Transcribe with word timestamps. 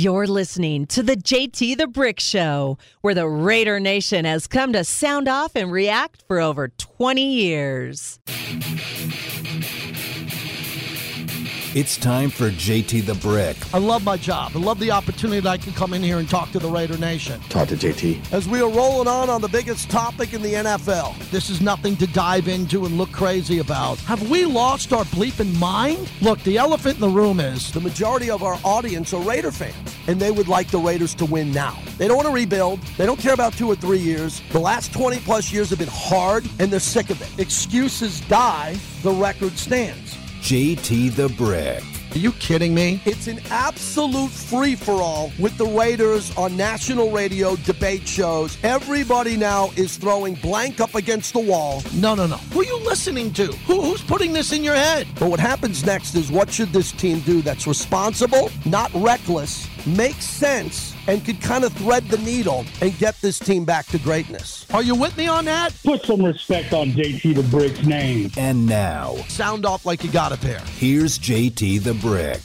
You're 0.00 0.28
listening 0.28 0.86
to 0.94 1.02
the 1.02 1.16
JT 1.16 1.76
the 1.76 1.88
Brick 1.88 2.20
Show, 2.20 2.78
where 3.00 3.14
the 3.14 3.26
Raider 3.26 3.80
Nation 3.80 4.24
has 4.26 4.46
come 4.46 4.72
to 4.74 4.84
sound 4.84 5.26
off 5.26 5.56
and 5.56 5.72
react 5.72 6.22
for 6.28 6.38
over 6.38 6.68
20 6.68 7.20
years. 7.20 8.20
It's 11.78 11.96
time 11.96 12.28
for 12.28 12.50
JT 12.50 13.06
the 13.06 13.14
Brick. 13.14 13.56
I 13.72 13.78
love 13.78 14.02
my 14.02 14.16
job. 14.16 14.50
I 14.56 14.58
love 14.58 14.80
the 14.80 14.90
opportunity 14.90 15.38
that 15.38 15.48
I 15.48 15.58
can 15.58 15.72
come 15.74 15.94
in 15.94 16.02
here 16.02 16.18
and 16.18 16.28
talk 16.28 16.50
to 16.50 16.58
the 16.58 16.68
Raider 16.68 16.98
Nation. 16.98 17.40
Talk 17.50 17.68
to 17.68 17.76
JT. 17.76 18.32
As 18.32 18.48
we 18.48 18.60
are 18.60 18.68
rolling 18.68 19.06
on 19.06 19.30
on 19.30 19.40
the 19.40 19.48
biggest 19.48 19.88
topic 19.88 20.34
in 20.34 20.42
the 20.42 20.54
NFL, 20.54 21.16
this 21.30 21.48
is 21.48 21.60
nothing 21.60 21.94
to 21.98 22.08
dive 22.08 22.48
into 22.48 22.84
and 22.84 22.98
look 22.98 23.12
crazy 23.12 23.60
about. 23.60 23.96
Have 23.98 24.28
we 24.28 24.44
lost 24.44 24.92
our 24.92 25.04
bleeping 25.04 25.56
mind? 25.60 26.10
Look, 26.20 26.42
the 26.42 26.58
elephant 26.58 26.96
in 26.96 27.00
the 27.00 27.08
room 27.08 27.38
is 27.38 27.70
the 27.70 27.80
majority 27.80 28.28
of 28.28 28.42
our 28.42 28.58
audience 28.64 29.14
are 29.14 29.22
Raider 29.22 29.52
fans, 29.52 29.96
and 30.08 30.18
they 30.18 30.32
would 30.32 30.48
like 30.48 30.72
the 30.72 30.80
Raiders 30.80 31.14
to 31.14 31.26
win 31.26 31.52
now. 31.52 31.78
They 31.96 32.08
don't 32.08 32.16
want 32.16 32.26
to 32.26 32.34
rebuild. 32.34 32.80
They 32.96 33.06
don't 33.06 33.20
care 33.20 33.34
about 33.34 33.52
two 33.52 33.68
or 33.68 33.76
three 33.76 34.00
years. 34.00 34.42
The 34.50 34.58
last 34.58 34.92
20 34.92 35.20
plus 35.20 35.52
years 35.52 35.70
have 35.70 35.78
been 35.78 35.86
hard, 35.92 36.44
and 36.58 36.72
they're 36.72 36.80
sick 36.80 37.10
of 37.10 37.22
it. 37.22 37.38
Excuses 37.38 38.20
die, 38.22 38.76
the 39.04 39.12
record 39.12 39.56
stands. 39.56 40.07
JT 40.40 41.14
the 41.14 41.28
Brick. 41.30 41.82
Are 42.12 42.18
you 42.18 42.32
kidding 42.32 42.74
me? 42.74 43.02
It's 43.04 43.26
an 43.26 43.38
absolute 43.50 44.30
free 44.30 44.76
for 44.76 44.94
all 44.94 45.30
with 45.38 45.58
the 45.58 45.66
Raiders 45.66 46.34
on 46.38 46.56
national 46.56 47.10
radio 47.10 47.56
debate 47.56 48.08
shows. 48.08 48.56
Everybody 48.62 49.36
now 49.36 49.70
is 49.76 49.98
throwing 49.98 50.34
blank 50.36 50.80
up 50.80 50.94
against 50.94 51.34
the 51.34 51.40
wall. 51.40 51.82
No, 51.94 52.14
no, 52.14 52.26
no. 52.26 52.36
Who 52.36 52.60
are 52.60 52.64
you 52.64 52.78
listening 52.78 53.32
to? 53.34 53.48
Who, 53.66 53.82
who's 53.82 54.00
putting 54.00 54.32
this 54.32 54.52
in 54.52 54.64
your 54.64 54.74
head? 54.74 55.06
But 55.18 55.28
what 55.28 55.40
happens 55.40 55.84
next 55.84 56.14
is 56.14 56.32
what 56.32 56.50
should 56.50 56.72
this 56.72 56.92
team 56.92 57.20
do 57.20 57.42
that's 57.42 57.66
responsible, 57.66 58.50
not 58.64 58.90
reckless, 58.94 59.68
makes 59.86 60.24
sense, 60.24 60.94
and 61.08 61.24
could 61.24 61.40
kind 61.40 61.64
of 61.64 61.72
thread 61.72 62.04
the 62.08 62.18
needle 62.18 62.64
and 62.80 62.96
get 62.98 63.20
this 63.20 63.38
team 63.40 63.64
back 63.64 63.86
to 63.86 63.98
greatness. 63.98 64.66
Are 64.72 64.82
you 64.82 64.94
with 64.94 65.16
me 65.16 65.26
on 65.26 65.46
that? 65.46 65.74
Put 65.82 66.04
some 66.04 66.24
respect 66.24 66.72
on 66.72 66.90
JT 66.90 67.34
the 67.34 67.42
Brick's 67.44 67.82
name. 67.84 68.30
And 68.36 68.66
now, 68.66 69.16
Sound 69.28 69.66
off 69.66 69.84
like 69.84 70.04
you 70.04 70.12
got 70.12 70.30
a 70.32 70.36
pair. 70.36 70.60
here's 70.76 71.18
JT 71.18 71.82
the 71.82 71.94
Brick. 71.94 72.40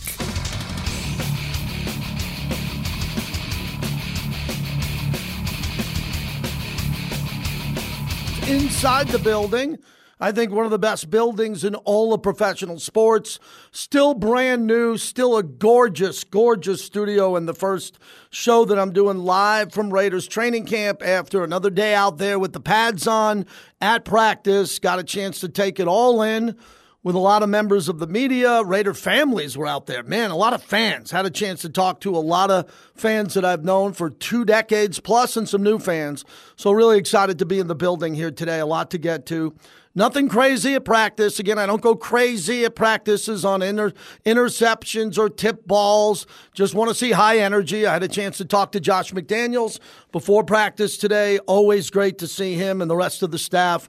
inside 8.48 9.08
the 9.08 9.20
building. 9.20 9.78
I 10.20 10.32
think 10.32 10.52
one 10.52 10.66
of 10.66 10.72
the 10.72 10.80
best 10.80 11.10
buildings 11.10 11.64
in 11.64 11.76
all 11.76 12.14
of 12.14 12.22
professional 12.22 12.80
sports. 12.80 13.40
Still 13.72 14.14
brand 14.14 14.68
new, 14.68 14.98
still 14.98 15.36
a 15.38 15.44
gorgeous, 15.44 16.24
gorgeous 16.24 16.84
studio. 16.84 17.36
And 17.36 17.48
the 17.48 17.54
first 17.54 17.98
show 18.30 18.64
that 18.66 18.78
I'm 18.78 18.94
doing 18.94 19.20
live 19.20 19.74
from 19.74 19.92
Raiders 19.92 20.28
training 20.28 20.66
camp 20.66 21.02
after 21.04 21.44
another 21.44 21.70
day 21.70 21.96
out 21.96 22.20
there 22.20 22.38
with 22.38 22.54
the 22.54 22.60
pads 22.60 23.08
on 23.08 23.46
at 23.82 24.06
practice. 24.06 24.80
Got 24.80 25.00
a 25.00 25.04
chance 25.04 25.40
to 25.42 25.50
take 25.50 25.80
it 25.80 25.88
all 25.88 26.22
in 26.22 26.56
with 27.04 27.16
a 27.16 27.20
lot 27.20 27.44
of 27.44 27.50
members 27.50 27.90
of 27.90 28.00
the 28.00 28.08
media. 28.08 28.64
Raider 28.64 28.94
families 28.94 29.58
were 29.58 29.68
out 29.68 29.88
there. 29.88 30.04
Man, 30.04 30.32
a 30.32 30.38
lot 30.38 30.54
of 30.54 30.64
fans. 30.64 31.12
Had 31.12 31.26
a 31.26 31.30
chance 31.30 31.62
to 31.62 31.70
talk 31.70 32.00
to 32.02 32.16
a 32.16 32.20
lot 32.20 32.50
of 32.50 32.72
fans 32.96 33.34
that 33.34 33.44
I've 33.44 33.66
known 33.66 33.94
for 33.94 34.10
two 34.10 34.46
decades 34.46 35.00
plus 35.00 35.36
and 35.36 35.48
some 35.48 35.64
new 35.64 35.80
fans. 35.80 36.24
So, 36.56 36.72
really 36.72 36.98
excited 36.98 37.40
to 37.40 37.46
be 37.46 37.60
in 37.60 37.68
the 37.68 37.76
building 37.76 38.16
here 38.16 38.32
today. 38.32 38.60
A 38.60 38.66
lot 38.66 38.90
to 38.92 38.98
get 38.98 39.26
to. 39.28 39.54
Nothing 39.96 40.28
crazy 40.28 40.74
at 40.74 40.86
practice. 40.86 41.38
Again, 41.38 41.60
I 41.60 41.68
don't 41.68 41.82
go 41.82 41.96
crazy 41.96 42.66
at 42.66 42.76
practices 42.76 43.46
on 43.46 43.62
inter- 43.62 43.94
interceptions 44.26 45.20
or 45.20 45.30
tip 45.30 45.68
balls. 45.68 46.26
Just 46.56 46.74
want 46.74 46.90
to 46.90 46.96
see 46.96 47.12
high 47.12 47.38
energy. 47.38 47.86
I 47.86 47.94
had 47.94 48.02
a 48.02 48.08
chance 48.08 48.38
to 48.38 48.46
talk 48.46 48.72
to 48.72 48.80
Josh 48.80 49.14
McDaniels 49.14 49.80
before 50.12 50.44
practice 50.44 50.98
today. 50.98 51.38
Always 51.40 51.92
great 51.92 52.18
to 52.20 52.28
see 52.28 52.56
him 52.56 52.82
and 52.82 52.90
the 52.90 52.96
rest 52.96 53.22
of 53.22 53.30
the 53.30 53.38
staff. 53.38 53.88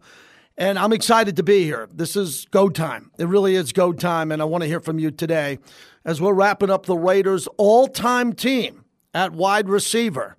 And 0.58 0.78
I'm 0.78 0.92
excited 0.92 1.36
to 1.36 1.42
be 1.42 1.64
here. 1.64 1.88
This 1.90 2.16
is 2.16 2.44
go 2.50 2.68
time. 2.68 3.10
It 3.18 3.26
really 3.26 3.54
is 3.56 3.72
go 3.72 3.92
time. 3.94 4.30
And 4.30 4.42
I 4.42 4.44
want 4.44 4.62
to 4.62 4.68
hear 4.68 4.80
from 4.80 4.98
you 4.98 5.10
today 5.10 5.58
as 6.04 6.20
we're 6.20 6.34
wrapping 6.34 6.70
up 6.70 6.84
the 6.84 6.98
Raiders' 6.98 7.48
all 7.56 7.88
time 7.88 8.34
team 8.34 8.84
at 9.14 9.32
wide 9.32 9.70
receiver. 9.70 10.36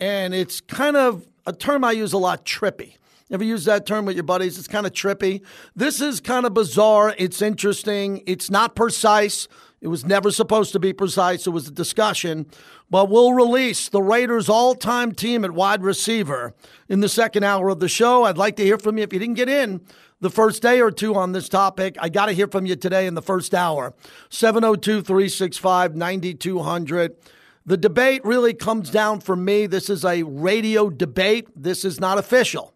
And 0.00 0.34
it's 0.34 0.60
kind 0.60 0.96
of 0.96 1.24
a 1.46 1.52
term 1.52 1.84
I 1.84 1.92
use 1.92 2.12
a 2.12 2.18
lot 2.18 2.44
trippy. 2.44 2.96
Ever 3.30 3.44
use 3.44 3.64
that 3.64 3.86
term 3.86 4.04
with 4.04 4.16
your 4.16 4.24
buddies? 4.24 4.58
It's 4.58 4.68
kind 4.68 4.84
of 4.86 4.92
trippy. 4.92 5.40
This 5.74 6.00
is 6.00 6.20
kind 6.20 6.44
of 6.44 6.52
bizarre. 6.52 7.14
It's 7.16 7.40
interesting. 7.40 8.22
It's 8.26 8.50
not 8.50 8.76
precise. 8.76 9.48
It 9.80 9.88
was 9.88 10.04
never 10.04 10.30
supposed 10.30 10.72
to 10.72 10.78
be 10.78 10.92
precise. 10.92 11.46
It 11.46 11.50
was 11.50 11.68
a 11.68 11.72
discussion. 11.72 12.46
But 12.90 13.08
we'll 13.08 13.32
release 13.32 13.88
the 13.88 14.02
Raiders' 14.02 14.50
all 14.50 14.74
time 14.74 15.12
team 15.12 15.42
at 15.42 15.52
wide 15.52 15.82
receiver 15.82 16.54
in 16.86 17.00
the 17.00 17.08
second 17.08 17.44
hour 17.44 17.70
of 17.70 17.80
the 17.80 17.88
show. 17.88 18.24
I'd 18.24 18.36
like 18.36 18.56
to 18.56 18.62
hear 18.62 18.78
from 18.78 18.98
you. 18.98 19.04
If 19.04 19.12
you 19.14 19.18
didn't 19.18 19.36
get 19.36 19.48
in 19.48 19.80
the 20.20 20.30
first 20.30 20.60
day 20.60 20.82
or 20.82 20.90
two 20.90 21.14
on 21.14 21.32
this 21.32 21.48
topic, 21.48 21.96
I 22.00 22.10
got 22.10 22.26
to 22.26 22.32
hear 22.32 22.48
from 22.48 22.66
you 22.66 22.76
today 22.76 23.06
in 23.06 23.14
the 23.14 23.22
first 23.22 23.54
hour. 23.54 23.94
702 24.28 25.00
365 25.00 25.96
9200. 25.96 27.16
The 27.64 27.78
debate 27.78 28.22
really 28.22 28.52
comes 28.52 28.90
down 28.90 29.20
for 29.20 29.34
me. 29.34 29.66
This 29.66 29.88
is 29.88 30.04
a 30.04 30.24
radio 30.24 30.90
debate, 30.90 31.48
this 31.56 31.86
is 31.86 31.98
not 31.98 32.18
official 32.18 32.73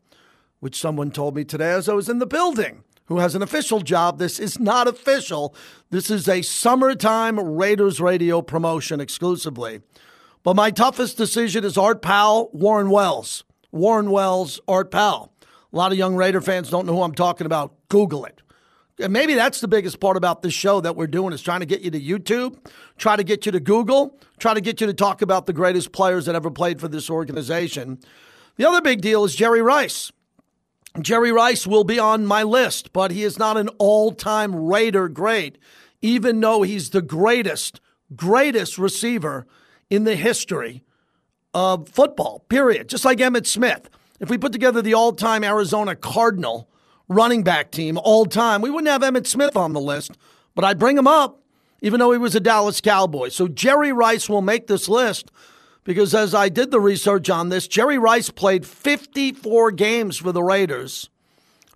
which 0.60 0.80
someone 0.80 1.10
told 1.10 1.36
me 1.36 1.44
today 1.44 1.70
as 1.70 1.88
I 1.88 1.94
was 1.94 2.08
in 2.08 2.18
the 2.18 2.26
building, 2.26 2.84
who 3.06 3.18
has 3.18 3.34
an 3.34 3.42
official 3.42 3.80
job. 3.80 4.18
This 4.18 4.38
is 4.38 4.58
not 4.58 4.88
official. 4.88 5.54
This 5.90 6.10
is 6.10 6.28
a 6.28 6.42
summertime 6.42 7.38
Raiders 7.38 8.00
radio 8.00 8.42
promotion 8.42 9.00
exclusively. 9.00 9.80
But 10.42 10.56
my 10.56 10.70
toughest 10.70 11.16
decision 11.16 11.64
is 11.64 11.76
Art 11.76 12.02
Powell, 12.02 12.50
Warren 12.52 12.90
Wells. 12.90 13.44
Warren 13.72 14.10
Wells, 14.10 14.60
Art 14.66 14.90
Powell. 14.90 15.32
A 15.72 15.76
lot 15.76 15.92
of 15.92 15.98
young 15.98 16.16
Raider 16.16 16.40
fans 16.40 16.70
don't 16.70 16.86
know 16.86 16.94
who 16.94 17.02
I'm 17.02 17.14
talking 17.14 17.46
about. 17.46 17.74
Google 17.88 18.24
it. 18.24 18.40
And 19.00 19.12
maybe 19.12 19.34
that's 19.34 19.60
the 19.60 19.68
biggest 19.68 20.00
part 20.00 20.16
about 20.16 20.42
this 20.42 20.54
show 20.54 20.80
that 20.80 20.96
we're 20.96 21.06
doing 21.06 21.32
is 21.32 21.40
trying 21.40 21.60
to 21.60 21.66
get 21.66 21.82
you 21.82 21.90
to 21.90 22.00
YouTube, 22.00 22.58
try 22.96 23.14
to 23.14 23.22
get 23.22 23.46
you 23.46 23.52
to 23.52 23.60
Google, 23.60 24.18
try 24.38 24.54
to 24.54 24.60
get 24.60 24.80
you 24.80 24.86
to 24.88 24.94
talk 24.94 25.22
about 25.22 25.46
the 25.46 25.52
greatest 25.52 25.92
players 25.92 26.26
that 26.26 26.34
ever 26.34 26.50
played 26.50 26.80
for 26.80 26.88
this 26.88 27.08
organization. 27.08 27.98
The 28.56 28.68
other 28.68 28.80
big 28.80 29.00
deal 29.00 29.24
is 29.24 29.36
Jerry 29.36 29.62
Rice. 29.62 30.10
Jerry 31.00 31.32
Rice 31.32 31.66
will 31.66 31.84
be 31.84 31.98
on 31.98 32.26
my 32.26 32.42
list, 32.42 32.92
but 32.92 33.10
he 33.10 33.22
is 33.22 33.38
not 33.38 33.56
an 33.56 33.68
all 33.78 34.12
time 34.12 34.54
Raider 34.54 35.08
great, 35.08 35.58
even 36.02 36.40
though 36.40 36.62
he's 36.62 36.90
the 36.90 37.02
greatest, 37.02 37.80
greatest 38.14 38.78
receiver 38.78 39.46
in 39.90 40.04
the 40.04 40.16
history 40.16 40.82
of 41.54 41.88
football, 41.88 42.44
period. 42.48 42.88
Just 42.88 43.04
like 43.04 43.18
Emmitt 43.18 43.46
Smith. 43.46 43.88
If 44.20 44.30
we 44.30 44.38
put 44.38 44.52
together 44.52 44.82
the 44.82 44.94
all 44.94 45.12
time 45.12 45.44
Arizona 45.44 45.94
Cardinal 45.94 46.68
running 47.08 47.42
back 47.42 47.70
team, 47.70 47.98
all 47.98 48.26
time, 48.26 48.60
we 48.60 48.70
wouldn't 48.70 48.90
have 48.90 49.02
Emmitt 49.02 49.26
Smith 49.26 49.56
on 49.56 49.72
the 49.72 49.80
list, 49.80 50.12
but 50.54 50.64
I'd 50.64 50.78
bring 50.78 50.98
him 50.98 51.06
up, 51.06 51.40
even 51.80 52.00
though 52.00 52.12
he 52.12 52.18
was 52.18 52.34
a 52.34 52.40
Dallas 52.40 52.80
Cowboy. 52.80 53.28
So 53.28 53.46
Jerry 53.48 53.92
Rice 53.92 54.28
will 54.28 54.42
make 54.42 54.66
this 54.66 54.88
list 54.88 55.30
because 55.88 56.14
as 56.14 56.34
I 56.34 56.50
did 56.50 56.70
the 56.70 56.82
research 56.82 57.30
on 57.30 57.48
this, 57.48 57.66
Jerry 57.66 57.96
Rice 57.96 58.28
played 58.28 58.66
54 58.66 59.70
games 59.70 60.18
for 60.18 60.32
the 60.32 60.42
Raiders. 60.42 61.08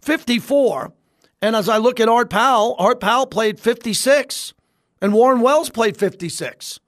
54. 0.03 0.93
And 1.41 1.57
as 1.57 1.67
I 1.67 1.79
look 1.79 1.99
at 1.99 2.11
Art 2.11 2.29
Powell, 2.29 2.77
Art 2.79 3.01
Powell 3.01 3.25
played 3.25 3.59
56, 3.59 4.53
and 5.01 5.15
Warren 5.15 5.41
Wells 5.41 5.71
played 5.71 5.97
56. 5.97 6.79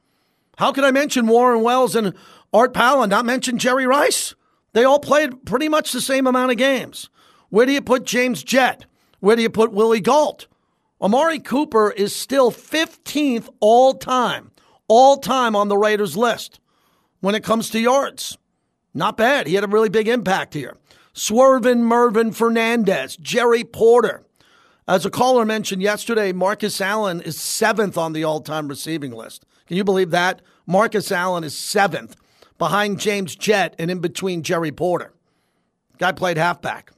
How 0.59 0.71
could 0.71 0.85
I 0.85 0.91
mention 0.91 1.27
Warren 1.27 1.63
Wells 1.63 1.97
and 1.97 2.13
Art 2.53 2.75
Powell 2.75 3.03
and 3.03 3.09
not 3.11 3.25
mention 3.25 3.57
Jerry 3.57 3.87
Rice? 3.87 4.35
They 4.75 4.85
all 4.85 5.01
played 5.01 5.47
pretty 5.47 5.71
much 5.71 5.93
the 5.93 6.03
same 6.03 6.27
amount 6.27 6.51
of 6.51 6.59
games. 6.59 7.09
Where 7.49 7.65
do 7.65 7.73
you 7.73 7.81
put 7.81 8.05
James 8.05 8.45
Jett? 8.45 8.85
Where 9.21 9.35
do 9.35 9.41
you 9.41 9.49
put 9.49 9.73
Willie 9.73 10.03
Gault? 10.03 10.47
Amari 11.01 11.39
Cooper 11.39 11.91
is 11.91 12.15
still 12.15 12.53
15th 12.53 13.49
all 13.61 13.95
time, 13.95 14.51
all 14.89 15.17
time 15.17 15.57
on 15.57 15.69
the 15.69 15.79
Raiders 15.79 16.19
list 16.19 16.61
when 17.25 17.35
it 17.35 17.43
comes 17.43 17.71
to 17.71 17.81
yards. 17.81 18.37
Not 18.93 19.17
bad. 19.17 19.47
He 19.47 19.55
had 19.55 19.65
a 19.65 19.69
really 19.69 19.89
big 19.89 20.09
impact 20.09 20.53
here. 20.53 20.77
Swervin 21.15 21.79
Mervin 21.79 22.33
Fernandez, 22.33 23.17
Jerry 23.17 23.65
Porter. 23.65 24.27
As 24.87 25.07
a 25.07 25.11
caller 25.11 25.47
mentioned 25.47 25.81
yesterday, 25.81 26.33
Marcus 26.33 26.83
Allen 26.83 27.23
is 27.23 27.41
seventh 27.41 27.97
on 27.97 28.13
the 28.13 28.25
all 28.25 28.43
time 28.43 28.69
receiving 28.69 29.11
list. 29.11 29.47
Can 29.67 29.79
you 29.79 29.85
believe 29.85 30.11
that? 30.11 30.43
Marcus 30.67 31.11
Allen 31.11 31.45
is 31.45 31.57
seventh 31.57 32.15
behind 32.59 33.01
James 33.01 33.35
Jett 33.35 33.75
and 33.79 33.91
in 33.91 34.01
between 34.01 34.43
Jerry 34.43 34.71
Porter. 34.71 35.15
Guy 35.97 36.13
played 36.13 36.37
halfback. 36.37 36.93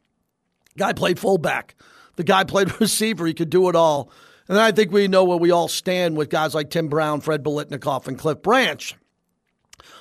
Guy 0.76 0.93
played 0.93 1.20
fullback. 1.20 1.76
The 2.17 2.25
guy 2.25 2.43
played 2.43 2.81
receiver. 2.81 3.26
He 3.26 3.34
could 3.34 3.50
do 3.50 3.69
it 3.69 3.76
all. 3.76 4.11
And 4.49 4.56
then 4.56 4.64
I 4.64 4.72
think 4.72 4.90
we 4.90 5.06
know 5.06 5.22
where 5.22 5.38
we 5.38 5.52
all 5.52 5.69
stand 5.69 6.17
with 6.17 6.31
guys 6.31 6.52
like 6.52 6.70
Tim 6.70 6.88
Brown, 6.88 7.20
Fred 7.20 7.44
Biletnikoff, 7.44 8.08
and 8.08 8.19
Cliff 8.19 8.43
Branch 8.43 8.96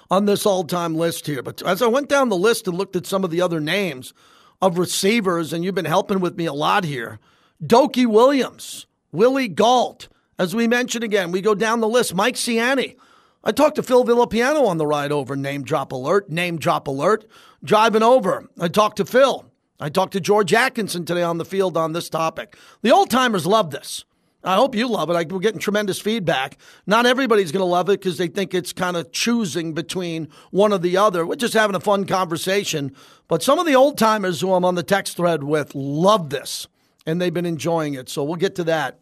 on 0.09 0.25
this 0.25 0.45
all 0.45 0.63
time 0.63 0.95
list 0.95 1.27
here. 1.27 1.41
But 1.41 1.61
as 1.63 1.81
I 1.81 1.87
went 1.87 2.09
down 2.09 2.29
the 2.29 2.37
list 2.37 2.67
and 2.67 2.77
looked 2.77 2.95
at 2.95 3.05
some 3.05 3.23
of 3.23 3.31
the 3.31 3.41
other 3.41 3.59
names 3.59 4.13
of 4.61 4.77
receivers, 4.77 5.53
and 5.53 5.63
you've 5.63 5.75
been 5.75 5.85
helping 5.85 6.19
with 6.19 6.37
me 6.37 6.45
a 6.45 6.53
lot 6.53 6.83
here 6.83 7.19
Dokie 7.63 8.07
Williams, 8.07 8.85
Willie 9.11 9.47
Gault. 9.47 10.07
As 10.37 10.53
we 10.53 10.67
mentioned 10.67 11.03
again, 11.03 11.31
we 11.31 11.39
go 11.39 11.55
down 11.55 11.79
the 11.79 11.87
list. 11.87 12.13
Mike 12.13 12.35
Siani, 12.35 12.97
I 13.43 13.51
talked 13.51 13.75
to 13.75 13.83
Phil 13.83 14.03
Villapiano 14.03 14.67
on 14.67 14.77
the 14.77 14.87
ride 14.87 15.11
over. 15.11 15.35
Name 15.35 15.63
drop 15.63 15.91
alert, 15.91 16.29
name 16.29 16.57
drop 16.57 16.87
alert. 16.87 17.25
Driving 17.63 18.03
over, 18.03 18.49
I 18.59 18.67
talked 18.67 18.97
to 18.97 19.05
Phil. 19.05 19.45
I 19.79 19.89
talked 19.89 20.13
to 20.13 20.19
George 20.19 20.53
Atkinson 20.53 21.05
today 21.05 21.23
on 21.23 21.37
the 21.37 21.45
field 21.45 21.77
on 21.77 21.93
this 21.93 22.09
topic. 22.09 22.57
The 22.81 22.91
old 22.91 23.09
timers 23.09 23.45
love 23.45 23.71
this. 23.71 24.05
I 24.45 24.55
hope 24.55 24.75
you 24.75 24.87
love 24.87 25.09
it. 25.09 25.13
I, 25.13 25.23
we're 25.23 25.39
getting 25.39 25.59
tremendous 25.59 25.99
feedback. 25.99 26.57
Not 26.85 27.05
everybody's 27.05 27.51
going 27.51 27.61
to 27.61 27.65
love 27.65 27.89
it 27.89 27.99
because 27.99 28.17
they 28.17 28.27
think 28.27 28.53
it's 28.53 28.71
kind 28.71 28.95
of 28.95 29.11
choosing 29.11 29.73
between 29.73 30.29
one 30.51 30.71
or 30.71 30.77
the 30.77 30.97
other. 30.97 31.25
We're 31.25 31.35
just 31.35 31.55
having 31.55 31.75
a 31.75 31.79
fun 31.79 32.05
conversation. 32.05 32.95
But 33.27 33.41
some 33.41 33.57
of 33.57 33.65
the 33.65 33.75
old 33.75 33.97
timers 33.97 34.41
who 34.41 34.53
I'm 34.53 34.63
on 34.63 34.75
the 34.75 34.83
text 34.83 35.17
thread 35.17 35.43
with 35.43 35.73
love 35.73 36.29
this, 36.29 36.67
and 37.05 37.19
they've 37.19 37.33
been 37.33 37.45
enjoying 37.45 37.95
it. 37.95 38.07
So 38.07 38.23
we'll 38.23 38.35
get 38.35 38.55
to 38.55 38.63
that 38.65 38.99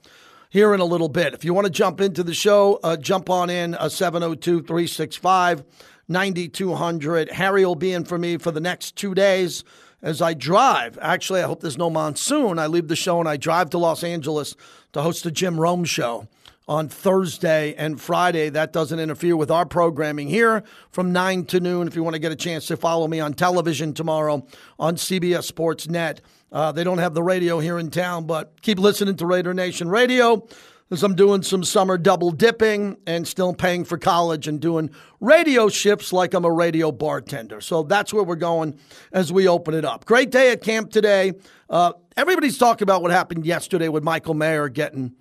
here 0.50 0.74
in 0.74 0.80
a 0.80 0.86
little 0.86 1.10
bit. 1.10 1.34
If 1.34 1.44
you 1.44 1.54
want 1.54 1.66
to 1.66 1.72
jump 1.72 2.00
into 2.00 2.24
the 2.24 2.34
show, 2.34 2.80
uh, 2.84 2.96
jump 2.96 3.30
on 3.30 3.50
in 3.50 3.76
uh, 3.76 3.90
702 3.90 4.62
365 4.62 5.64
9200. 6.08 7.32
Harry 7.32 7.66
will 7.66 7.76
be 7.76 7.94
in 7.94 8.04
for 8.04 8.18
me 8.18 8.38
for 8.38 8.52
the 8.52 8.60
next 8.60 8.96
two 8.96 9.14
days 9.16 9.64
as 10.04 10.22
I 10.22 10.36
drive. 10.36 11.00
Actually, 11.02 11.42
I 11.42 11.48
hope 11.48 11.62
there's 11.62 11.78
no 11.78 11.90
monsoon. 11.90 12.60
I 12.60 12.68
leave 12.68 12.90
the 12.90 12.96
show 12.96 13.20
and 13.20 13.28
I 13.28 13.38
drive 13.38 13.72
to 13.72 13.78
Los 13.80 14.04
Angeles 14.04 14.56
to 14.92 15.02
host 15.02 15.24
the 15.24 15.32
Jim 15.32 15.60
Rome 15.60 15.86
show 15.86 16.28
on 16.68 16.90
Thursday 16.90 17.74
and 17.76 18.00
Friday. 18.00 18.50
That 18.50 18.74
doesn't 18.74 19.00
interfere 19.00 19.36
with 19.36 19.50
our 19.50 19.66
programming 19.66 20.28
here 20.28 20.64
from 20.92 21.14
9 21.14 21.46
to 21.46 21.60
noon. 21.60 21.88
If 21.88 21.96
you 21.96 22.04
want 22.04 22.16
to 22.16 22.20
get 22.20 22.32
a 22.32 22.36
chance 22.36 22.68
to 22.68 22.78
follow 22.78 23.08
me 23.08 23.20
on 23.20 23.34
television 23.34 23.94
tomorrow 23.94 24.46
on 24.78 24.98
CBS 24.98 25.44
Sports 25.46 25.90
Net. 25.90 26.22
Uh, 26.52 26.72
they 26.72 26.84
don't 26.84 27.00
have 27.00 27.16
the 27.16 27.24
radio 27.24 27.60
here 27.60 27.80
in 27.80 27.90
town, 27.90 28.26
but 28.26 28.62
keep 28.62 28.78
listening 28.78 29.16
to 29.16 29.26
Raider 29.26 29.54
Nation 29.54 29.90
Radio 29.90 30.48
as 30.94 31.04
I'm 31.04 31.16
doing 31.16 31.42
some 31.42 31.64
summer 31.64 31.98
double 31.98 32.32
dipping 32.32 32.98
and 33.08 33.28
still 33.28 33.54
paying 33.54 33.84
for 33.84 33.98
college 33.98 34.48
and 34.48 34.60
doing 34.60 34.92
radio 35.20 35.68
shifts 35.68 36.14
like 36.14 36.34
I'm 36.34 36.46
a 36.46 36.52
radio 36.52 36.92
bartender. 36.92 37.62
So 37.62 37.84
that's 37.84 38.14
where 38.14 38.24
we're 38.24 38.36
going 38.36 38.80
as 39.12 39.34
we 39.34 39.48
open 39.48 39.74
it 39.74 39.84
up. 39.84 40.06
Great 40.06 40.30
day 40.30 40.52
at 40.52 40.62
camp 40.62 40.92
today. 40.92 41.34
Uh, 41.70 41.94
everybody's 42.16 42.58
talking 42.58 42.84
about 42.84 43.02
what 43.02 43.12
happened 43.12 43.46
yesterday 43.46 43.90
with 43.90 44.04
Michael 44.04 44.36
Mayer 44.36 44.70
getting, 44.70 45.14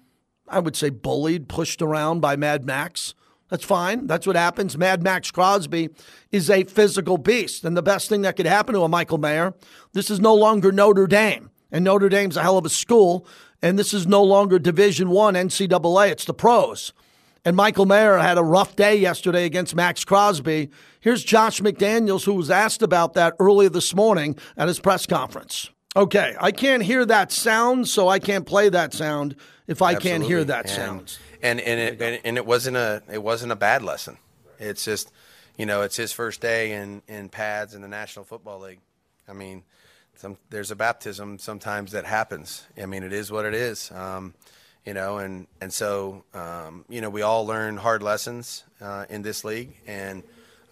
I 0.46 0.58
would 0.58 0.76
say, 0.76 0.90
bullied, 0.90 1.48
pushed 1.48 1.80
around 1.80 2.20
by 2.20 2.36
Mad 2.36 2.64
Max. 2.64 3.14
That's 3.48 3.64
fine. 3.64 4.06
That's 4.06 4.26
what 4.26 4.36
happens. 4.36 4.78
Mad 4.78 5.02
Maxx 5.02 5.30
Crosby 5.30 5.90
is 6.30 6.48
a 6.48 6.64
physical 6.64 7.18
beast. 7.18 7.64
And 7.64 7.76
the 7.76 7.82
best 7.82 8.08
thing 8.08 8.22
that 8.22 8.36
could 8.36 8.46
happen 8.46 8.74
to 8.74 8.82
a 8.82 8.88
Michael 8.88 9.18
Mayer, 9.18 9.54
this 9.92 10.10
is 10.10 10.20
no 10.20 10.34
longer 10.34 10.70
Notre 10.72 11.06
Dame. 11.06 11.50
And 11.70 11.84
Notre 11.84 12.08
Dame's 12.10 12.36
a 12.36 12.42
hell 12.42 12.58
of 12.58 12.66
a 12.66 12.70
school. 12.70 13.26
And 13.62 13.78
this 13.78 13.94
is 13.94 14.06
no 14.06 14.22
longer 14.22 14.58
Division 14.58 15.08
One 15.10 15.34
NCAA. 15.34 16.10
It's 16.10 16.24
the 16.24 16.34
pros. 16.34 16.92
And 17.44 17.56
Michael 17.56 17.86
Mayer 17.86 18.18
had 18.18 18.38
a 18.38 18.42
rough 18.42 18.76
day 18.76 18.96
yesterday 18.96 19.44
against 19.44 19.74
Maxx 19.74 20.04
Crosby. 20.04 20.70
Here's 21.00 21.24
Josh 21.24 21.60
McDaniels, 21.60 22.24
who 22.24 22.34
was 22.34 22.50
asked 22.50 22.82
about 22.82 23.14
that 23.14 23.34
earlier 23.40 23.68
this 23.68 23.94
morning 23.94 24.36
at 24.56 24.68
his 24.68 24.78
press 24.78 25.06
conference. 25.06 25.70
Okay, 25.94 26.34
I 26.40 26.52
can't 26.52 26.82
hear 26.82 27.04
that 27.04 27.32
sound, 27.32 27.88
so 27.88 28.08
I 28.08 28.18
can't 28.18 28.46
play 28.46 28.68
that 28.68 28.94
sound 28.94 29.36
if 29.66 29.82
I 29.82 29.94
Absolutely. 29.94 30.10
can't 30.10 30.24
hear 30.24 30.44
that 30.44 30.64
and, 30.66 30.70
sound. 30.70 31.18
And 31.42 31.60
and 31.60 31.80
it 31.80 32.00
and, 32.00 32.20
and 32.24 32.36
it 32.38 32.46
wasn't 32.46 32.76
a 32.76 33.02
it 33.12 33.22
wasn't 33.22 33.52
a 33.52 33.56
bad 33.56 33.82
lesson. 33.82 34.16
It's 34.58 34.84
just, 34.84 35.12
you 35.58 35.66
know, 35.66 35.82
it's 35.82 35.96
his 35.96 36.12
first 36.12 36.40
day 36.40 36.72
in 36.72 37.02
in 37.08 37.28
pads 37.28 37.74
in 37.74 37.82
the 37.82 37.88
National 37.88 38.24
Football 38.24 38.60
League. 38.60 38.80
I 39.28 39.34
mean, 39.34 39.64
some 40.22 40.38
there's 40.50 40.70
a 40.70 40.76
baptism 40.76 41.36
sometimes 41.40 41.90
that 41.92 42.04
happens. 42.04 42.64
I 42.80 42.86
mean, 42.86 43.02
it 43.02 43.12
is 43.12 43.32
what 43.32 43.44
it 43.44 43.54
is. 43.54 43.90
Um, 43.90 44.34
you 44.86 44.94
know, 44.94 45.18
and 45.18 45.48
and 45.60 45.72
so 45.72 46.22
um, 46.32 46.84
you 46.88 47.00
know 47.00 47.10
we 47.10 47.22
all 47.22 47.44
learn 47.44 47.76
hard 47.76 48.04
lessons 48.04 48.62
uh, 48.80 49.04
in 49.10 49.22
this 49.22 49.44
league, 49.44 49.74
and 49.84 50.22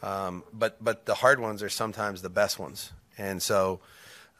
um, 0.04 0.44
but 0.52 0.82
but 0.82 1.04
the 1.04 1.16
hard 1.16 1.40
ones 1.40 1.64
are 1.64 1.68
sometimes 1.68 2.22
the 2.22 2.30
best 2.30 2.60
ones, 2.60 2.92
and 3.18 3.42
so 3.42 3.80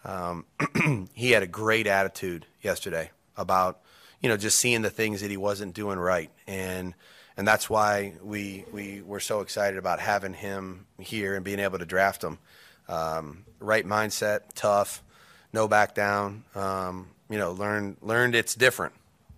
um, 0.04 0.46
he 1.12 1.32
had 1.32 1.42
a 1.42 1.48
great 1.48 1.88
attitude 1.88 2.46
yesterday 2.62 3.10
about 3.36 3.80
you 4.20 4.28
know 4.28 4.36
just 4.36 4.60
seeing 4.60 4.82
the 4.82 4.90
things 4.90 5.22
that 5.22 5.30
he 5.30 5.36
wasn't 5.36 5.74
doing 5.74 5.98
right, 5.98 6.30
and 6.46 6.94
and 7.36 7.48
that's 7.48 7.68
why 7.68 8.14
we 8.22 8.64
we 8.72 9.02
were 9.02 9.20
so 9.20 9.40
excited 9.40 9.76
about 9.76 9.98
having 9.98 10.34
him 10.34 10.86
here 11.00 11.34
and 11.34 11.44
being 11.44 11.58
able 11.58 11.80
to 11.80 11.86
draft 11.86 12.22
him. 12.22 12.38
Um, 12.90 13.44
right 13.60 13.86
mindset, 13.86 14.40
tough, 14.54 15.02
no 15.52 15.68
back 15.68 15.94
down. 15.94 16.44
Um, 16.54 17.08
you 17.28 17.38
know, 17.38 17.52
learn 17.52 17.96
learned 18.02 18.34
it's 18.34 18.54
different. 18.54 18.94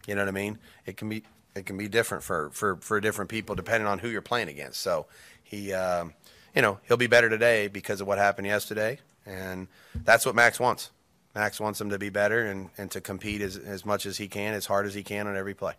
You 0.07 0.15
know 0.15 0.23
what 0.23 0.29
I 0.29 0.33
mean? 0.33 0.59
It 0.87 0.97
can 0.97 1.09
be 1.09 1.23
it 1.55 1.67
can 1.67 1.77
be 1.77 1.89
different 1.89 2.25
for 2.25 2.51
for 2.51 2.77
for 2.77 3.01
different 3.01 3.31
people 3.31 3.55
depending 3.55 3.87
on 3.87 3.99
who 3.99 4.09
you're 4.09 4.23
playing 4.23 4.49
against. 4.49 4.81
So 4.81 5.07
he, 5.43 5.73
um, 5.73 6.15
you 6.55 6.63
know, 6.63 6.79
he'll 6.89 6.97
be 6.97 7.07
better 7.07 7.29
today 7.29 7.69
because 7.69 8.01
of 8.01 8.07
what 8.07 8.19
happened 8.19 8.47
yesterday, 8.47 8.99
and 9.27 9.69
that's 9.95 10.25
what 10.25 10.35
Max 10.35 10.59
wants. 10.59 10.91
Max 11.35 11.61
wants 11.61 11.81
him 11.81 11.91
to 11.91 11.99
be 11.99 12.11
better 12.11 12.47
and, 12.47 12.71
and 12.77 12.91
to 12.91 13.01
compete 13.01 13.41
as, 13.41 13.57
as 13.57 13.87
much 13.87 14.05
as 14.05 14.19
he 14.19 14.29
can, 14.29 14.53
as 14.53 14.67
hard 14.67 14.87
as 14.87 14.93
he 14.93 15.03
can 15.03 15.27
on 15.27 15.37
every 15.37 15.55
play. 15.55 15.75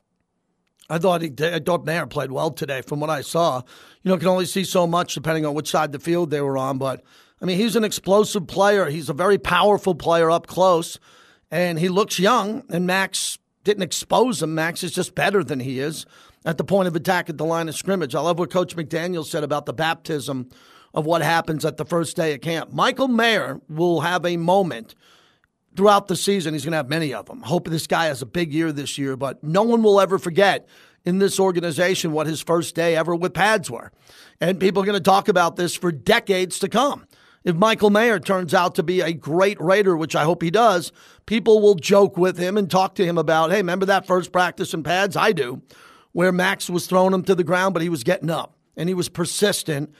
I 0.90 0.98
thought 0.98 1.22
he. 1.22 1.32
I 1.40 1.60
thought 1.60 1.86
Mayer 1.86 2.06
played 2.08 2.32
well 2.32 2.52
today 2.52 2.82
from 2.82 3.00
what 3.00 3.10
I 3.10 3.22
saw. 3.22 3.62
You 4.04 4.12
know, 4.12 4.18
can 4.18 4.28
only 4.28 4.46
see 4.46 4.64
so 4.64 4.86
much 4.86 5.14
depending 5.14 5.46
on 5.46 5.54
which 5.54 5.70
side 5.70 5.86
of 5.86 5.92
the 5.92 6.00
field 6.00 6.30
they 6.30 6.42
were 6.42 6.58
on, 6.58 6.78
but 6.78 7.04
I 7.44 7.46
mean, 7.46 7.58
he's 7.58 7.76
an 7.76 7.84
explosive 7.84 8.48
player. 8.48 8.86
He's 8.86 9.10
a 9.10 9.14
very 9.14 9.38
powerful 9.38 9.96
player 9.96 10.32
up 10.32 10.48
close, 10.48 10.98
and 11.52 11.78
he 11.78 11.90
looks 11.90 12.18
young. 12.18 12.64
And 12.70 12.88
Max 12.88 13.38
didn't 13.66 13.84
expose 13.84 14.42
him. 14.42 14.56
Max 14.56 14.82
is 14.82 14.94
just 14.94 15.14
better 15.14 15.44
than 15.44 15.60
he 15.60 15.80
is 15.80 16.06
at 16.46 16.58
the 16.58 16.64
point 16.64 16.88
of 16.88 16.96
attack 16.96 17.30
at 17.30 17.38
the 17.38 17.44
line 17.44 17.68
of 17.68 17.76
scrimmage. 17.76 18.16
I 18.16 18.22
love 18.22 18.40
what 18.40 18.50
Coach 18.50 18.78
McDaniel 18.78 19.26
said 19.26 19.44
about 19.44 19.66
the 19.66 19.74
baptism 19.74 20.50
of 20.94 21.06
what 21.06 21.22
happens 21.22 21.66
at 21.66 21.76
the 21.76 21.84
first 21.84 22.16
day 22.16 22.34
of 22.34 22.40
camp. 22.40 22.72
Michael 22.72 23.10
Mayer 23.10 23.60
will 23.68 24.00
have 24.00 24.26
a 24.26 24.38
moment 24.38 24.96
throughout 25.76 26.08
the 26.08 26.16
season. 26.16 26.54
He's 26.54 26.64
going 26.64 26.72
to 26.72 26.78
have 26.78 26.88
many 26.88 27.14
of 27.14 27.26
them. 27.26 27.42
Hope 27.42 27.68
this 27.68 27.88
guy 27.88 28.06
has 28.06 28.22
a 28.22 28.26
big 28.26 28.54
year 28.54 28.72
this 28.72 28.98
year, 28.98 29.18
but 29.18 29.44
no 29.44 29.64
one 29.64 29.84
will 29.84 30.00
ever 30.00 30.18
forget 30.18 30.66
in 31.04 31.20
this 31.20 31.42
organization 31.42 32.14
what 32.14 32.26
his 32.26 32.42
first 32.42 32.74
day 32.74 32.96
ever 32.96 33.14
with 33.14 33.34
pads 33.34 33.70
were. 33.70 33.92
And 34.40 34.62
people 34.62 34.82
are 34.82 34.86
going 34.86 34.98
to 34.98 35.04
talk 35.04 35.28
about 35.28 35.58
this 35.58 35.76
for 35.76 35.92
decades 35.92 36.58
to 36.60 36.70
come. 36.70 37.06
If 37.44 37.56
Michael 37.56 37.90
Mayer 37.90 38.20
turns 38.20 38.54
out 38.54 38.76
to 38.76 38.84
be 38.84 39.02
a 39.02 39.12
great 39.12 39.60
Raider, 39.60 39.98
which 39.98 40.16
I 40.16 40.24
hope 40.24 40.42
he 40.42 40.50
does, 40.50 40.94
people 41.26 41.62
will 41.62 41.76
joke 41.76 42.18
with 42.18 42.38
him 42.38 42.58
and 42.58 42.72
talk 42.72 42.96
to 42.96 43.06
him 43.06 43.18
about, 43.18 43.52
hey, 43.52 43.58
remember 43.58 43.86
that 43.88 44.08
first 44.08 44.32
practice 44.32 44.74
in 44.74 44.84
pads? 44.84 45.18
I 45.18 45.34
do, 45.34 45.62
where 46.14 46.32
Max 46.32 46.70
was 46.70 46.88
throwing 46.88 47.14
him 47.14 47.24
to 47.24 47.36
the 47.36 47.44
ground, 47.44 47.74
but 47.74 47.82
he 47.82 47.90
was 47.90 48.04
getting 48.04 48.30
up 48.30 48.56
and 48.78 48.88
he 48.88 48.96
was 48.96 49.10
persistent. 49.10 49.94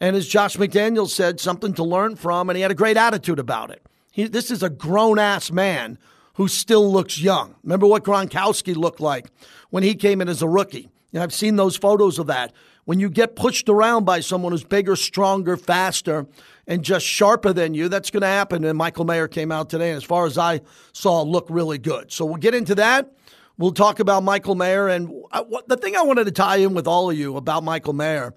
And 0.00 0.16
as 0.16 0.26
Josh 0.26 0.56
McDaniel 0.56 1.08
said, 1.08 1.38
something 1.38 1.74
to 1.74 1.84
learn 1.84 2.16
from, 2.16 2.50
and 2.50 2.56
he 2.56 2.62
had 2.62 2.70
a 2.70 2.74
great 2.76 2.96
attitude 2.96 3.38
about 3.38 3.70
it. 3.70 3.82
He, 4.10 4.24
this 4.24 4.50
is 4.50 4.62
a 4.62 4.70
grown 4.70 5.18
ass 5.18 5.52
man 5.52 5.96
who 6.34 6.48
still 6.48 6.90
looks 6.90 7.20
young. 7.20 7.54
Remember 7.62 7.86
what 7.86 8.02
Gronkowski 8.02 8.74
looked 8.74 9.00
like 9.00 9.28
when 9.70 9.82
he 9.82 9.94
came 9.94 10.20
in 10.20 10.28
as 10.28 10.42
a 10.42 10.48
rookie? 10.48 10.88
And 11.12 11.22
I've 11.22 11.34
seen 11.34 11.56
those 11.56 11.76
photos 11.76 12.18
of 12.18 12.26
that. 12.28 12.52
When 12.84 12.98
you 12.98 13.10
get 13.10 13.36
pushed 13.36 13.68
around 13.68 14.04
by 14.04 14.20
someone 14.20 14.52
who's 14.52 14.64
bigger, 14.64 14.96
stronger, 14.96 15.56
faster, 15.56 16.26
and 16.66 16.82
just 16.82 17.04
sharper 17.04 17.52
than 17.52 17.74
you, 17.74 17.88
that's 17.88 18.10
going 18.10 18.22
to 18.22 18.26
happen. 18.26 18.64
And 18.64 18.78
Michael 18.78 19.04
Mayer 19.04 19.28
came 19.28 19.52
out 19.52 19.70
today, 19.70 19.90
and 19.90 19.96
as 19.96 20.04
far 20.04 20.26
as 20.26 20.38
I 20.38 20.60
saw, 20.92 21.22
looked 21.22 21.50
really 21.50 21.78
good. 21.78 22.10
So 22.10 22.24
we'll 22.24 22.36
get 22.36 22.54
into 22.54 22.74
that. 22.76 23.12
We'll 23.58 23.72
talk 23.72 24.00
about 24.00 24.22
Michael 24.22 24.54
Mayer. 24.54 24.88
And 24.88 25.12
I, 25.30 25.42
what, 25.42 25.68
the 25.68 25.76
thing 25.76 25.94
I 25.94 26.02
wanted 26.02 26.24
to 26.24 26.30
tie 26.30 26.56
in 26.56 26.74
with 26.74 26.86
all 26.86 27.10
of 27.10 27.18
you 27.18 27.36
about 27.36 27.62
Michael 27.62 27.92
Mayer 27.92 28.34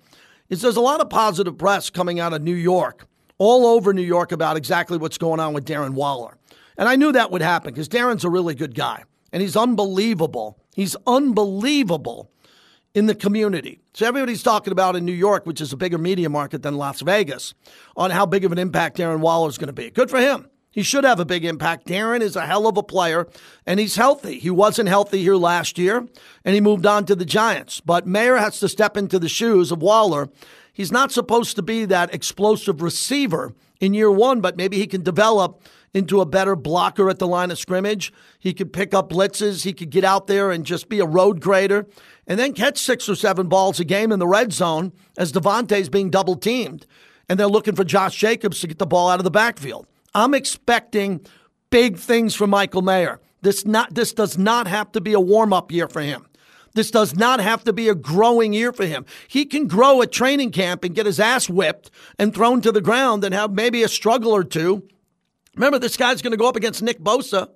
is 0.49 0.61
there's 0.61 0.75
a 0.75 0.81
lot 0.81 0.99
of 0.99 1.09
positive 1.09 1.57
press 1.57 1.89
coming 1.89 2.19
out 2.19 2.33
of 2.33 2.41
New 2.41 2.55
York, 2.55 3.07
all 3.37 3.65
over 3.65 3.93
New 3.93 4.01
York, 4.01 4.33
about 4.33 4.57
exactly 4.57 4.97
what's 4.97 5.17
going 5.17 5.39
on 5.39 5.53
with 5.53 5.65
Darren 5.65 5.91
Waller. 5.93 6.37
And 6.77 6.89
I 6.89 6.97
knew 6.97 7.11
that 7.13 7.31
would 7.31 7.41
happen 7.41 7.73
because 7.73 7.87
Darren's 7.87 8.25
a 8.25 8.29
really 8.29 8.55
good 8.55 8.75
guy, 8.75 9.03
and 9.31 9.41
he's 9.41 9.55
unbelievable. 9.55 10.59
He's 10.75 10.95
unbelievable 11.07 12.29
in 12.93 13.07
the 13.07 13.15
community. 13.15 13.79
So 13.93 14.07
everybody's 14.07 14.43
talking 14.43 14.71
about 14.71 14.95
in 14.95 15.05
New 15.05 15.11
York, 15.11 15.45
which 15.45 15.61
is 15.61 15.73
a 15.73 15.77
bigger 15.77 15.97
media 15.97 16.29
market 16.29 16.61
than 16.61 16.77
Las 16.77 17.01
Vegas, 17.01 17.53
on 17.97 18.11
how 18.11 18.25
big 18.25 18.45
of 18.45 18.51
an 18.51 18.59
impact 18.59 18.97
Darren 18.97 19.19
Waller 19.19 19.49
is 19.49 19.57
going 19.57 19.67
to 19.67 19.73
be. 19.73 19.89
Good 19.89 20.09
for 20.09 20.19
him. 20.19 20.47
He 20.69 20.81
should 20.81 21.03
have 21.03 21.19
a 21.19 21.25
big 21.25 21.45
impact. 21.45 21.85
Darren 21.85 22.21
is 22.21 22.35
a 22.35 22.47
hell 22.47 22.65
of 22.65 22.77
a 22.77 22.83
player, 22.83 23.27
and 23.65 23.79
he's 23.79 23.95
healthy. 23.95 24.39
He 24.39 24.49
wasn't 24.49 24.89
healthy 24.89 25.21
here 25.21 25.35
last 25.35 25.77
year, 25.77 26.07
and 26.43 26.55
he 26.55 26.61
moved 26.61 26.87
on 26.87 27.05
to 27.05 27.15
the 27.15 27.25
Giants. 27.25 27.79
But 27.79 28.07
Mayer 28.07 28.37
has 28.37 28.59
to 28.59 28.67
step 28.67 28.97
into 28.97 29.19
the 29.19 29.29
shoes 29.29 29.71
of 29.71 29.83
Waller. 29.83 30.29
He's 30.71 30.91
not 30.91 31.11
supposed 31.11 31.55
to 31.57 31.61
be 31.61 31.85
that 31.85 32.13
explosive 32.13 32.81
receiver 32.81 33.53
in 33.79 33.93
year 33.93 34.09
one, 34.09 34.41
but 34.41 34.57
maybe 34.57 34.77
he 34.77 34.87
can 34.87 35.03
develop 35.03 35.61
into 35.93 36.21
a 36.21 36.25
better 36.25 36.55
blocker 36.55 37.09
at 37.09 37.19
the 37.19 37.27
line 37.27 37.51
of 37.51 37.59
scrimmage. 37.59 38.11
He 38.39 38.53
could 38.53 38.73
pick 38.73 38.93
up 38.93 39.09
blitzes. 39.09 39.63
He 39.63 39.73
could 39.73 39.89
get 39.89 40.03
out 40.03 40.27
there 40.27 40.51
and 40.51 40.65
just 40.65 40.89
be 40.89 40.99
a 40.99 41.05
road 41.05 41.39
grader 41.39 41.85
and 42.27 42.39
then 42.39 42.53
catch 42.53 42.77
six 42.77 43.07
or 43.07 43.15
seven 43.15 43.47
balls 43.47 43.79
a 43.79 43.85
game 43.85 44.11
in 44.11 44.19
the 44.19 44.27
red 44.27 44.53
zone 44.53 44.93
as 45.17 45.31
Davante's 45.31 45.89
being 45.89 46.09
double 46.09 46.35
teamed. 46.35 46.85
And 47.29 47.39
they're 47.39 47.47
looking 47.47 47.75
for 47.75 47.83
Josh 47.83 48.15
Jacobs 48.15 48.59
to 48.61 48.67
get 48.67 48.79
the 48.79 48.85
ball 48.85 49.09
out 49.09 49.19
of 49.19 49.23
the 49.23 49.31
backfield. 49.31 49.87
I'm 50.13 50.33
expecting 50.33 51.25
big 51.69 51.97
things 51.97 52.35
from 52.35 52.49
Michael 52.49 52.81
Mayer. 52.81 53.19
This 53.41 53.65
not 53.65 53.93
this 53.93 54.13
does 54.13 54.37
not 54.37 54.67
have 54.67 54.91
to 54.93 55.01
be 55.01 55.13
a 55.13 55.19
warm-up 55.19 55.71
year 55.71 55.87
for 55.87 56.01
him. 56.01 56.27
This 56.75 56.91
does 56.91 57.15
not 57.15 57.39
have 57.39 57.63
to 57.65 57.73
be 57.73 57.87
a 57.87 57.95
growing 57.95 58.53
year 58.53 58.73
for 58.73 58.85
him. 58.85 59.05
He 59.27 59.45
can 59.45 59.67
grow 59.67 60.01
at 60.01 60.11
training 60.11 60.51
camp 60.51 60.83
and 60.83 60.95
get 60.95 61.05
his 61.05 61.19
ass 61.19 61.47
whipped 61.49 61.91
and 62.17 62.33
thrown 62.33 62.61
to 62.61 62.71
the 62.71 62.81
ground 62.81 63.23
and 63.23 63.33
have 63.33 63.51
maybe 63.51 63.83
a 63.83 63.87
struggle 63.87 64.31
or 64.31 64.43
two. 64.43 64.87
Remember, 65.55 65.79
this 65.79 65.97
guy's 65.97 66.21
going 66.21 66.31
to 66.31 66.37
go 66.37 66.47
up 66.47 66.55
against 66.55 66.81
Nick 66.81 66.99
Bosa. 66.99 67.49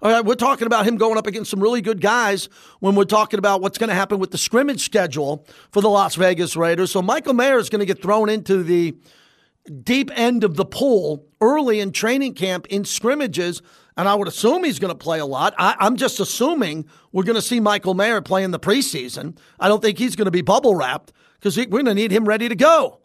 All 0.00 0.12
right, 0.12 0.24
we're 0.24 0.36
talking 0.36 0.66
about 0.66 0.86
him 0.86 0.96
going 0.96 1.18
up 1.18 1.26
against 1.26 1.50
some 1.50 1.60
really 1.60 1.80
good 1.80 2.00
guys 2.00 2.48
when 2.78 2.94
we're 2.94 3.04
talking 3.04 3.38
about 3.38 3.60
what's 3.60 3.78
going 3.78 3.88
to 3.88 3.94
happen 3.94 4.20
with 4.20 4.30
the 4.30 4.38
scrimmage 4.38 4.84
schedule 4.84 5.44
for 5.72 5.80
the 5.80 5.88
Las 5.88 6.14
Vegas 6.14 6.54
Raiders. 6.56 6.92
So 6.92 7.02
Michael 7.02 7.34
Mayer 7.34 7.58
is 7.58 7.68
going 7.68 7.80
to 7.80 7.86
get 7.86 8.00
thrown 8.00 8.28
into 8.28 8.62
the 8.62 8.96
deep 9.82 10.10
end 10.14 10.44
of 10.44 10.54
the 10.54 10.64
pool 10.64 11.26
early 11.40 11.80
in 11.80 11.90
training 11.90 12.34
camp 12.34 12.66
in 12.68 12.84
scrimmages, 12.84 13.60
and 13.96 14.08
I 14.08 14.14
would 14.14 14.28
assume 14.28 14.62
he's 14.62 14.78
going 14.78 14.92
to 14.92 14.98
play 14.98 15.18
a 15.18 15.26
lot. 15.26 15.54
I, 15.58 15.74
am 15.80 15.96
just 15.96 16.20
assuming 16.20 16.86
we're 17.10 17.24
going 17.24 17.36
to 17.36 17.42
see 17.42 17.58
Michael 17.58 17.94
Mayer 17.94 18.20
play 18.20 18.44
in 18.44 18.52
the 18.52 18.60
preseason. 18.60 19.36
I 19.58 19.66
don't 19.66 19.82
think 19.82 19.98
he's 19.98 20.14
going 20.14 20.26
to 20.26 20.30
be 20.30 20.42
bubble 20.42 20.76
wrapped 20.76 21.12
because 21.34 21.56
we're 21.56 21.66
going 21.66 21.86
to 21.86 21.94
need 21.94 22.12
him 22.12 22.24
ready 22.24 22.48
to 22.48 22.56
go. 22.56 23.00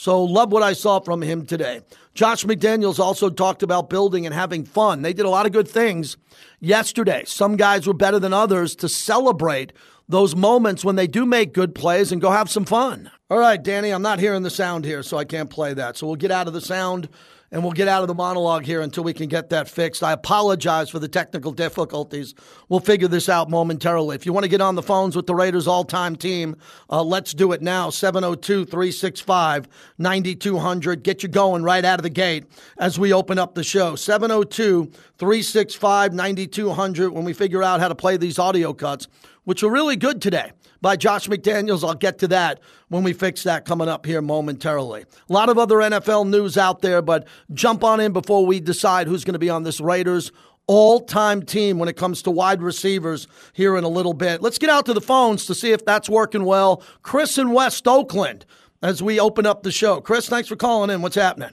So, 0.00 0.22
love 0.22 0.52
what 0.52 0.62
I 0.62 0.74
saw 0.74 1.00
from 1.00 1.22
him 1.22 1.44
today. 1.44 1.80
Josh 2.14 2.44
McDaniels 2.44 3.00
also 3.00 3.28
talked 3.30 3.64
about 3.64 3.90
building 3.90 4.26
and 4.26 4.32
having 4.32 4.64
fun. 4.64 5.02
They 5.02 5.12
did 5.12 5.26
a 5.26 5.28
lot 5.28 5.44
of 5.44 5.50
good 5.50 5.66
things 5.66 6.16
yesterday. 6.60 7.24
Some 7.26 7.56
guys 7.56 7.84
were 7.84 7.94
better 7.94 8.20
than 8.20 8.32
others 8.32 8.76
to 8.76 8.88
celebrate 8.88 9.72
those 10.08 10.36
moments 10.36 10.84
when 10.84 10.94
they 10.94 11.08
do 11.08 11.26
make 11.26 11.52
good 11.52 11.74
plays 11.74 12.12
and 12.12 12.22
go 12.22 12.30
have 12.30 12.48
some 12.48 12.64
fun. 12.64 13.10
All 13.28 13.40
right, 13.40 13.60
Danny, 13.60 13.90
I'm 13.90 14.00
not 14.00 14.20
hearing 14.20 14.44
the 14.44 14.50
sound 14.50 14.84
here, 14.84 15.02
so 15.02 15.18
I 15.18 15.24
can't 15.24 15.50
play 15.50 15.74
that. 15.74 15.96
So 15.96 16.06
we'll 16.06 16.14
get 16.14 16.30
out 16.30 16.46
of 16.46 16.52
the 16.52 16.60
sound 16.60 17.08
and 17.50 17.62
we'll 17.62 17.72
get 17.72 17.88
out 17.88 18.02
of 18.02 18.08
the 18.08 18.14
monologue 18.14 18.64
here 18.64 18.80
until 18.80 19.04
we 19.04 19.12
can 19.14 19.28
get 19.28 19.50
that 19.50 19.68
fixed. 19.68 20.02
I 20.02 20.12
apologize 20.12 20.90
for 20.90 20.98
the 20.98 21.08
technical 21.08 21.52
difficulties. 21.52 22.34
We'll 22.68 22.80
figure 22.80 23.08
this 23.08 23.28
out 23.28 23.48
momentarily. 23.48 24.16
If 24.16 24.26
you 24.26 24.32
want 24.32 24.44
to 24.44 24.50
get 24.50 24.60
on 24.60 24.74
the 24.74 24.82
phones 24.82 25.16
with 25.16 25.26
the 25.26 25.34
Raiders 25.34 25.66
all 25.66 25.84
time 25.84 26.16
team, 26.16 26.56
uh, 26.90 27.02
let's 27.02 27.32
do 27.32 27.52
it 27.52 27.62
now. 27.62 27.90
702 27.90 28.64
365 28.66 29.68
9200. 29.96 31.02
Get 31.02 31.22
you 31.22 31.28
going 31.28 31.62
right 31.62 31.84
out 31.84 31.98
of 31.98 32.02
the 32.02 32.10
gate 32.10 32.44
as 32.78 32.98
we 32.98 33.12
open 33.12 33.38
up 33.38 33.54
the 33.54 33.64
show. 33.64 33.96
702 33.96 34.90
365 35.18 36.12
9200 36.12 37.10
when 37.10 37.24
we 37.24 37.32
figure 37.32 37.62
out 37.62 37.80
how 37.80 37.88
to 37.88 37.94
play 37.94 38.16
these 38.16 38.38
audio 38.38 38.72
cuts, 38.74 39.08
which 39.44 39.62
are 39.62 39.70
really 39.70 39.96
good 39.96 40.20
today 40.20 40.52
by 40.80 40.96
Josh 40.96 41.28
McDaniels. 41.28 41.86
I'll 41.86 41.94
get 41.94 42.18
to 42.18 42.28
that 42.28 42.60
when 42.88 43.02
we 43.02 43.12
fix 43.12 43.42
that 43.44 43.64
coming 43.64 43.88
up 43.88 44.06
here 44.06 44.22
momentarily. 44.22 45.04
A 45.28 45.32
lot 45.32 45.48
of 45.48 45.58
other 45.58 45.76
NFL 45.76 46.28
news 46.28 46.56
out 46.56 46.82
there, 46.82 47.02
but 47.02 47.26
jump 47.52 47.84
on 47.84 48.00
in 48.00 48.12
before 48.12 48.44
we 48.46 48.60
decide 48.60 49.06
who's 49.06 49.24
going 49.24 49.34
to 49.34 49.38
be 49.38 49.50
on 49.50 49.62
this 49.62 49.80
Raiders 49.80 50.32
all 50.66 51.00
time 51.00 51.42
team 51.42 51.78
when 51.78 51.88
it 51.88 51.96
comes 51.96 52.22
to 52.22 52.30
wide 52.30 52.62
receivers 52.62 53.26
here 53.54 53.76
in 53.76 53.84
a 53.84 53.88
little 53.88 54.14
bit. 54.14 54.42
Let's 54.42 54.58
get 54.58 54.70
out 54.70 54.86
to 54.86 54.92
the 54.92 55.00
phones 55.00 55.46
to 55.46 55.54
see 55.54 55.72
if 55.72 55.84
that's 55.84 56.08
working 56.08 56.44
well. 56.44 56.82
Chris 57.02 57.38
in 57.38 57.52
West 57.52 57.88
Oakland 57.88 58.44
as 58.82 59.02
we 59.02 59.18
open 59.18 59.46
up 59.46 59.62
the 59.62 59.72
show. 59.72 60.00
Chris, 60.00 60.28
thanks 60.28 60.48
for 60.48 60.56
calling 60.56 60.90
in. 60.90 61.02
What's 61.02 61.16
happening? 61.16 61.50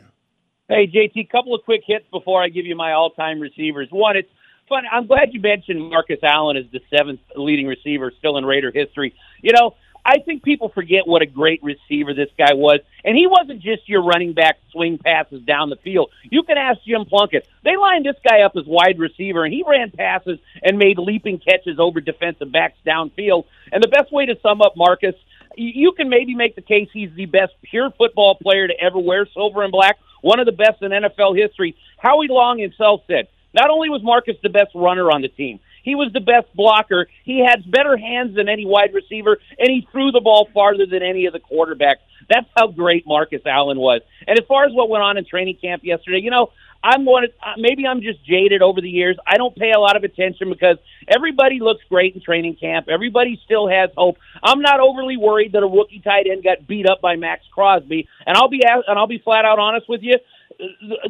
Hey, 0.67 0.87
JT, 0.87 1.29
couple 1.29 1.55
of 1.55 1.63
quick 1.63 1.81
hits 1.85 2.05
before 2.11 2.41
I 2.41 2.49
give 2.49 2.65
you 2.65 2.75
my 2.75 2.91
all 2.91 3.11
time 3.11 3.39
receivers. 3.39 3.87
One, 3.91 4.17
it's 4.17 4.29
funny. 4.67 4.87
I'm 4.91 5.07
glad 5.07 5.33
you 5.33 5.39
mentioned 5.39 5.89
Marcus 5.89 6.19
Allen 6.23 6.57
as 6.57 6.65
the 6.71 6.81
seventh 6.95 7.19
leading 7.35 7.67
receiver 7.67 8.11
still 8.17 8.37
in 8.37 8.45
Raider 8.45 8.71
history. 8.71 9.13
You 9.41 9.53
know, 9.53 9.75
I 10.05 10.19
think 10.19 10.43
people 10.43 10.69
forget 10.69 11.07
what 11.07 11.23
a 11.23 11.25
great 11.25 11.63
receiver 11.63 12.13
this 12.13 12.29
guy 12.37 12.53
was. 12.53 12.79
And 13.03 13.17
he 13.17 13.25
wasn't 13.25 13.61
just 13.61 13.89
your 13.89 14.03
running 14.03 14.33
back 14.33 14.59
swing 14.71 14.99
passes 14.99 15.41
down 15.41 15.69
the 15.69 15.77
field. 15.77 16.11
You 16.23 16.43
can 16.43 16.57
ask 16.57 16.79
Jim 16.83 17.05
Plunkett. 17.05 17.47
They 17.63 17.75
lined 17.75 18.05
this 18.05 18.17
guy 18.27 18.41
up 18.41 18.55
as 18.55 18.65
wide 18.65 18.99
receiver, 18.99 19.43
and 19.43 19.53
he 19.53 19.63
ran 19.67 19.91
passes 19.91 20.39
and 20.61 20.77
made 20.77 20.99
leaping 20.99 21.39
catches 21.39 21.79
over 21.79 22.01
defensive 22.01 22.51
backs 22.51 22.77
downfield. 22.85 23.45
And 23.71 23.83
the 23.83 23.87
best 23.87 24.11
way 24.11 24.27
to 24.27 24.39
sum 24.41 24.61
up 24.61 24.77
Marcus, 24.77 25.15
you 25.57 25.91
can 25.93 26.09
maybe 26.09 26.35
make 26.35 26.55
the 26.55 26.61
case 26.61 26.89
he's 26.93 27.11
the 27.15 27.25
best 27.25 27.53
pure 27.63 27.89
football 27.91 28.35
player 28.35 28.67
to 28.67 28.79
ever 28.79 28.99
wear 28.99 29.25
silver 29.33 29.63
and 29.63 29.71
black, 29.71 29.97
one 30.21 30.39
of 30.39 30.45
the 30.45 30.51
best 30.51 30.81
in 30.81 30.91
NFL 30.91 31.35
history. 31.35 31.75
Howie 31.97 32.27
Long 32.27 32.59
himself 32.59 33.01
said, 33.07 33.27
not 33.55 33.69
only 33.69 33.89
was 33.89 34.03
Marcus 34.03 34.35
the 34.43 34.49
best 34.49 34.71
runner 34.75 35.09
on 35.11 35.21
the 35.21 35.29
team, 35.29 35.59
he 35.83 35.95
was 35.95 36.11
the 36.13 36.19
best 36.19 36.53
blocker. 36.55 37.07
He 37.23 37.45
had 37.45 37.69
better 37.71 37.95
hands 37.95 38.35
than 38.35 38.49
any 38.49 38.65
wide 38.65 38.93
receiver, 38.93 39.37
and 39.57 39.69
he 39.69 39.87
threw 39.91 40.11
the 40.11 40.19
ball 40.19 40.49
farther 40.53 40.85
than 40.85 41.03
any 41.03 41.25
of 41.27 41.33
the 41.33 41.39
quarterbacks. 41.39 42.01
That's 42.27 42.47
how 42.57 42.67
great 42.67 43.05
Marcus 43.05 43.41
Allen 43.45 43.77
was. 43.77 44.01
And 44.27 44.37
as 44.37 44.45
far 44.47 44.65
as 44.65 44.73
what 44.73 44.89
went 44.89 45.03
on 45.03 45.17
in 45.17 45.25
training 45.25 45.57
camp 45.61 45.83
yesterday, 45.83 46.19
you 46.21 46.31
know, 46.31 46.51
I'm 46.83 47.05
going 47.05 47.27
to 47.27 47.47
uh, 47.47 47.53
maybe 47.57 47.87
I'm 47.87 48.01
just 48.01 48.23
jaded 48.25 48.61
over 48.61 48.81
the 48.81 48.89
years. 48.89 49.17
I 49.25 49.37
don't 49.37 49.55
pay 49.55 49.71
a 49.71 49.79
lot 49.79 49.95
of 49.95 50.03
attention 50.03 50.49
because 50.49 50.77
everybody 51.07 51.59
looks 51.59 51.83
great 51.89 52.15
in 52.15 52.21
training 52.21 52.57
camp. 52.57 52.87
Everybody 52.89 53.39
still 53.45 53.67
has 53.67 53.89
hope. 53.95 54.17
I'm 54.43 54.61
not 54.61 54.79
overly 54.79 55.17
worried 55.17 55.53
that 55.53 55.63
a 55.63 55.67
rookie 55.67 56.01
tight 56.03 56.27
end 56.29 56.43
got 56.43 56.67
beat 56.67 56.87
up 56.87 57.01
by 57.01 57.15
Maxx 57.15 57.43
Crosby, 57.51 58.07
and 58.25 58.37
I'll 58.37 58.49
be 58.49 58.61
and 58.65 58.99
I'll 58.99 59.07
be 59.07 59.19
flat 59.19 59.45
out 59.45 59.59
honest 59.59 59.87
with 59.89 60.01
you 60.03 60.15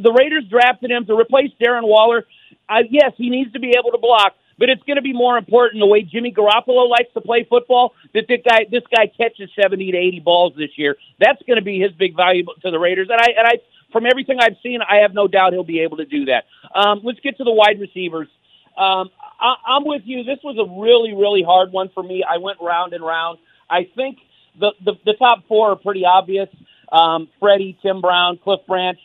the 0.02 0.12
Raiders 0.12 0.46
drafted 0.50 0.92
him 0.92 1.06
to 1.06 1.16
replace 1.18 1.52
Darren 1.62 1.84
Waller. 1.84 2.26
Uh, 2.68 2.84
yes, 2.90 3.14
he 3.18 3.30
needs 3.30 3.52
to 3.54 3.60
be 3.60 3.74
able 3.78 3.92
to 3.92 3.98
block, 3.98 4.34
but 4.58 4.70
it's 4.70 4.82
going 4.84 4.96
to 4.96 5.02
be 5.02 5.14
more 5.14 5.38
important 5.38 5.82
the 5.82 5.86
way 5.86 6.02
Jimmy 6.02 6.32
Garoppolo 6.32 6.90
likes 6.90 7.14
to 7.14 7.22
play 7.22 7.44
football. 7.44 7.94
That 8.14 8.26
this 8.28 8.42
guy, 8.48 8.66
this 8.72 8.84
guy 8.96 9.08
catches 9.08 9.50
seventy 9.62 9.92
to 9.92 9.98
eighty 9.98 10.20
balls 10.20 10.54
this 10.58 10.72
year. 10.78 10.96
That's 11.20 11.42
going 11.48 11.58
to 11.58 11.64
be 11.64 11.80
his 11.80 11.92
big 11.92 12.16
value 12.16 12.44
to 12.64 12.72
the 12.72 12.80
Raiders. 12.80 13.10
And 13.12 13.20
I, 13.22 13.28
and 13.38 13.48
I, 13.48 13.54
from 13.92 14.06
everything 14.06 14.40
I've 14.42 14.58
seen, 14.64 14.80
I 14.82 14.98
have 14.98 15.14
no 15.14 15.28
doubt 15.28 15.54
he'll 15.54 15.64
be 15.64 15.82
able 15.82 15.98
to 15.98 16.06
do 16.06 16.26
that. 16.26 16.46
Um, 16.74 17.02
let's 17.04 17.20
get 17.20 17.38
to 17.38 17.44
the 17.44 17.52
wide 17.52 17.80
receivers. 17.80 18.28
Um, 18.78 19.10
I, 19.40 19.56
I'm 19.68 19.86
with 19.86 20.02
you. 20.06 20.24
This 20.24 20.40
was 20.44 20.58
a 20.58 20.82
really, 20.82 21.14
really 21.14 21.44
hard 21.44 21.72
one 21.72 21.90
for 21.94 22.04
me. 22.04 22.24
I 22.28 22.38
went 22.38 22.58
round 22.62 22.94
and 22.94 23.04
round. 23.04 23.40
I 23.70 23.88
think 23.96 24.18
the 24.60 24.72
the, 24.84 24.94
the 25.06 25.14
top 25.14 25.48
four 25.48 25.72
are 25.72 25.76
pretty 25.76 26.04
obvious. 26.06 26.50
Um, 26.92 27.30
Freddie, 27.40 27.78
Tim 27.82 28.02
Brown, 28.02 28.38
Cliff 28.38 28.62
Branch. 28.68 29.00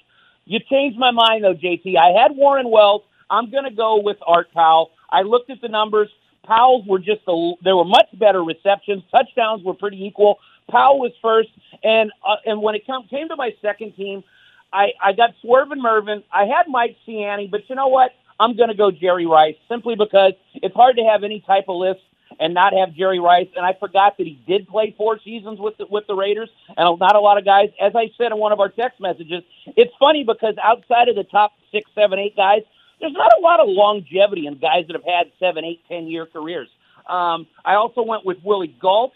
You 0.51 0.59
changed 0.69 0.99
my 0.99 1.13
mind 1.13 1.45
though, 1.45 1.55
JT. 1.55 1.97
I 1.97 2.21
had 2.21 2.37
Warren 2.37 2.69
Wells. 2.73 3.03
I'm 3.31 3.53
going 3.53 3.63
to 3.63 3.71
go 3.71 4.01
with 4.03 4.17
Art 4.27 4.53
Powell. 4.53 4.91
I 5.09 5.23
looked 5.23 5.49
at 5.49 5.61
the 5.61 5.69
numbers. 5.69 6.09
Powell's 6.45 6.85
were 6.89 6.99
just 6.99 7.21
a, 7.29 7.53
there 7.63 7.77
were 7.77 7.85
much 7.85 8.09
better 8.19 8.43
receptions. 8.43 9.05
Touchdowns 9.13 9.63
were 9.63 9.75
pretty 9.75 10.05
equal. 10.05 10.39
Powell 10.69 10.99
was 10.99 11.13
first, 11.23 11.51
and 11.85 12.11
uh, 12.29 12.37
and 12.45 12.61
when 12.63 12.75
it 12.75 12.85
come, 12.85 13.07
came 13.09 13.29
to 13.29 13.37
my 13.37 13.51
second 13.63 13.95
team, 13.95 14.25
I 14.73 14.89
I 15.01 15.13
got 15.13 15.31
Swervin 15.45 15.79
Mervin. 15.81 16.25
I 16.33 16.47
had 16.47 16.65
Mike 16.67 16.97
Siani, 17.07 17.49
but 17.49 17.61
you 17.69 17.77
know 17.77 17.89
what? 17.89 18.11
I'm 18.41 18.57
going 18.57 18.71
to 18.71 18.75
go 18.77 18.91
Jerry 18.91 19.27
Rice 19.27 19.57
simply 19.69 19.95
because 19.97 20.33
it's 20.55 20.75
hard 20.75 20.97
to 20.97 21.05
have 21.05 21.23
any 21.23 21.45
type 21.47 21.67
of 21.69 21.77
list 21.77 22.01
and 22.39 22.55
not 22.55 22.73
have 22.73 22.95
Jerry 22.95 23.19
Rice. 23.19 23.49
And 23.57 23.65
I 23.65 23.75
forgot 23.79 24.17
that 24.19 24.27
he 24.27 24.41
did 24.47 24.69
play 24.69 24.95
four 24.97 25.19
seasons 25.25 25.59
with 25.59 25.77
the, 25.79 25.87
with 25.91 26.07
the 26.07 26.15
Raiders, 26.15 26.51
and 26.69 26.99
not 26.99 27.17
a 27.17 27.21
lot 27.21 27.39
of 27.39 27.45
guys. 27.45 27.71
As 27.81 27.93
I 27.97 28.11
said 28.17 28.33
in 28.33 28.39
one 28.39 28.53
of 28.53 28.61
our 28.61 28.69
text 28.69 29.01
messages, 29.01 29.43
it's 29.77 29.93
funny 29.99 30.25
because 30.25 30.55
outside 30.63 31.09
of 31.09 31.17
the 31.17 31.25
top 31.25 31.53
six, 31.73 31.91
seven, 31.95 32.19
eight 32.19 32.37
guys, 32.37 32.63
there's 33.01 33.13
not 33.13 33.33
a 33.37 33.41
lot 33.41 33.61
of 33.61 33.67
longevity 33.69 34.47
in 34.47 34.59
guys 34.59 34.85
that 34.87 34.95
have 34.95 35.05
had 35.05 35.33
seven, 35.39 35.65
eight, 35.65 35.81
ten 35.89 36.07
year 36.07 36.27
careers. 36.27 36.69
Um, 37.09 37.47
I 37.65 37.75
also 37.75 38.03
went 38.03 38.25
with 38.25 38.39
Willie 38.45 38.77
Gault, 38.81 39.13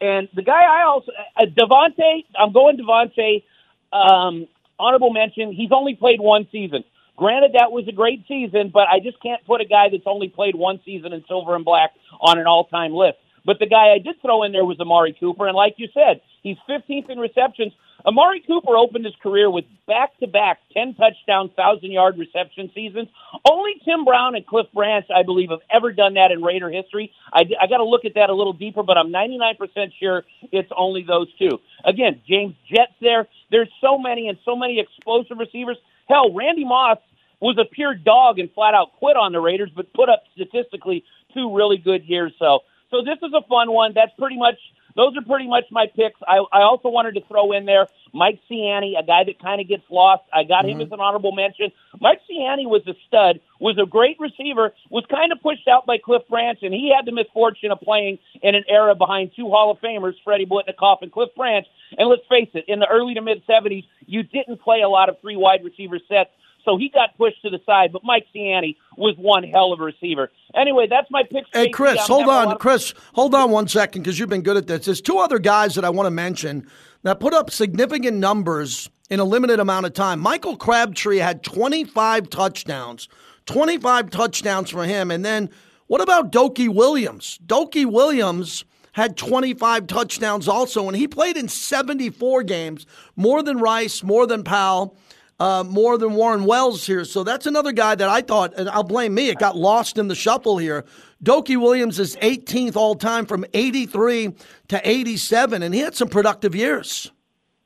and 0.00 0.28
the 0.34 0.42
guy 0.42 0.62
I 0.62 0.84
also 0.84 1.12
uh, 1.36 1.46
Davante. 1.46 2.24
I'm 2.38 2.52
going 2.52 2.76
Davante. 2.76 3.44
Um, 3.92 4.48
honorable 4.78 5.12
mention. 5.12 5.52
He's 5.52 5.70
only 5.72 5.94
played 5.94 6.20
one 6.20 6.46
season. 6.52 6.84
Granted, 7.18 7.52
that 7.54 7.72
was 7.72 7.88
a 7.88 7.92
great 7.92 8.24
season, 8.28 8.70
but 8.72 8.86
I 8.86 9.00
just 9.00 9.20
can't 9.20 9.44
put 9.44 9.60
a 9.60 9.64
guy 9.64 9.88
that's 9.90 10.06
only 10.06 10.28
played 10.28 10.54
one 10.54 10.78
season 10.84 11.12
in 11.12 11.24
silver 11.26 11.56
and 11.56 11.64
black 11.64 11.90
on 12.20 12.38
an 12.38 12.46
all-time 12.46 12.92
list. 12.94 13.18
But 13.44 13.58
the 13.58 13.66
guy 13.66 13.90
I 13.90 13.98
did 13.98 14.22
throw 14.22 14.44
in 14.44 14.52
there 14.52 14.64
was 14.64 14.78
Amari 14.78 15.16
Cooper, 15.18 15.48
and 15.48 15.56
like 15.56 15.74
you 15.78 15.88
said, 15.92 16.20
he's 16.44 16.56
15th 16.70 17.10
in 17.10 17.18
receptions. 17.18 17.72
Amari 18.06 18.40
Cooper 18.46 18.76
opened 18.76 19.04
his 19.04 19.16
career 19.20 19.50
with 19.50 19.64
back-to-back 19.88 20.58
10 20.72 20.94
touchdown, 20.94 21.50
1,000-yard 21.58 22.18
reception 22.18 22.70
seasons. 22.72 23.08
Only 23.50 23.72
Tim 23.84 24.04
Brown 24.04 24.36
and 24.36 24.46
Cliff 24.46 24.66
Branch, 24.72 25.06
I 25.12 25.24
believe, 25.24 25.50
have 25.50 25.66
ever 25.74 25.92
done 25.92 26.14
that 26.14 26.30
in 26.30 26.42
Raider 26.42 26.70
history. 26.70 27.10
I, 27.32 27.40
I 27.60 27.66
got 27.66 27.78
to 27.78 27.84
look 27.84 28.04
at 28.04 28.14
that 28.14 28.30
a 28.30 28.34
little 28.34 28.52
deeper, 28.52 28.84
but 28.84 28.96
I'm 28.96 29.10
99% 29.10 29.56
sure 29.98 30.22
it's 30.52 30.70
only 30.76 31.02
those 31.02 31.26
two. 31.38 31.58
Again, 31.84 32.20
James 32.28 32.54
Jett's 32.68 32.94
there. 33.00 33.26
There's 33.50 33.70
so 33.80 33.98
many 33.98 34.28
and 34.28 34.38
so 34.44 34.54
many 34.54 34.78
explosive 34.78 35.38
receivers. 35.38 35.78
Hell, 36.08 36.32
Randy 36.32 36.64
Moss 36.64 36.98
was 37.40 37.58
a 37.58 37.64
pure 37.64 37.94
dog 37.94 38.38
and 38.38 38.50
flat 38.52 38.74
out 38.74 38.92
quit 38.98 39.16
on 39.16 39.32
the 39.32 39.40
Raiders, 39.40 39.70
but 39.74 39.92
put 39.92 40.08
up 40.08 40.22
statistically 40.34 41.04
two 41.34 41.54
really 41.54 41.78
good 41.78 42.04
years. 42.04 42.32
So, 42.38 42.60
so 42.90 43.02
this 43.02 43.18
is 43.22 43.32
a 43.34 43.46
fun 43.48 43.70
one. 43.70 43.92
That's 43.94 44.12
pretty 44.18 44.36
much 44.36 44.58
those 44.98 45.16
are 45.16 45.22
pretty 45.22 45.46
much 45.46 45.64
my 45.70 45.86
picks. 45.86 46.20
I, 46.26 46.38
I 46.52 46.62
also 46.62 46.88
wanted 46.88 47.14
to 47.14 47.20
throw 47.28 47.52
in 47.52 47.66
there 47.66 47.86
Mike 48.12 48.40
Siani, 48.50 48.98
a 48.98 49.04
guy 49.04 49.22
that 49.22 49.38
kind 49.40 49.60
of 49.60 49.68
gets 49.68 49.84
lost. 49.88 50.24
I 50.32 50.42
got 50.42 50.64
mm-hmm. 50.64 50.80
him 50.80 50.86
as 50.86 50.90
an 50.90 50.98
honorable 50.98 51.30
mention. 51.30 51.70
Mike 52.00 52.20
Siani 52.28 52.66
was 52.66 52.82
a 52.88 52.94
stud, 53.06 53.38
was 53.60 53.78
a 53.78 53.86
great 53.86 54.18
receiver, 54.18 54.74
was 54.90 55.04
kind 55.08 55.30
of 55.30 55.40
pushed 55.40 55.68
out 55.68 55.86
by 55.86 55.98
Cliff 55.98 56.22
Branch, 56.28 56.58
and 56.62 56.74
he 56.74 56.92
had 56.94 57.06
the 57.06 57.12
misfortune 57.12 57.70
of 57.70 57.80
playing 57.80 58.18
in 58.42 58.56
an 58.56 58.64
era 58.68 58.96
behind 58.96 59.30
two 59.36 59.48
Hall 59.48 59.70
of 59.70 59.78
Famers, 59.78 60.14
Freddie 60.24 60.46
Biletnikoff 60.46 61.02
and 61.02 61.12
Cliff 61.12 61.30
Branch. 61.36 61.66
And 61.96 62.08
let's 62.08 62.26
face 62.28 62.50
it, 62.54 62.64
in 62.66 62.80
the 62.80 62.88
early 62.88 63.14
to 63.14 63.22
mid 63.22 63.46
70s, 63.46 63.84
you 64.04 64.24
didn't 64.24 64.60
play 64.60 64.80
a 64.82 64.88
lot 64.88 65.08
of 65.08 65.20
three 65.20 65.36
wide 65.36 65.62
receiver 65.62 66.00
sets 66.08 66.30
so 66.68 66.76
he 66.76 66.90
got 66.90 67.16
pushed 67.16 67.40
to 67.42 67.50
the 67.50 67.60
side. 67.64 67.92
But 67.92 68.02
Mike 68.04 68.26
Siani 68.34 68.76
was 68.96 69.14
one 69.16 69.42
hell 69.44 69.72
of 69.72 69.80
a 69.80 69.84
receiver. 69.84 70.30
Anyway, 70.54 70.86
that's 70.88 71.10
my 71.10 71.22
pick. 71.22 71.44
Hey, 71.52 71.70
Chris, 71.70 71.98
hold 72.00 72.28
on. 72.28 72.52
of- 72.52 72.58
Chris, 72.58 72.92
hold 73.14 73.34
on 73.34 73.50
one 73.50 73.68
second 73.68 74.02
because 74.02 74.18
you've 74.18 74.28
been 74.28 74.42
good 74.42 74.56
at 74.56 74.66
this. 74.66 74.84
There's 74.84 75.00
two 75.00 75.18
other 75.18 75.38
guys 75.38 75.74
that 75.76 75.84
I 75.84 75.90
want 75.90 76.06
to 76.06 76.10
mention 76.10 76.68
that 77.04 77.20
put 77.20 77.32
up 77.32 77.50
significant 77.50 78.18
numbers 78.18 78.90
in 79.08 79.20
a 79.20 79.24
limited 79.24 79.60
amount 79.60 79.86
of 79.86 79.94
time. 79.94 80.20
Michael 80.20 80.56
Crabtree 80.56 81.18
had 81.18 81.42
25 81.42 82.28
touchdowns, 82.28 83.08
25 83.46 84.10
touchdowns 84.10 84.68
for 84.70 84.84
him. 84.84 85.10
And 85.10 85.24
then 85.24 85.48
what 85.86 86.02
about 86.02 86.30
Dokie 86.30 86.68
Williams? 86.68 87.38
Dokie 87.46 87.90
Williams 87.90 88.64
had 88.92 89.16
25 89.16 89.86
touchdowns 89.86 90.48
also, 90.48 90.88
and 90.88 90.96
he 90.96 91.06
played 91.06 91.36
in 91.36 91.48
74 91.48 92.42
games, 92.42 92.84
more 93.16 93.42
than 93.42 93.58
Rice, 93.58 94.02
more 94.02 94.26
than 94.26 94.42
Powell 94.42 94.96
uh, 95.40 95.64
more 95.66 95.98
than 95.98 96.14
Warren 96.14 96.44
Wells 96.44 96.86
here. 96.86 97.04
So 97.04 97.22
that's 97.22 97.46
another 97.46 97.72
guy 97.72 97.94
that 97.94 98.08
I 98.08 98.22
thought, 98.22 98.54
and 98.56 98.68
I'll 98.68 98.82
blame 98.82 99.14
me, 99.14 99.28
it 99.28 99.38
got 99.38 99.56
lost 99.56 99.98
in 99.98 100.08
the 100.08 100.14
shuffle 100.14 100.58
here. 100.58 100.84
Dokie 101.22 101.60
Williams 101.60 101.98
is 101.98 102.16
18th 102.16 102.76
all 102.76 102.94
time 102.94 103.26
from 103.26 103.44
83 103.54 104.34
to 104.68 104.88
87, 104.88 105.62
and 105.62 105.74
he 105.74 105.80
had 105.80 105.94
some 105.94 106.08
productive 106.08 106.54
years. 106.54 107.10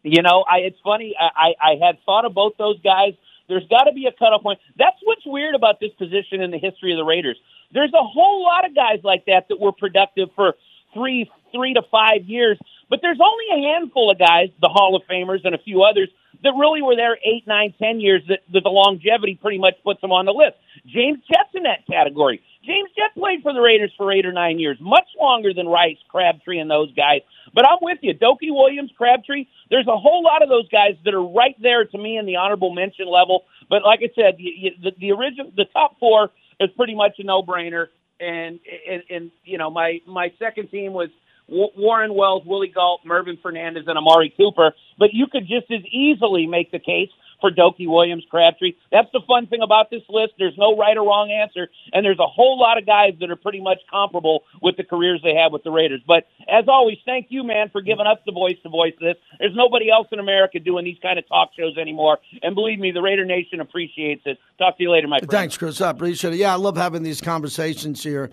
You 0.02 0.22
know, 0.22 0.44
I 0.50 0.58
it's 0.58 0.78
funny. 0.82 1.14
I, 1.18 1.54
I, 1.62 1.72
I 1.72 1.86
had 1.86 1.98
thought 2.04 2.24
of 2.24 2.34
both 2.34 2.54
those 2.58 2.80
guys. 2.80 3.12
There's 3.48 3.66
got 3.68 3.84
to 3.84 3.92
be 3.92 4.06
a 4.06 4.12
cutoff 4.12 4.42
point. 4.42 4.58
That's 4.76 4.96
what's 5.04 5.22
weird 5.24 5.54
about 5.54 5.80
this 5.80 5.92
position 5.98 6.40
in 6.40 6.50
the 6.50 6.58
history 6.58 6.92
of 6.92 6.96
the 6.96 7.04
Raiders. 7.04 7.36
There's 7.72 7.92
a 7.92 8.02
whole 8.02 8.42
lot 8.42 8.64
of 8.64 8.74
guys 8.74 9.00
like 9.04 9.26
that 9.26 9.46
that 9.48 9.60
were 9.60 9.72
productive 9.72 10.30
for 10.34 10.54
three 10.92 11.30
three 11.52 11.74
to 11.74 11.82
five 11.90 12.24
years, 12.24 12.58
but 12.90 13.00
there's 13.02 13.18
only 13.20 13.44
a 13.64 13.74
handful 13.74 14.10
of 14.10 14.18
guys, 14.18 14.48
the 14.60 14.68
Hall 14.68 14.96
of 14.96 15.02
Famers 15.08 15.44
and 15.44 15.54
a 15.54 15.58
few 15.58 15.82
others, 15.82 16.08
that 16.42 16.52
really 16.58 16.82
were 16.82 16.96
there 16.96 17.16
eight, 17.24 17.46
nine, 17.46 17.74
ten 17.78 18.00
years. 18.00 18.22
That, 18.28 18.40
that 18.52 18.62
the 18.62 18.70
longevity 18.70 19.38
pretty 19.40 19.58
much 19.58 19.74
puts 19.84 20.00
them 20.00 20.12
on 20.12 20.26
the 20.26 20.32
list. 20.32 20.56
James 20.86 21.20
Jett's 21.28 21.54
in 21.54 21.64
that 21.64 21.86
category. 21.86 22.42
James 22.64 22.90
Jett 22.96 23.14
played 23.14 23.42
for 23.42 23.52
the 23.52 23.60
Raiders 23.60 23.92
for 23.96 24.12
eight 24.12 24.24
or 24.24 24.32
nine 24.32 24.58
years, 24.58 24.78
much 24.80 25.08
longer 25.20 25.52
than 25.52 25.66
Rice, 25.66 25.98
Crabtree, 26.08 26.58
and 26.58 26.70
those 26.70 26.92
guys. 26.94 27.20
But 27.54 27.66
I'm 27.66 27.78
with 27.82 27.98
you, 28.02 28.14
Dokie 28.14 28.50
Williams, 28.54 28.90
Crabtree. 28.96 29.46
There's 29.68 29.88
a 29.88 29.96
whole 29.96 30.22
lot 30.22 30.42
of 30.42 30.48
those 30.48 30.68
guys 30.68 30.94
that 31.04 31.14
are 31.14 31.22
right 31.22 31.56
there 31.60 31.84
to 31.84 31.98
me 31.98 32.18
in 32.18 32.26
the 32.26 32.36
honorable 32.36 32.72
mention 32.72 33.06
level. 33.10 33.44
But 33.68 33.82
like 33.84 34.00
I 34.02 34.10
said, 34.14 34.36
you, 34.38 34.52
you, 34.56 34.70
the, 34.82 34.92
the 34.98 35.10
original, 35.12 35.50
the 35.56 35.66
top 35.72 35.98
four 35.98 36.30
is 36.60 36.70
pretty 36.76 36.94
much 36.94 37.12
a 37.18 37.24
no-brainer. 37.24 37.88
And, 38.20 38.60
and 38.88 39.02
and 39.10 39.30
you 39.42 39.58
know 39.58 39.68
my 39.68 39.98
my 40.06 40.32
second 40.38 40.70
team 40.70 40.92
was 40.92 41.08
Warren 41.52 42.14
Wells, 42.14 42.42
Willie 42.46 42.72
Gault, 42.74 43.00
Mervin 43.04 43.38
Fernandez, 43.42 43.84
and 43.86 43.98
Amari 43.98 44.32
Cooper. 44.36 44.72
But 44.98 45.10
you 45.12 45.26
could 45.30 45.46
just 45.46 45.70
as 45.70 45.84
easily 45.90 46.46
make 46.46 46.70
the 46.70 46.78
case 46.78 47.10
for 47.42 47.50
Dokie 47.50 47.88
Williams, 47.88 48.24
Crabtree. 48.30 48.72
That's 48.90 49.10
the 49.12 49.20
fun 49.26 49.48
thing 49.48 49.60
about 49.62 49.90
this 49.90 50.02
list. 50.08 50.34
There's 50.38 50.56
no 50.56 50.76
right 50.76 50.96
or 50.96 51.02
wrong 51.02 51.30
answer, 51.30 51.68
and 51.92 52.04
there's 52.06 52.20
a 52.20 52.26
whole 52.26 52.58
lot 52.58 52.78
of 52.78 52.86
guys 52.86 53.14
that 53.20 53.30
are 53.30 53.36
pretty 53.36 53.60
much 53.60 53.78
comparable 53.90 54.44
with 54.62 54.76
the 54.76 54.84
careers 54.84 55.20
they 55.22 55.34
have 55.34 55.52
with 55.52 55.64
the 55.64 55.72
Raiders. 55.72 56.00
But 56.06 56.28
as 56.48 56.64
always, 56.68 56.98
thank 57.04 57.26
you, 57.28 57.42
man, 57.42 57.68
for 57.70 57.82
giving 57.82 58.06
us 58.06 58.18
the 58.24 58.32
voice 58.32 58.56
to 58.62 58.68
voice 58.70 58.94
this. 59.00 59.16
There's 59.40 59.56
nobody 59.56 59.90
else 59.90 60.06
in 60.12 60.20
America 60.20 60.60
doing 60.60 60.84
these 60.84 60.98
kind 61.02 61.18
of 61.18 61.28
talk 61.28 61.50
shows 61.58 61.76
anymore, 61.76 62.18
and 62.42 62.54
believe 62.54 62.78
me, 62.78 62.92
the 62.92 63.02
Raider 63.02 63.24
Nation 63.24 63.60
appreciates 63.60 64.22
it. 64.24 64.38
Talk 64.58 64.78
to 64.78 64.84
you 64.84 64.92
later, 64.92 65.08
my 65.08 65.18
friend. 65.18 65.30
Thanks, 65.30 65.58
Chris. 65.58 65.80
I 65.80 65.90
appreciate 65.90 66.34
it. 66.34 66.36
Yeah, 66.36 66.52
I 66.52 66.56
love 66.56 66.76
having 66.76 67.02
these 67.02 67.20
conversations 67.20 68.02
here. 68.04 68.30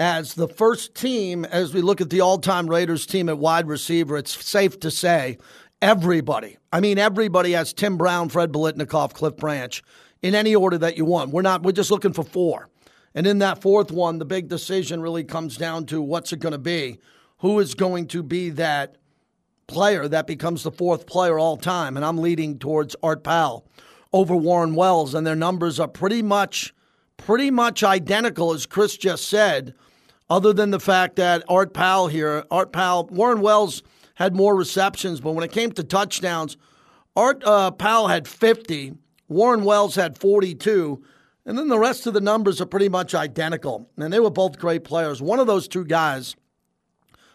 As 0.00 0.32
the 0.32 0.48
first 0.48 0.94
team, 0.94 1.44
as 1.44 1.74
we 1.74 1.82
look 1.82 2.00
at 2.00 2.08
the 2.08 2.22
all 2.22 2.38
time 2.38 2.68
Raiders 2.70 3.04
team 3.04 3.28
at 3.28 3.36
wide 3.36 3.68
receiver, 3.68 4.16
it's 4.16 4.42
safe 4.42 4.80
to 4.80 4.90
say 4.90 5.36
everybody, 5.82 6.56
I 6.72 6.80
mean, 6.80 6.96
everybody 6.96 7.52
has 7.52 7.74
Tim 7.74 7.98
Brown, 7.98 8.30
Fred 8.30 8.50
Biletnikoff, 8.50 9.12
Cliff 9.12 9.36
Branch 9.36 9.82
in 10.22 10.34
any 10.34 10.54
order 10.54 10.78
that 10.78 10.96
you 10.96 11.04
want. 11.04 11.32
We're 11.32 11.42
not, 11.42 11.64
we're 11.64 11.72
just 11.72 11.90
looking 11.90 12.14
for 12.14 12.24
four. 12.24 12.70
And 13.14 13.26
in 13.26 13.40
that 13.40 13.60
fourth 13.60 13.90
one, 13.90 14.18
the 14.18 14.24
big 14.24 14.48
decision 14.48 15.02
really 15.02 15.22
comes 15.22 15.58
down 15.58 15.84
to 15.86 16.00
what's 16.00 16.32
it 16.32 16.40
going 16.40 16.52
to 16.52 16.58
be? 16.58 16.98
Who 17.40 17.58
is 17.58 17.74
going 17.74 18.06
to 18.06 18.22
be 18.22 18.48
that 18.50 18.96
player 19.66 20.08
that 20.08 20.26
becomes 20.26 20.62
the 20.62 20.72
fourth 20.72 21.06
player 21.06 21.38
all 21.38 21.58
time? 21.58 21.96
And 21.98 22.06
I'm 22.06 22.16
leading 22.16 22.58
towards 22.58 22.96
Art 23.02 23.22
Powell 23.22 23.66
over 24.14 24.34
Warren 24.34 24.74
Wells, 24.74 25.12
and 25.12 25.26
their 25.26 25.36
numbers 25.36 25.78
are 25.78 25.88
pretty 25.88 26.22
much 26.22 26.72
pretty 27.18 27.50
much 27.50 27.84
identical 27.84 28.54
as 28.54 28.64
Chris 28.64 28.96
just 28.96 29.28
said, 29.28 29.74
other 30.30 30.52
than 30.52 30.70
the 30.70 30.80
fact 30.80 31.16
that 31.16 31.42
Art 31.48 31.74
Powell 31.74 32.06
here, 32.06 32.44
Art 32.50 32.72
Powell, 32.72 33.08
Warren 33.10 33.40
Wells 33.40 33.82
had 34.14 34.34
more 34.34 34.54
receptions, 34.54 35.20
but 35.20 35.32
when 35.32 35.44
it 35.44 35.50
came 35.50 35.72
to 35.72 35.82
touchdowns, 35.82 36.56
Art 37.16 37.42
uh, 37.44 37.72
Powell 37.72 38.06
had 38.06 38.28
50, 38.28 38.94
Warren 39.28 39.64
Wells 39.64 39.96
had 39.96 40.16
42, 40.16 41.02
and 41.44 41.58
then 41.58 41.68
the 41.68 41.78
rest 41.78 42.06
of 42.06 42.14
the 42.14 42.20
numbers 42.20 42.60
are 42.60 42.66
pretty 42.66 42.88
much 42.88 43.14
identical. 43.14 43.90
And 43.96 44.12
they 44.12 44.20
were 44.20 44.30
both 44.30 44.58
great 44.58 44.84
players. 44.84 45.20
One 45.20 45.40
of 45.40 45.48
those 45.48 45.66
two 45.66 45.84
guys 45.84 46.36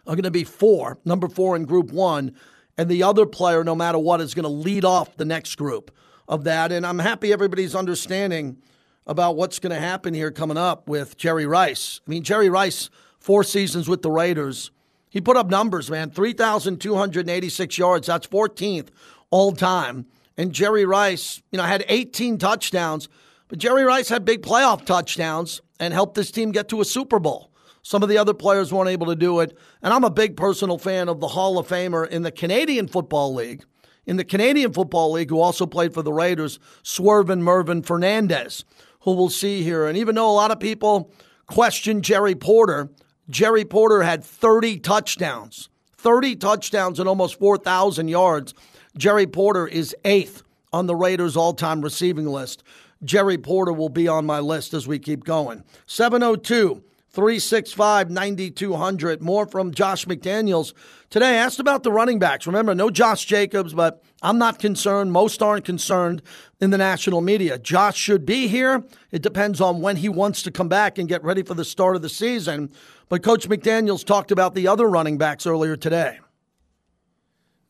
are 0.08 0.15
going 0.15 0.23
to 0.23 0.31
be 0.31 0.43
four, 0.43 0.99
number 1.03 1.27
four 1.27 1.55
in 1.55 1.65
group 1.65 1.91
one, 1.91 2.34
and 2.77 2.89
the 2.89 3.03
other 3.03 3.25
player, 3.25 3.63
no 3.63 3.75
matter 3.75 3.97
what, 3.97 4.21
is 4.21 4.34
going 4.34 4.43
to 4.43 4.49
lead 4.49 4.86
off 4.86 5.17
the 5.17 5.25
next 5.25 5.55
group 5.55 5.91
of 6.27 6.43
that. 6.45 6.71
And 6.71 6.86
I'm 6.86 6.99
happy 6.99 7.34
everybody's 7.34 7.75
understanding 7.75 8.58
about 9.07 9.35
what's 9.35 9.59
going 9.59 9.73
to 9.73 9.79
happen 9.79 10.13
here 10.13 10.31
coming 10.31 10.57
up 10.57 10.87
with 10.87 11.17
Jerry 11.17 11.45
Rice. 11.45 12.01
I 12.05 12.09
mean, 12.09 12.23
Jerry 12.23 12.49
Rice, 12.49 12.89
four 13.19 13.43
seasons 13.43 13.87
with 13.87 14.01
the 14.01 14.11
Raiders. 14.11 14.71
He 15.09 15.21
put 15.21 15.37
up 15.37 15.49
numbers, 15.49 15.89
man 15.89 16.11
3,286 16.11 17.77
yards. 17.77 18.07
That's 18.07 18.27
14th 18.27 18.87
all 19.29 19.51
time. 19.51 20.07
And 20.37 20.51
Jerry 20.51 20.85
Rice, 20.85 21.41
you 21.51 21.57
know, 21.57 21.63
had 21.63 21.85
18 21.87 22.37
touchdowns, 22.37 23.07
but 23.47 23.59
Jerry 23.59 23.83
Rice 23.83 24.09
had 24.09 24.25
big 24.25 24.41
playoff 24.41 24.85
touchdowns 24.85 25.61
and 25.79 25.93
helped 25.93 26.15
this 26.15 26.31
team 26.31 26.51
get 26.51 26.67
to 26.69 26.81
a 26.81 26.85
Super 26.85 27.19
Bowl. 27.19 27.51
Some 27.85 28.01
of 28.01 28.09
the 28.09 28.17
other 28.17 28.33
players 28.33 28.73
weren't 28.73 28.89
able 28.89 29.05
to 29.05 29.15
do 29.15 29.39
it. 29.41 29.55
And 29.83 29.93
I'm 29.93 30.03
a 30.03 30.09
big 30.09 30.35
personal 30.35 30.79
fan 30.79 31.07
of 31.07 31.19
the 31.19 31.27
Hall 31.27 31.59
of 31.59 31.67
Famer 31.67 32.07
in 32.09 32.23
the 32.23 32.31
Canadian 32.31 32.87
Football 32.87 33.35
League. 33.35 33.63
In 34.07 34.17
the 34.17 34.23
Canadian 34.23 34.73
Football 34.73 35.11
League, 35.11 35.29
who 35.29 35.39
also 35.39 35.67
played 35.67 35.93
for 35.93 36.01
the 36.01 36.11
Raiders, 36.11 36.59
Swervin 36.83 37.41
Mervin 37.41 37.83
Fernandez 37.83 38.65
who 39.05 39.13
we'll 39.13 39.29
see 39.29 39.63
here. 39.63 39.85
And 39.85 39.97
even 39.97 40.15
though 40.15 40.29
a 40.29 40.33
lot 40.33 40.51
of 40.51 40.59
people 40.59 41.11
question 41.47 42.01
Jerry 42.01 42.35
Porter, 42.35 42.89
Jerry 43.29 43.63
Porter 43.63 44.01
had 44.03 44.23
30 44.23 44.79
touchdowns, 44.79 45.69
30 45.97 46.35
touchdowns 46.35 46.99
and 46.99 47.07
almost 47.07 47.39
4,000 47.39 48.07
yards. 48.07 48.53
Jerry 48.97 49.27
Porter 49.27 49.67
is 49.67 49.95
eighth 50.03 50.43
on 50.73 50.87
the 50.87 50.95
Raiders' 50.95 51.37
all 51.37 51.53
time 51.53 51.81
receiving 51.81 52.25
list. 52.25 52.63
Jerry 53.03 53.37
Porter 53.37 53.71
will 53.71 53.89
be 53.89 54.07
on 54.07 54.25
my 54.25 54.39
list 54.39 54.73
as 54.73 54.87
we 54.87 54.97
keep 54.97 55.23
going. 55.23 55.63
702 55.85 56.83
365 57.11 58.09
9200. 58.09 59.21
More 59.21 59.45
from 59.45 59.71
Josh 59.71 60.05
McDaniels. 60.05 60.73
Today, 61.09 61.29
I 61.29 61.33
asked 61.33 61.59
about 61.59 61.83
the 61.83 61.91
running 61.91 62.19
backs. 62.19 62.47
Remember, 62.47 62.73
no 62.73 62.89
Josh 62.89 63.25
Jacobs, 63.25 63.73
but 63.73 64.03
I'm 64.25 64.39
not 64.39 64.57
concerned. 64.57 65.11
Most 65.11 65.43
aren't 65.43 65.65
concerned 65.65 66.23
in 66.59 66.71
the 66.71 66.79
national 66.79 67.21
media. 67.21 67.59
Josh 67.59 67.95
should 67.95 68.25
be 68.25 68.47
here. 68.47 68.83
It 69.11 69.21
depends 69.21 69.61
on 69.61 69.81
when 69.81 69.97
he 69.97 70.09
wants 70.09 70.41
to 70.43 70.51
come 70.51 70.67
back 70.67 70.97
and 70.97 71.07
get 71.07 71.23
ready 71.23 71.43
for 71.43 71.53
the 71.53 71.63
start 71.63 71.95
of 71.95 72.01
the 72.01 72.09
season. 72.09 72.71
But 73.07 73.21
Coach 73.21 73.47
McDaniels 73.47 74.03
talked 74.03 74.31
about 74.31 74.55
the 74.55 74.67
other 74.67 74.89
running 74.89 75.19
backs 75.19 75.45
earlier 75.45 75.75
today. 75.75 76.17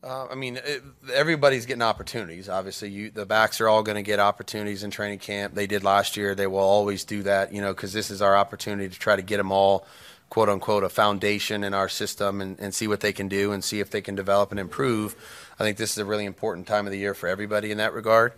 Uh, 0.06 0.28
I 0.30 0.36
mean, 0.36 0.58
it, 0.64 0.84
everybody's 1.12 1.66
getting 1.66 1.82
opportunities. 1.82 2.48
Obviously, 2.48 2.90
you, 2.90 3.10
the 3.10 3.26
backs 3.26 3.60
are 3.60 3.68
all 3.68 3.82
going 3.82 3.96
to 3.96 4.02
get 4.02 4.20
opportunities 4.20 4.84
in 4.84 4.92
training 4.92 5.18
camp. 5.18 5.54
They 5.54 5.66
did 5.66 5.82
last 5.82 6.16
year. 6.16 6.36
They 6.36 6.46
will 6.46 6.60
always 6.60 7.04
do 7.04 7.24
that, 7.24 7.52
you 7.52 7.60
know, 7.60 7.74
because 7.74 7.92
this 7.92 8.08
is 8.12 8.22
our 8.22 8.36
opportunity 8.36 8.88
to 8.88 8.96
try 8.96 9.16
to 9.16 9.22
get 9.22 9.38
them 9.38 9.50
all, 9.50 9.84
quote 10.30 10.48
unquote, 10.48 10.84
a 10.84 10.88
foundation 10.88 11.64
in 11.64 11.74
our 11.74 11.88
system 11.88 12.40
and, 12.40 12.56
and 12.60 12.72
see 12.72 12.86
what 12.86 13.00
they 13.00 13.12
can 13.12 13.26
do 13.26 13.50
and 13.50 13.64
see 13.64 13.80
if 13.80 13.90
they 13.90 14.00
can 14.00 14.14
develop 14.14 14.52
and 14.52 14.60
improve. 14.60 15.16
I 15.58 15.64
think 15.64 15.76
this 15.76 15.90
is 15.90 15.98
a 15.98 16.04
really 16.04 16.24
important 16.24 16.68
time 16.68 16.86
of 16.86 16.92
the 16.92 16.98
year 16.98 17.14
for 17.14 17.28
everybody 17.28 17.72
in 17.72 17.78
that 17.78 17.92
regard. 17.92 18.32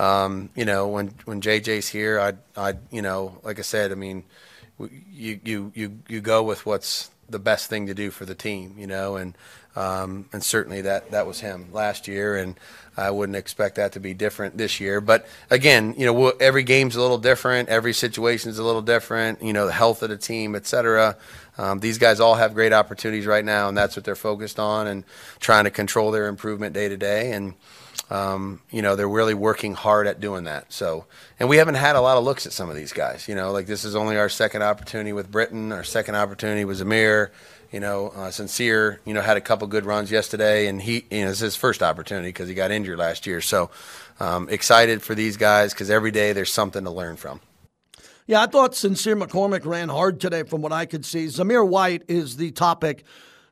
Um, 0.00 0.50
you 0.56 0.64
know, 0.64 0.88
when 0.88 1.14
when 1.24 1.40
JJ's 1.40 1.86
here, 1.86 2.18
I 2.18 2.32
I 2.60 2.74
you 2.90 3.02
know, 3.02 3.38
like 3.44 3.60
I 3.60 3.62
said, 3.62 3.92
I 3.92 3.94
mean, 3.94 4.24
you 4.80 5.38
you 5.44 5.72
you 5.76 5.98
you 6.08 6.20
go 6.20 6.42
with 6.42 6.66
what's 6.66 7.12
the 7.28 7.38
best 7.38 7.68
thing 7.68 7.86
to 7.86 7.94
do 7.94 8.10
for 8.10 8.24
the 8.24 8.34
team, 8.34 8.74
you 8.78 8.86
know, 8.86 9.16
and 9.16 9.36
um, 9.76 10.26
and 10.32 10.42
certainly 10.42 10.82
that 10.82 11.10
that 11.12 11.26
was 11.26 11.40
him 11.40 11.72
last 11.72 12.08
year, 12.08 12.36
and 12.36 12.58
I 12.96 13.10
wouldn't 13.10 13.36
expect 13.36 13.76
that 13.76 13.92
to 13.92 14.00
be 14.00 14.12
different 14.12 14.58
this 14.58 14.80
year. 14.80 15.00
But 15.00 15.26
again, 15.50 15.94
you 15.96 16.04
know, 16.04 16.12
we'll, 16.12 16.32
every 16.40 16.62
game's 16.62 16.94
a 16.96 17.00
little 17.00 17.18
different, 17.18 17.68
every 17.68 17.94
situation's 17.94 18.58
a 18.58 18.64
little 18.64 18.82
different. 18.82 19.42
You 19.42 19.52
know, 19.52 19.66
the 19.66 19.72
health 19.72 20.02
of 20.02 20.10
the 20.10 20.18
team, 20.18 20.54
et 20.54 20.66
cetera. 20.66 21.16
Um, 21.58 21.80
these 21.80 21.98
guys 21.98 22.20
all 22.20 22.34
have 22.34 22.54
great 22.54 22.72
opportunities 22.72 23.26
right 23.26 23.44
now, 23.44 23.68
and 23.68 23.76
that's 23.76 23.96
what 23.96 24.04
they're 24.04 24.14
focused 24.14 24.58
on 24.58 24.86
and 24.86 25.04
trying 25.40 25.64
to 25.64 25.70
control 25.70 26.10
their 26.10 26.28
improvement 26.28 26.74
day 26.74 26.88
to 26.88 26.96
day. 26.96 27.32
And 27.32 27.54
um, 28.10 28.60
you 28.70 28.82
know, 28.82 28.94
they're 28.94 29.08
really 29.08 29.34
working 29.34 29.74
hard 29.74 30.06
at 30.06 30.20
doing 30.20 30.44
that. 30.44 30.70
So, 30.70 31.06
and 31.40 31.48
we 31.48 31.56
haven't 31.56 31.76
had 31.76 31.96
a 31.96 32.00
lot 32.00 32.18
of 32.18 32.24
looks 32.24 32.44
at 32.46 32.52
some 32.52 32.68
of 32.68 32.76
these 32.76 32.92
guys. 32.92 33.26
You 33.26 33.34
know, 33.34 33.52
like 33.52 33.66
this 33.66 33.84
is 33.84 33.96
only 33.96 34.18
our 34.18 34.28
second 34.28 34.62
opportunity 34.62 35.14
with 35.14 35.30
Brittain. 35.30 35.74
Our 35.74 35.84
second 35.84 36.16
opportunity 36.16 36.66
was 36.66 36.82
Ameer. 36.82 37.30
You 37.72 37.80
know, 37.80 38.08
uh, 38.14 38.30
sincere. 38.30 39.00
You 39.04 39.14
know, 39.14 39.22
had 39.22 39.36
a 39.36 39.40
couple 39.40 39.66
good 39.66 39.86
runs 39.86 40.10
yesterday, 40.10 40.66
and 40.66 40.80
he, 40.80 41.06
you 41.10 41.24
know, 41.24 41.30
it's 41.30 41.40
his 41.40 41.56
first 41.56 41.82
opportunity 41.82 42.28
because 42.28 42.48
he 42.48 42.54
got 42.54 42.70
injured 42.70 42.98
last 42.98 43.26
year. 43.26 43.40
So, 43.40 43.70
um, 44.20 44.48
excited 44.50 45.02
for 45.02 45.14
these 45.14 45.36
guys 45.36 45.72
because 45.72 45.90
every 45.90 46.10
day 46.10 46.32
there's 46.32 46.52
something 46.52 46.84
to 46.84 46.90
learn 46.90 47.16
from. 47.16 47.40
Yeah, 48.26 48.42
I 48.42 48.46
thought 48.46 48.74
Sincere 48.74 49.16
McCormick 49.16 49.66
ran 49.66 49.88
hard 49.88 50.20
today 50.20 50.44
from 50.44 50.62
what 50.62 50.72
I 50.72 50.86
could 50.86 51.04
see. 51.04 51.26
Zamir 51.26 51.66
White 51.66 52.04
is 52.06 52.36
the 52.36 52.52
topic 52.52 53.04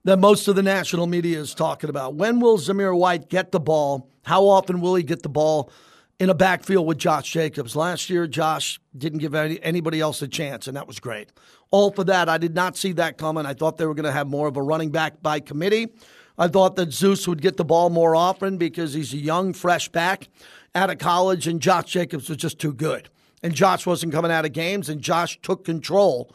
that 0.05 0.19
most 0.19 0.49
of 0.49 0.55
the 0.55 0.63
national 0.63 1.07
media 1.07 1.41
is 1.41 1.55
talking 1.55 1.91
about. 1.91 2.15
When 2.15 2.41
will 2.41 2.59
Zamir 2.59 2.97
White 2.97 3.29
get 3.29 3.53
the 3.53 3.61
ball? 3.61 4.09
How 4.23 4.47
often 4.47 4.81
will 4.81 4.95
he 4.95 5.03
get 5.03 5.23
the 5.23 5.29
ball 5.29 5.71
in 6.19 6.31
a 6.31 6.35
backfield 6.35 6.87
with 6.87 6.99
Josh 6.99 7.33
Jacobs? 7.33 7.75
Last 7.75 8.11
year, 8.11 8.27
Josh 8.27 8.81
didn't 8.97 9.19
give 9.19 9.35
any, 9.35 9.61
anybody 9.63 10.01
else 10.01 10.23
a 10.23 10.29
chance, 10.29 10.69
and 10.69 10.77
that 10.77 10.87
was 10.87 11.01
great. 11.01 11.31
All 11.71 11.91
for 11.93 12.05
that. 12.05 12.29
I 12.29 12.39
did 12.39 12.55
not 12.55 12.77
see 12.77 12.93
that 12.93 13.17
coming. 13.19 13.47
I 13.47 13.55
thought 13.55 13.79
they 13.79 13.87
were 13.87 13.95
going 13.95 14.05
to 14.05 14.13
have 14.13 14.27
more 14.27 14.49
of 14.49 14.57
a 14.57 14.63
running 14.63 14.91
back 14.91 15.23
by 15.23 15.41
committee. 15.41 15.89
I 16.37 16.49
thought 16.49 16.77
that 16.77 16.93
Zeus 16.93 17.29
would 17.29 17.43
get 17.43 17.57
the 17.57 17.65
ball 17.65 17.91
more 17.91 18.17
often 18.17 18.57
because 18.57 18.95
he's 18.95 19.13
a 19.13 19.19
young, 19.19 19.53
fresh 19.53 19.89
back 19.89 20.29
out 20.75 20.91
of 20.91 20.99
college, 20.99 21.47
and 21.47 21.61
Josh 21.61 21.93
Jacobs 21.93 22.29
was 22.29 22.39
just 22.39 22.59
too 22.59 22.73
good 22.73 23.09
and 23.43 23.55
Josh 23.55 23.87
wasn't 23.87 24.13
coming 24.13 24.31
out 24.31 24.45
of 24.45 24.53
games, 24.53 24.89
and 24.89 25.01
Josh 25.01 25.39
took 25.43 25.65
control 25.65 26.35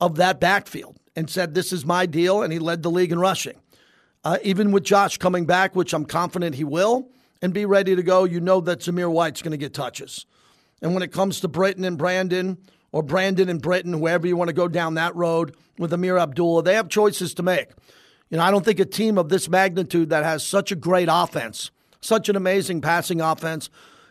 of 0.00 0.16
that 0.16 0.40
backfield 0.40 0.98
and 1.16 1.28
said, 1.28 1.54
This 1.54 1.72
is 1.72 1.84
my 1.84 2.06
deal, 2.06 2.42
and 2.42 2.52
he 2.52 2.58
led 2.58 2.82
the 2.82 2.90
league 2.90 3.12
in 3.12 3.18
rushing. 3.18 3.60
Uh, 4.22 4.38
even 4.42 4.72
with 4.72 4.84
Josh 4.84 5.18
coming 5.18 5.44
back, 5.46 5.76
which 5.76 5.92
I'm 5.92 6.04
confident 6.04 6.54
he 6.54 6.64
will, 6.64 7.10
and 7.42 7.52
be 7.52 7.66
ready 7.66 7.94
to 7.94 8.02
go, 8.02 8.24
you 8.24 8.40
know 8.40 8.60
that 8.62 8.80
Zamir 8.80 9.10
White's 9.10 9.42
going 9.42 9.52
to 9.52 9.58
get 9.58 9.74
touches. 9.74 10.26
And 10.80 10.94
when 10.94 11.02
it 11.02 11.12
comes 11.12 11.40
to 11.40 11.48
Brittain 11.48 11.84
and 11.84 11.98
Brandon, 11.98 12.58
or 12.94 13.02
Brandon 13.02 13.48
and 13.48 13.60
Brittain, 13.60 13.92
whoever 13.92 14.24
you 14.24 14.36
want 14.36 14.50
to 14.50 14.54
go 14.54 14.68
down 14.68 14.94
that 14.94 15.16
road 15.16 15.56
with 15.80 15.92
Ameer 15.92 16.16
Abdullah, 16.16 16.62
they 16.62 16.74
have 16.74 16.88
choices 16.88 17.34
to 17.34 17.42
make. 17.42 17.70
You 18.30 18.36
know, 18.36 18.44
I 18.44 18.52
don't 18.52 18.64
think 18.64 18.78
a 18.78 18.84
team 18.84 19.18
of 19.18 19.28
this 19.28 19.48
magnitude 19.48 20.10
that 20.10 20.22
has 20.22 20.46
such 20.46 20.70
a 20.70 20.76
great 20.76 21.08
offense, 21.10 21.72
such 22.00 22.28
an 22.28 22.36
amazing 22.36 22.82
passing 22.82 23.20
offense, 23.20 23.68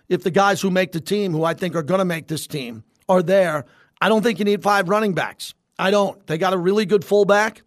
if 0.09 0.23
the 0.23 0.31
guys 0.31 0.61
who 0.61 0.69
make 0.69 0.91
the 0.91 0.99
team, 0.99 1.31
who 1.31 1.45
I 1.45 1.53
think 1.53 1.77
are 1.77 1.81
going 1.81 1.99
to 1.99 2.05
make 2.05 2.27
this 2.27 2.45
team, 2.45 2.83
are 3.07 3.23
there, 3.23 3.63
I 4.01 4.09
don't 4.09 4.21
think 4.21 4.37
you 4.37 4.43
need 4.43 4.61
five 4.61 4.89
running 4.89 5.13
backs. 5.13 5.53
I 5.79 5.89
don't. 5.89 6.27
They 6.27 6.37
got 6.37 6.51
a 6.51 6.57
really 6.57 6.85
good 6.85 7.05
fullback. 7.05 7.63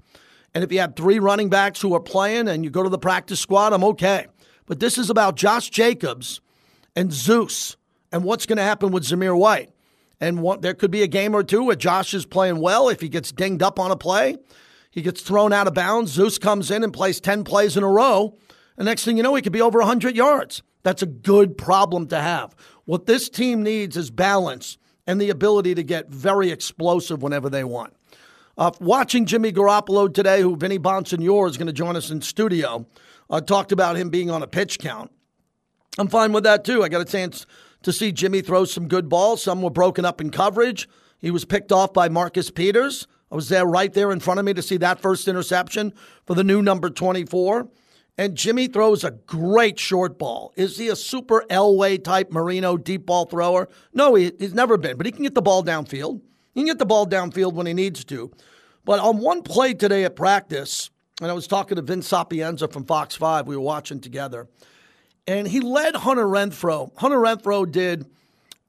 And 0.55 0.63
if 0.63 0.71
you 0.71 0.81
have 0.81 0.97
three 0.97 1.19
running 1.19 1.49
backs 1.49 1.81
who 1.81 1.95
are 1.95 2.01
playing 2.01 2.47
and 2.47 2.63
you 2.63 2.69
go 2.69 2.83
to 2.83 2.91
the 2.91 2.99
practice 2.99 3.41
squad, 3.41 3.73
I'm 3.73 3.85
okay. 3.85 4.27
But 4.67 4.81
this 4.81 4.99
is 4.99 5.09
about 5.09 5.37
Josh 5.37 5.71
Jacobs 5.71 6.43
and 6.95 7.11
Zeus 7.11 7.79
and 8.13 8.23
what's 8.23 8.45
going 8.45 8.59
to 8.59 8.63
happen 8.63 8.91
with 8.91 9.05
Zamir 9.05 9.35
White. 9.35 9.71
And 10.21 10.41
what, 10.41 10.63
there 10.63 10.75
could 10.75 10.91
be 10.91 11.03
a 11.03 11.09
game 11.09 11.35
or 11.35 11.43
two 11.43 11.65
where 11.65 11.77
Josh 11.77 12.15
is 12.15 12.25
playing 12.25 12.61
well. 12.61 12.89
If 12.89 13.01
he 13.01 13.09
gets 13.09 13.33
dinged 13.33 13.63
up 13.63 13.79
on 13.79 13.91
a 13.91 13.97
play, 13.97 14.37
he 14.91 15.03
gets 15.03 15.21
thrown 15.21 15.53
out 15.53 15.67
of 15.67 15.75
bounds. 15.75 16.13
Zeus 16.13 16.39
comes 16.39 16.71
in 16.71 16.83
and 16.83 16.93
plays 16.93 17.21
10 17.21 17.45
plays 17.45 17.77
in 17.77 17.83
a 17.83 17.89
row. 17.89 18.39
The 18.77 18.85
next 18.85 19.05
thing 19.05 19.17
you 19.17 19.23
know, 19.23 19.35
he 19.35 19.43
could 19.43 19.53
be 19.53 19.61
over 19.61 19.79
100 19.79 20.17
yards. 20.17 20.63
That's 20.83 21.03
a 21.03 21.07
good 21.07 21.59
problem 21.59 22.07
to 22.09 22.21
have. 22.21 22.55
What 22.85 23.07
this 23.07 23.29
team 23.29 23.63
needs 23.63 23.97
is 23.97 24.11
balance 24.11 24.79
and 25.07 25.21
the 25.21 25.31
ability 25.31 25.75
to 25.75 25.83
get 25.83 26.09
very 26.09 26.51
explosive 26.51 27.23
whenever 27.23 27.51
they 27.51 27.65
want. 27.65 27.95
Uh, 28.59 28.71
watching 28.81 29.27
Jimmy 29.27 29.53
Garoppolo 29.53 30.13
today, 30.13 30.41
who 30.41 30.57
Vinny 30.57 30.79
Bonsignore 30.79 31.49
is 31.49 31.59
going 31.59 31.67
to 31.67 31.73
join 31.73 31.95
us 31.95 32.11
in 32.11 32.23
studio, 32.23 32.87
uh, 33.29 33.41
talked 33.41 33.73
about 33.73 33.97
him 33.97 34.09
being 34.09 34.31
on 34.31 34.43
a 34.43 34.47
pitch 34.47 34.79
count. 34.79 35.11
I'm 35.99 36.09
fine 36.09 36.33
with 36.33 36.45
that 36.45 36.65
too. 36.65 36.83
I 36.83 36.89
got 36.89 37.01
a 37.01 37.05
chance 37.05 37.47
to 37.87 37.93
see 37.93 38.11
Jimmy 38.11 38.43
throw 38.43 38.65
some 38.65 38.89
good 38.89 39.09
balls. 39.09 39.45
Some 39.45 39.63
were 39.63 39.71
broken 39.71 40.05
up 40.05 40.21
in 40.21 40.31
coverage. 40.31 40.89
He 41.21 41.31
was 41.31 41.45
picked 41.45 41.71
off 41.71 41.93
by 41.93 42.09
Marcus 42.09 42.51
Peters. 42.51 43.07
I 43.31 43.37
was 43.37 43.49
there 43.49 43.65
right 43.65 43.93
there 43.93 44.11
in 44.11 44.19
front 44.19 44.41
of 44.41 44.45
me 44.45 44.55
to 44.55 44.63
see 44.63 44.77
that 44.79 45.01
first 45.01 45.29
interception 45.29 45.95
for 46.27 46.35
the 46.35 46.43
new 46.43 46.63
number 46.63 46.91
24. 46.91 47.69
And 48.19 48.35
Jimmy 48.35 48.67
throws 48.67 49.05
a 49.05 49.13
great 49.13 49.79
short 49.79 50.19
ball. 50.19 50.53
Is 50.57 50.79
he 50.79 50.89
a 50.89 50.97
super 50.97 51.45
Elway 51.49 52.03
type 52.03 52.33
Marino 52.33 52.77
deep 52.77 53.07
ball 53.07 53.27
thrower? 53.27 53.69
No, 53.95 54.17
he, 54.17 54.33
he's 54.37 54.53
never 54.53 54.77
been, 54.77 54.97
but 54.97 55.07
he 55.07 55.13
can 55.13 55.23
get 55.23 55.37
the 55.37 55.43
ball 55.43 55.63
downfield. 55.63 56.23
He 56.55 56.63
can 56.63 56.67
get 56.67 56.81
the 56.81 56.87
ball 56.87 57.07
downfield 57.07 57.53
when 57.53 57.69
he 57.69 57.73
needs 57.73 58.05
to. 58.07 58.33
But 58.85 58.99
on 58.99 59.19
one 59.19 59.43
play 59.43 59.75
today 59.75 60.03
at 60.03 60.17
practice, 60.17 60.91
and 61.21 61.31
I 61.31 61.35
was 61.35 61.47
talking 61.47 61.77
to 61.77 61.83
Vince 61.83 62.09
Sapienza 62.09 62.67
from 62.67 62.85
Fox 62.85 63.15
5, 63.15 63.47
we 63.47 63.55
were 63.55 63.63
watching 63.63 64.01
together, 64.01 64.49
and 65.27 65.49
he 65.49 65.61
led 65.61 65.97
Hunter 65.97 66.27
Renfrow. 66.27 66.91
Hunter 66.97 67.19
Renfrow 67.19 67.71
did 67.71 68.07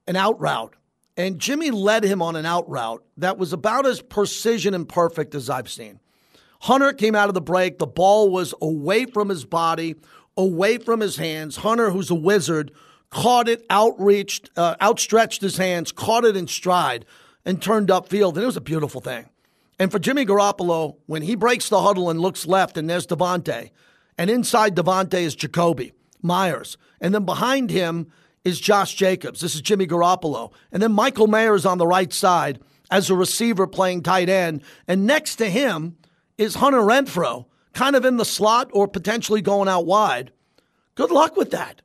an 0.07 0.15
out 0.15 0.39
route, 0.39 0.75
and 1.15 1.39
Jimmy 1.39 1.71
led 1.71 2.03
him 2.03 2.21
on 2.21 2.35
an 2.35 2.45
out 2.45 2.67
route 2.69 3.03
that 3.17 3.37
was 3.37 3.53
about 3.53 3.85
as 3.85 4.01
precision 4.01 4.73
and 4.73 4.87
perfect 4.87 5.35
as 5.35 5.49
I've 5.49 5.69
seen. 5.69 5.99
Hunter 6.61 6.93
came 6.93 7.13
out 7.13 7.27
of 7.27 7.35
the 7.35 7.41
break. 7.41 7.77
The 7.77 7.85
ball 7.85 8.31
was 8.31 8.53
away 8.61 9.05
from 9.05 9.29
his 9.29 9.45
body, 9.45 9.95
away 10.35 10.79
from 10.79 10.99
his 10.99 11.17
hands. 11.17 11.57
Hunter, 11.57 11.91
who's 11.91 12.09
a 12.09 12.15
wizard, 12.15 12.71
caught 13.11 13.47
it, 13.47 13.63
outreached, 13.69 14.49
uh, 14.57 14.75
outstretched 14.81 15.41
his 15.41 15.57
hands, 15.57 15.91
caught 15.91 16.25
it 16.25 16.35
in 16.35 16.47
stride, 16.47 17.05
and 17.45 17.61
turned 17.61 17.89
upfield. 17.89 18.33
And 18.33 18.43
it 18.43 18.47
was 18.47 18.57
a 18.57 18.61
beautiful 18.61 19.01
thing. 19.01 19.29
And 19.79 19.91
for 19.91 19.99
Jimmy 19.99 20.25
Garoppolo, 20.25 20.95
when 21.05 21.21
he 21.21 21.35
breaks 21.35 21.69
the 21.69 21.83
huddle 21.83 22.09
and 22.09 22.19
looks 22.19 22.47
left, 22.47 22.77
and 22.77 22.89
there's 22.89 23.05
Davante, 23.05 23.69
and 24.17 24.31
inside 24.31 24.75
Davante 24.75 25.21
is 25.21 25.35
Jakobi 25.35 25.91
Meyers, 26.27 26.77
and 27.01 27.15
then 27.15 27.25
behind 27.25 27.71
him 27.71 28.11
is 28.43 28.59
Josh 28.59 28.93
Jacobs. 28.93 29.41
This 29.41 29.55
is 29.55 29.61
Jimmy 29.61 29.87
Garoppolo, 29.87 30.51
and 30.71 30.83
then 30.83 30.91
Michael 30.91 31.27
Mayer 31.27 31.55
is 31.55 31.65
on 31.65 31.79
the 31.79 31.87
right 31.87 32.13
side 32.13 32.59
as 32.91 33.09
a 33.09 33.15
receiver 33.15 33.67
playing 33.67 34.03
tight 34.03 34.29
end, 34.29 34.61
and 34.87 35.05
next 35.05 35.37
to 35.37 35.49
him 35.49 35.97
is 36.37 36.55
Hunter 36.55 36.79
Renfrow, 36.79 37.45
kind 37.73 37.95
of 37.95 38.05
in 38.05 38.17
the 38.17 38.25
slot 38.25 38.69
or 38.73 38.87
potentially 38.87 39.41
going 39.41 39.67
out 39.67 39.85
wide. 39.85 40.31
Good 40.95 41.11
luck 41.11 41.35
with 41.35 41.51
that. 41.51 41.81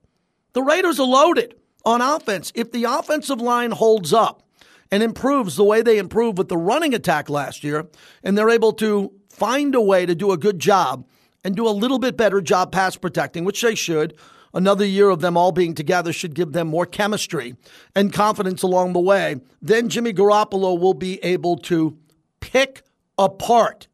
The 0.52 0.62
Raiders 0.62 1.00
are 1.00 1.06
loaded 1.06 1.54
on 1.84 2.00
offense. 2.00 2.52
If 2.54 2.72
the 2.72 2.84
offensive 2.84 3.40
line 3.40 3.72
holds 3.72 4.12
up 4.12 4.42
and 4.90 5.02
improves 5.02 5.56
the 5.56 5.64
way 5.64 5.82
they 5.82 5.98
improved 5.98 6.38
with 6.38 6.48
the 6.48 6.56
running 6.56 6.94
attack 6.94 7.28
last 7.28 7.64
year, 7.64 7.88
and 8.22 8.36
they're 8.36 8.50
able 8.50 8.72
to 8.74 9.12
find 9.30 9.74
a 9.74 9.80
way 9.80 10.06
to 10.06 10.14
do 10.14 10.30
a 10.32 10.36
good 10.36 10.58
job 10.58 11.06
and 11.42 11.56
do 11.56 11.66
a 11.66 11.70
little 11.70 11.98
bit 11.98 12.16
better 12.16 12.40
job 12.40 12.70
pass 12.70 12.96
protecting, 12.96 13.44
which 13.44 13.60
they 13.62 13.74
should. 13.74 14.16
Another 14.54 14.84
year 14.84 15.08
of 15.08 15.20
them 15.20 15.36
all 15.36 15.52
being 15.52 15.74
together 15.74 16.12
should 16.12 16.34
give 16.34 16.52
them 16.52 16.68
more 16.68 16.84
chemistry 16.84 17.56
and 17.94 18.12
confidence 18.12 18.62
along 18.62 18.92
the 18.92 19.00
way. 19.00 19.36
Then 19.62 19.88
Jimmy 19.88 20.12
Garoppolo 20.12 20.78
will 20.78 20.94
be 20.94 21.22
able 21.24 21.56
to 21.58 21.96
pick 22.40 22.82
apart 23.18 23.88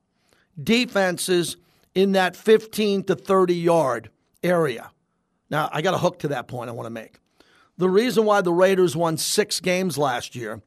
defenses 0.60 1.56
in 1.94 2.12
that 2.12 2.34
15 2.34 3.04
to 3.04 3.14
30 3.14 3.54
yard 3.54 4.10
area. 4.42 4.90
Now, 5.50 5.68
I 5.72 5.80
got 5.82 5.94
a 5.94 5.98
hook 5.98 6.18
to 6.20 6.28
that 6.28 6.48
point 6.48 6.68
I 6.68 6.72
want 6.72 6.86
to 6.86 6.90
make. 6.90 7.18
The 7.78 7.88
reason 7.88 8.24
why 8.24 8.40
the 8.40 8.52
Raiders 8.52 8.96
won 8.96 9.16
six 9.16 9.60
games 9.60 9.96
last 9.96 10.34
year 10.34 10.60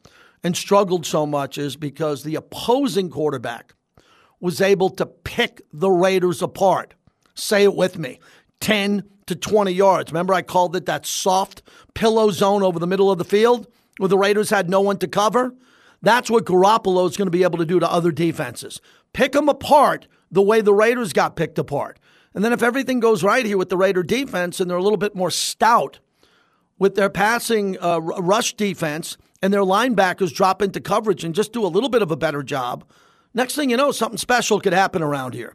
and 0.43 0.55
struggled 0.55 1.05
so 1.05 1.25
much 1.25 1.57
is 1.57 1.75
because 1.75 2.23
the 2.23 2.35
opposing 2.35 3.09
quarterback 3.09 3.73
was 4.39 4.61
able 4.61 4.89
to 4.89 5.05
pick 5.05 5.61
the 5.71 5.91
Raiders 5.91 6.41
apart. 6.41 6.93
Say 7.35 7.63
it 7.63 7.75
with 7.75 7.97
me 7.97 8.19
10 8.61 9.03
to 9.27 9.35
20 9.35 9.71
yards. 9.71 10.11
Remember, 10.11 10.33
I 10.33 10.41
called 10.41 10.75
it 10.75 10.85
that 10.85 11.05
soft 11.05 11.61
pillow 11.93 12.31
zone 12.31 12.63
over 12.63 12.79
the 12.79 12.87
middle 12.87 13.11
of 13.11 13.17
the 13.17 13.25
field 13.25 13.67
where 13.97 14.09
the 14.09 14.17
Raiders 14.17 14.49
had 14.49 14.69
no 14.69 14.81
one 14.81 14.97
to 14.99 15.07
cover? 15.07 15.53
That's 16.01 16.29
what 16.29 16.45
Garoppolo 16.45 17.07
is 17.07 17.17
going 17.17 17.27
to 17.27 17.31
be 17.31 17.43
able 17.43 17.59
to 17.59 17.65
do 17.65 17.79
to 17.79 17.91
other 17.91 18.11
defenses 18.11 18.81
pick 19.13 19.33
them 19.33 19.49
apart 19.49 20.07
the 20.31 20.41
way 20.41 20.61
the 20.61 20.73
Raiders 20.73 21.13
got 21.13 21.35
picked 21.35 21.59
apart. 21.59 21.99
And 22.33 22.43
then 22.43 22.53
if 22.53 22.63
everything 22.63 22.99
goes 22.99 23.23
right 23.23 23.45
here 23.45 23.57
with 23.57 23.69
the 23.69 23.77
Raider 23.77 24.03
defense 24.03 24.59
and 24.59 24.69
they're 24.69 24.77
a 24.77 24.83
little 24.83 24.97
bit 24.97 25.15
more 25.15 25.29
stout 25.29 25.99
with 26.79 26.95
their 26.95 27.09
passing 27.09 27.77
uh, 27.81 27.99
rush 27.99 28.53
defense 28.53 29.17
and 29.41 29.53
their 29.53 29.61
linebackers 29.61 30.33
drop 30.33 30.61
into 30.61 30.79
coverage 30.79 31.23
and 31.23 31.35
just 31.35 31.51
do 31.51 31.65
a 31.65 31.67
little 31.67 31.89
bit 31.89 32.01
of 32.01 32.11
a 32.11 32.15
better 32.15 32.41
job, 32.41 32.85
next 33.33 33.55
thing 33.55 33.69
you 33.69 33.77
know, 33.77 33.91
something 33.91 34.17
special 34.17 34.61
could 34.61 34.73
happen 34.73 35.01
around 35.01 35.33
here. 35.33 35.53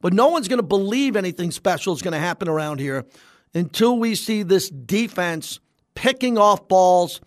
But 0.00 0.12
no 0.12 0.28
one's 0.28 0.48
going 0.48 0.58
to 0.58 0.66
believe 0.66 1.16
anything 1.16 1.50
special 1.50 1.94
is 1.94 2.02
going 2.02 2.12
to 2.12 2.18
happen 2.18 2.48
around 2.48 2.80
here 2.80 3.04
until 3.54 3.98
we 3.98 4.14
see 4.14 4.42
this 4.42 4.68
defense 4.68 5.60
picking 5.94 6.38
off 6.38 6.68
balls, 6.68 7.20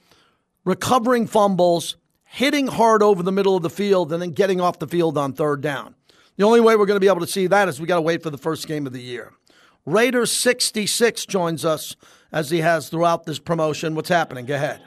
recovering 0.66 1.28
fumbles, 1.28 1.98
hitting 2.24 2.68
hard 2.68 3.02
over 3.02 3.24
the 3.24 3.32
middle 3.32 3.56
of 3.56 3.64
the 3.64 3.70
field 3.70 4.14
and 4.14 4.22
then 4.22 4.32
getting 4.32 4.62
off 4.62 4.80
the 4.80 4.88
field 4.88 5.18
on 5.18 5.34
third 5.34 5.62
down. 5.62 5.96
The 6.38 6.46
only 6.46 6.62
way 6.62 6.76
we're 6.76 6.86
going 6.86 6.96
to 6.96 7.02
be 7.02 7.08
able 7.08 7.20
to 7.22 7.28
see 7.28 7.48
that 7.48 7.68
is 7.68 7.82
we 7.82 7.88
got 7.88 7.96
to 7.96 8.02
wait 8.02 8.24
for 8.24 8.30
the 8.30 8.38
first 8.38 8.68
game 8.68 8.88
of 8.88 8.94
the 8.94 9.02
year. 9.02 9.34
Raider 9.86 10.26
66 10.26 11.26
joins 11.26 11.66
us 11.66 11.96
as 12.32 12.50
he 12.50 12.60
has 12.60 12.90
throughout 12.90 13.26
this 13.26 13.40
promotion. 13.40 13.96
What's 13.96 14.10
happening? 14.10 14.46
Go 14.46 14.56
ahead. 14.56 14.82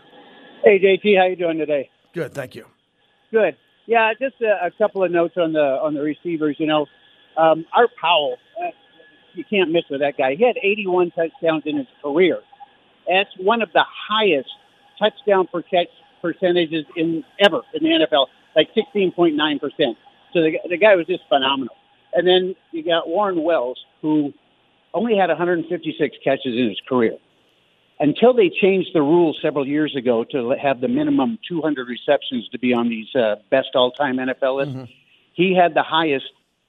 Hey 0.65 0.79
JT, 0.79 1.19
how 1.19 1.27
you 1.27 1.35
doing 1.35 1.59
today? 1.59 1.91
Good, 2.15 2.33
thank 2.33 2.55
you. 2.55 2.67
Good. 3.33 3.57
Yeah, 3.87 4.13
just 4.21 4.41
a, 4.41 4.67
a 4.67 4.71
couple 4.79 5.03
of 5.03 5.11
notes 5.11 5.35
on 5.37 5.53
the 5.55 5.61
on 5.61 5.95
the 5.95 6.01
receivers. 6.01 6.57
You 6.59 6.67
know, 6.67 6.87
um, 7.37 7.65
Art 7.73 7.91
Powell, 8.01 8.37
uh, 8.61 8.71
you 9.35 9.45
can't 9.45 9.71
miss 9.71 9.85
with 9.91 10.01
that 10.01 10.17
guy. 10.19 10.35
He 10.35 10.45
had 10.45 10.57
81 10.63 11.13
touchdowns 11.13 11.63
in 11.67 11.77
his 11.77 11.87
career. 12.03 12.41
That's 13.09 13.31
one 13.39 13.63
of 13.63 13.73
the 13.73 13.85
highest 14.09 14.51
touchdown 14.99 15.49
per 15.51 15.63
catch 15.63 15.89
percentages 16.21 16.85
in 16.97 17.25
ever 17.41 17.63
in 17.75 17.83
the 17.83 18.07
NFL, 18.07 18.27
like 18.55 18.69
16.9 18.75 19.61
percent. 19.61 19.97
So 20.33 20.41
the 20.41 20.59
the 20.69 20.77
guy 20.77 20.95
was 20.95 21.07
just 21.07 21.23
phenomenal. 21.29 21.75
And 22.15 22.27
then 22.27 22.55
you 22.73 22.85
got 22.85 23.09
Warren 23.09 23.43
Wells, 23.43 23.79
who 24.03 24.33
only 24.95 25.17
had 25.17 25.29
156 25.29 26.17
catches 26.23 26.55
in 26.55 26.69
his 26.69 26.81
career. 26.87 27.17
Until 28.01 28.35
they 28.35 28.51
changed 28.51 28.91
the 28.95 29.01
rules 29.01 29.39
several 29.41 29.67
years 29.67 29.95
ago 29.97 30.25
to 30.33 30.55
have 30.61 30.81
the 30.81 30.89
minimum 30.89 31.39
200 31.49 31.89
receptions 31.89 32.49
to 32.49 32.59
be 32.59 32.73
on 32.75 32.89
these 32.89 33.15
uh, 33.15 33.37
best 33.51 33.69
all-time 33.75 34.17
NFL 34.17 34.57
lists, 34.57 34.75
mm-hmm. 34.75 34.93
he 35.35 35.55
had 35.55 35.75
the 35.75 35.83
highest 35.83 36.27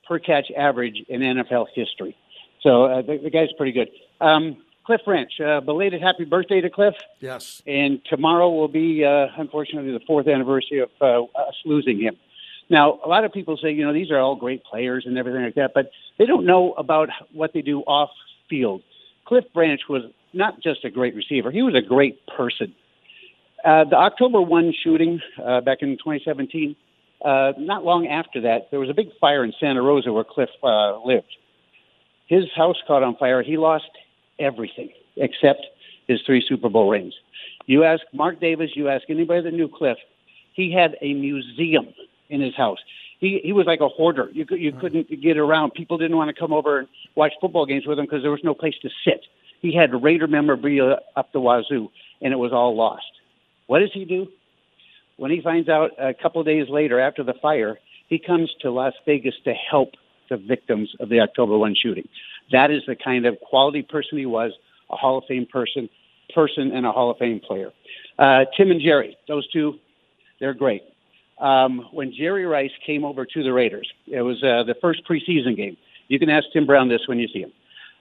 per 0.07 0.19
catch 0.19 0.51
average 0.57 1.03
in 1.07 1.21
NFL 1.21 1.67
history. 1.73 2.15
So 2.61 2.85
uh, 2.85 3.01
the, 3.01 3.19
the 3.23 3.29
guy's 3.29 3.51
pretty 3.57 3.71
good. 3.71 3.89
Um, 4.21 4.57
Cliff 4.85 5.01
Branch, 5.05 5.31
uh, 5.39 5.61
belated 5.61 6.01
happy 6.01 6.25
birthday 6.25 6.59
to 6.61 6.69
Cliff. 6.69 6.95
Yes. 7.19 7.61
And 7.65 8.01
tomorrow 8.05 8.49
will 8.49 8.67
be, 8.67 9.05
uh, 9.05 9.27
unfortunately, 9.37 9.91
the 9.91 10.01
fourth 10.05 10.27
anniversary 10.27 10.79
of 10.79 10.89
uh, 10.99 11.23
us 11.23 11.55
losing 11.65 12.01
him. 12.01 12.17
Now, 12.69 12.99
a 13.03 13.07
lot 13.07 13.23
of 13.23 13.31
people 13.31 13.57
say, 13.57 13.71
you 13.71 13.85
know, 13.85 13.93
these 13.93 14.11
are 14.11 14.19
all 14.19 14.35
great 14.35 14.63
players 14.63 15.05
and 15.05 15.17
everything 15.17 15.43
like 15.43 15.55
that, 15.55 15.71
but 15.73 15.91
they 16.17 16.25
don't 16.25 16.45
know 16.45 16.73
about 16.73 17.09
what 17.31 17.53
they 17.53 17.61
do 17.61 17.81
off 17.81 18.09
field. 18.49 18.81
Cliff 19.25 19.45
Branch 19.53 19.81
was 19.89 20.03
not 20.33 20.61
just 20.61 20.83
a 20.83 20.89
great 20.89 21.15
receiver, 21.15 21.51
he 21.51 21.61
was 21.61 21.75
a 21.75 21.81
great 21.81 22.25
person. 22.27 22.73
Uh, 23.63 23.85
the 23.85 23.95
October 23.95 24.41
1 24.41 24.73
shooting 24.83 25.21
uh, 25.41 25.61
back 25.61 25.77
in 25.81 25.91
2017, 25.97 26.75
uh, 27.23 27.53
not 27.57 27.85
long 27.85 28.07
after 28.07 28.41
that, 28.41 28.69
there 28.71 28.79
was 28.79 28.89
a 28.89 28.93
big 28.93 29.07
fire 29.19 29.43
in 29.43 29.53
Santa 29.59 29.81
Rosa 29.81 30.11
where 30.11 30.23
Cliff 30.23 30.49
uh, 30.63 30.99
lived. 31.05 31.31
His 32.27 32.45
house 32.55 32.77
caught 32.87 33.03
on 33.03 33.15
fire. 33.17 33.43
He 33.43 33.57
lost 33.57 33.89
everything 34.39 34.89
except 35.17 35.65
his 36.07 36.21
three 36.25 36.43
Super 36.47 36.69
Bowl 36.69 36.89
rings. 36.89 37.13
You 37.65 37.83
ask 37.83 38.01
Mark 38.13 38.39
Davis, 38.39 38.71
you 38.75 38.89
ask 38.89 39.09
anybody 39.09 39.41
that 39.41 39.53
knew 39.53 39.69
Cliff, 39.69 39.97
he 40.53 40.71
had 40.71 40.97
a 41.01 41.13
museum 41.13 41.93
in 42.29 42.41
his 42.41 42.55
house. 42.55 42.79
He 43.19 43.39
he 43.43 43.53
was 43.53 43.65
like 43.65 43.79
a 43.79 43.87
hoarder. 43.87 44.29
You 44.33 44.45
you 44.51 44.71
hmm. 44.71 44.79
couldn't 44.79 45.21
get 45.21 45.37
around. 45.37 45.73
People 45.73 45.97
didn't 45.97 46.17
want 46.17 46.33
to 46.33 46.39
come 46.39 46.51
over 46.51 46.79
and 46.79 46.87
watch 47.15 47.31
football 47.39 47.65
games 47.65 47.85
with 47.85 47.97
him 47.97 48.05
because 48.05 48.21
there 48.21 48.31
was 48.31 48.43
no 48.43 48.53
place 48.53 48.75
to 48.81 48.89
sit. 49.05 49.25
He 49.61 49.73
had 49.73 50.03
Raider 50.03 50.27
memorabilia 50.27 50.97
up 51.15 51.31
the 51.31 51.39
wazoo, 51.39 51.89
and 52.21 52.33
it 52.33 52.35
was 52.37 52.51
all 52.51 52.75
lost. 52.75 53.05
What 53.67 53.79
does 53.79 53.91
he 53.93 54.03
do? 54.03 54.27
When 55.17 55.31
he 55.31 55.41
finds 55.41 55.69
out 55.69 55.91
a 55.99 56.13
couple 56.13 56.41
of 56.41 56.47
days 56.47 56.67
later 56.69 56.99
after 56.99 57.23
the 57.23 57.33
fire, 57.41 57.79
he 58.07 58.19
comes 58.19 58.49
to 58.61 58.71
Las 58.71 58.93
Vegas 59.05 59.35
to 59.45 59.53
help 59.53 59.91
the 60.29 60.37
victims 60.37 60.89
of 60.99 61.09
the 61.09 61.19
October 61.19 61.57
1 61.57 61.75
shooting. 61.81 62.07
That 62.51 62.71
is 62.71 62.81
the 62.87 62.95
kind 62.95 63.25
of 63.25 63.39
quality 63.39 63.81
person 63.81 64.17
he 64.17 64.25
was, 64.25 64.51
a 64.89 64.95
Hall 64.95 65.17
of 65.17 65.25
Fame 65.27 65.45
person, 65.45 65.89
person 66.33 66.71
and 66.71 66.85
a 66.85 66.91
Hall 66.91 67.11
of 67.11 67.17
Fame 67.17 67.39
player. 67.39 67.71
Uh, 68.17 68.45
Tim 68.55 68.71
and 68.71 68.81
Jerry, 68.81 69.17
those 69.27 69.47
two, 69.51 69.75
they're 70.39 70.53
great. 70.53 70.83
Um, 71.39 71.87
when 71.91 72.13
Jerry 72.13 72.45
Rice 72.45 72.71
came 72.85 73.03
over 73.03 73.25
to 73.25 73.43
the 73.43 73.51
Raiders, 73.51 73.91
it 74.07 74.21
was 74.21 74.43
uh, 74.43 74.63
the 74.63 74.75
first 74.81 75.01
preseason 75.09 75.55
game. 75.55 75.77
You 76.07 76.19
can 76.19 76.29
ask 76.29 76.45
Tim 76.53 76.65
Brown 76.65 76.89
this 76.89 77.01
when 77.07 77.19
you 77.19 77.27
see 77.27 77.39
him. 77.39 77.51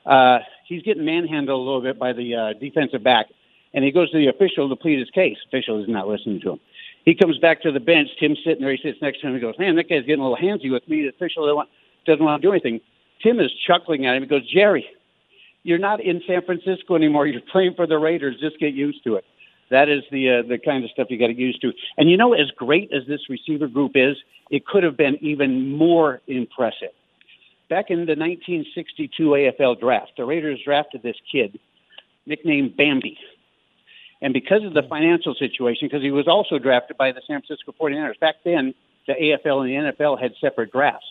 Uh, 0.04 0.40
he's 0.66 0.82
getting 0.82 1.04
manhandled 1.04 1.58
a 1.58 1.62
little 1.62 1.80
bit 1.80 1.98
by 1.98 2.12
the 2.12 2.34
uh, 2.34 2.52
defensive 2.58 3.02
back, 3.02 3.26
and 3.72 3.84
he 3.84 3.90
goes 3.90 4.10
to 4.10 4.18
the 4.18 4.26
official 4.26 4.68
to 4.68 4.76
plead 4.76 4.98
his 4.98 5.10
case. 5.10 5.36
Official 5.46 5.82
is 5.82 5.88
not 5.88 6.08
listening 6.08 6.40
to 6.40 6.52
him. 6.52 6.60
He 7.04 7.14
comes 7.14 7.38
back 7.38 7.62
to 7.62 7.72
the 7.72 7.80
bench. 7.80 8.08
Tim's 8.20 8.38
sitting 8.44 8.62
there. 8.62 8.72
He 8.72 8.80
sits 8.82 8.98
next 9.02 9.20
to 9.20 9.28
him. 9.28 9.34
He 9.34 9.40
goes, 9.40 9.58
"Man, 9.58 9.76
that 9.76 9.88
guy's 9.88 10.04
getting 10.04 10.22
a 10.22 10.28
little 10.28 10.36
handsy 10.36 10.70
with 10.70 10.86
me." 10.88 11.02
The 11.02 11.08
official 11.08 11.46
doesn't 12.06 12.24
want 12.24 12.42
to 12.42 12.46
do 12.46 12.52
anything. 12.52 12.80
Tim 13.22 13.40
is 13.40 13.50
chuckling 13.66 14.06
at 14.06 14.16
him. 14.16 14.22
He 14.22 14.28
goes, 14.28 14.48
Jerry, 14.50 14.86
you're 15.62 15.78
not 15.78 16.00
in 16.00 16.22
San 16.26 16.42
Francisco 16.42 16.96
anymore. 16.96 17.26
You're 17.26 17.40
playing 17.40 17.74
for 17.74 17.86
the 17.86 17.98
Raiders. 17.98 18.36
Just 18.40 18.58
get 18.58 18.74
used 18.74 19.04
to 19.04 19.16
it. 19.16 19.24
That 19.70 19.88
is 19.88 20.02
the 20.10 20.28
uh, 20.28 20.48
the 20.48 20.58
kind 20.58 20.84
of 20.84 20.90
stuff 20.90 21.06
you 21.08 21.18
got 21.18 21.28
to 21.28 21.34
get 21.34 21.42
used 21.42 21.62
to. 21.62 21.72
And 21.96 22.10
you 22.10 22.16
know, 22.16 22.34
as 22.34 22.50
great 22.56 22.92
as 22.92 23.06
this 23.06 23.20
receiver 23.30 23.68
group 23.68 23.92
is, 23.94 24.16
it 24.50 24.66
could 24.66 24.82
have 24.82 24.96
been 24.96 25.16
even 25.22 25.70
more 25.70 26.20
impressive. 26.26 26.90
Back 27.70 27.86
in 27.88 28.00
the 28.00 28.14
1962 28.14 29.22
AFL 29.22 29.80
draft, 29.80 30.12
the 30.18 30.24
Raiders 30.26 30.60
drafted 30.62 31.02
this 31.02 31.16
kid 31.30 31.58
nicknamed 32.26 32.76
Bambi. 32.76 33.16
And 34.22 34.32
because 34.32 34.64
of 34.64 34.72
the 34.72 34.82
financial 34.88 35.34
situation, 35.34 35.88
because 35.88 36.02
he 36.02 36.10
was 36.10 36.26
also 36.26 36.58
drafted 36.58 36.96
by 36.96 37.12
the 37.12 37.20
San 37.26 37.42
Francisco 37.42 37.74
49ers, 37.78 38.18
back 38.20 38.36
then 38.44 38.72
the 39.06 39.12
AFL 39.14 39.60
and 39.60 39.68
the 39.68 39.92
NFL 39.92 40.20
had 40.20 40.32
separate 40.40 40.72
drafts 40.72 41.06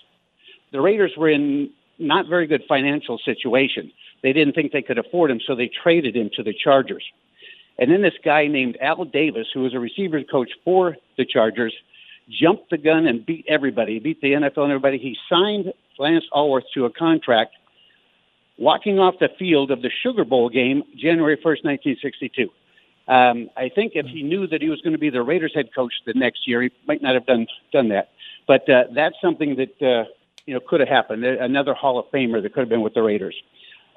the 0.72 0.82
Raiders 0.82 1.12
were 1.18 1.30
in 1.30 1.70
not 2.00 2.28
very 2.28 2.48
good 2.48 2.64
financial 2.68 3.20
situation. 3.24 3.92
They 4.24 4.34
didn't 4.34 4.54
think 4.54 4.72
they 4.72 4.82
could 4.82 4.98
afford 4.98 5.32
him, 5.32 5.40
so 5.46 5.56
they 5.56 5.70
traded 5.84 6.16
him 6.16 6.30
to 6.36 6.44
the 6.44 6.54
Chargers. 6.54 7.04
And 7.78 7.92
then 7.92 8.02
this 8.02 8.14
guy 8.24 8.48
named 8.48 8.78
Al 8.82 9.06
Davis, 9.06 9.48
who 9.54 9.62
was 9.62 9.74
a 9.74 9.80
receivers 9.80 10.26
coach 10.32 10.50
for 10.64 10.98
the 11.18 11.26
Chargers, 11.26 11.74
jumped 12.30 12.70
the 12.70 12.78
gun 12.78 13.08
and 13.08 13.26
beat 13.26 13.46
everybody, 13.48 14.00
beat 14.00 14.22
the 14.22 14.34
NFL 14.34 14.64
and 14.64 14.72
everybody. 14.72 14.98
He 14.98 15.18
signed 15.30 15.74
Lance 15.98 16.26
Alworth 16.34 16.64
to 16.74 16.86
a 16.86 16.92
contract 16.92 17.54
walking 18.58 19.00
off 19.00 19.16
the 19.20 19.30
field 19.40 19.72
of 19.72 19.82
the 19.82 19.90
Sugar 20.04 20.24
Bowl 20.24 20.50
game 20.50 20.84
January 20.96 21.38
1st, 21.38 21.64
1962. 21.64 22.50
Um, 23.12 23.50
I 23.58 23.68
think 23.68 23.92
if 23.96 24.06
he 24.06 24.24
knew 24.24 24.48
that 24.48 24.62
he 24.62 24.70
was 24.70 24.80
going 24.82 24.94
to 24.94 25.00
be 25.00 25.10
the 25.10 25.22
Raiders 25.22 25.52
head 25.54 25.76
coach 25.76 25.94
the 26.06 26.14
next 26.14 26.48
year, 26.48 26.62
he 26.62 26.72
might 26.88 27.02
not 27.02 27.14
have 27.14 27.26
done 27.26 27.46
done 27.74 27.90
that. 27.90 28.10
But 28.48 28.70
uh, 28.70 28.86
that's 28.96 29.16
something 29.22 29.58
that 29.58 29.82
uh, 29.82 30.10
you 30.46 30.54
know, 30.54 30.62
could 30.62 30.80
have 30.80 30.88
happened. 30.88 31.26
Another 31.26 31.74
Hall 31.74 32.00
of 32.00 32.06
Famer 32.06 32.42
that 32.42 32.54
could 32.54 32.62
have 32.62 32.70
been 32.70 32.82
with 32.82 32.94
the 32.94 33.02
Raiders. 33.02 33.36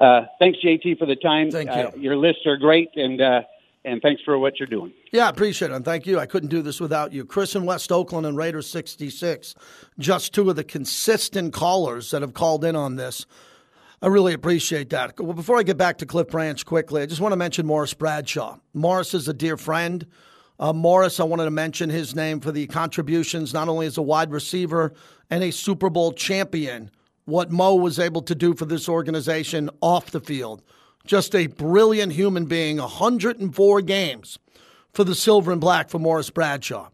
Uh, 0.01 0.23
thanks, 0.41 0.59
JT, 0.65 0.99
for 0.99 1.07
the 1.07 1.15
time. 1.15 1.53
Thank 1.53 1.69
you. 1.71 1.75
Uh, 1.75 1.91
your 1.97 2.17
lists 2.17 2.45
are 2.45 2.57
great, 2.57 2.91
and 2.97 3.21
uh, 3.21 3.43
and 3.85 4.03
thanks 4.03 4.21
for 4.25 4.37
what 4.37 4.59
you're 4.59 4.67
doing. 4.67 4.93
Yeah, 5.13 5.27
I 5.27 5.29
appreciate 5.29 5.71
it, 5.71 5.75
and 5.75 5.85
thank 5.85 6.07
you. 6.07 6.19
I 6.19 6.27
couldn't 6.27 6.49
do 6.49 6.61
this 6.61 6.81
without 6.81 7.13
you. 7.13 7.25
Chris 7.25 7.55
in 7.55 7.65
West 7.65 7.93
Oakland 7.93 8.27
and 8.27 8.37
Raiders 8.37 8.69
66, 8.69 9.55
just 9.99 10.35
two 10.35 10.51
of 10.51 10.57
the 10.57 10.65
consistent 10.65 11.53
callers 11.53 12.11
that 12.11 12.23
have 12.23 12.35
called 12.35 12.65
in 12.65 12.75
on 12.75 12.97
this. 12.97 13.27
I 14.03 14.09
really 14.09 14.35
appreciate 14.35 14.91
that. 14.91 15.19
Well, 15.19 15.33
before 15.33 15.59
I 15.59 15.63
get 15.63 15.77
back 15.77 15.99
to 15.99 16.07
Cliff 16.07 16.29
Branch 16.29 16.65
quickly, 16.65 17.03
I 17.03 17.07
just 17.07 17.21
want 17.21 17.33
to 17.33 17.37
mention 17.37 17.67
Morris 17.67 17.95
Bradshaw. 17.95 18.59
Morris 18.75 19.15
is 19.15 19.29
a 19.29 19.35
dear 19.35 19.57
friend. 19.57 20.07
Uh, 20.59 20.73
Morris, 20.73 21.19
I 21.19 21.25
wanted 21.25 21.45
to 21.45 21.51
mention 21.51 21.91
his 21.91 22.15
name 22.15 22.41
for 22.41 22.53
the 22.53 22.67
contributions, 22.67 23.53
not 23.53 23.69
only 23.69 23.87
as 23.87 23.99
a 23.99 24.03
wide 24.03 24.31
receiver 24.31 24.93
and 25.31 25.43
a 25.43 25.51
Super 25.51 25.91
Bowl 25.91 26.13
champion, 26.13 26.91
what 27.25 27.51
Mo 27.51 27.75
was 27.75 27.99
able 27.99 28.23
to 28.23 28.35
do 28.35 28.55
for 28.55 28.65
this 28.65 28.89
organization 28.89 29.71
off 29.81 30.11
the 30.11 30.21
field. 30.21 30.63
Just 31.07 31.35
a 31.35 31.49
brilliant 31.49 32.13
human 32.13 32.47
being, 32.47 32.79
104 32.79 33.83
games 33.83 34.39
for 34.93 35.05
the 35.05 35.15
silver 35.15 35.51
and 35.51 35.61
black 35.61 35.91
for 35.91 35.99
Morris 35.99 36.31
Bradshaw. 36.31 36.89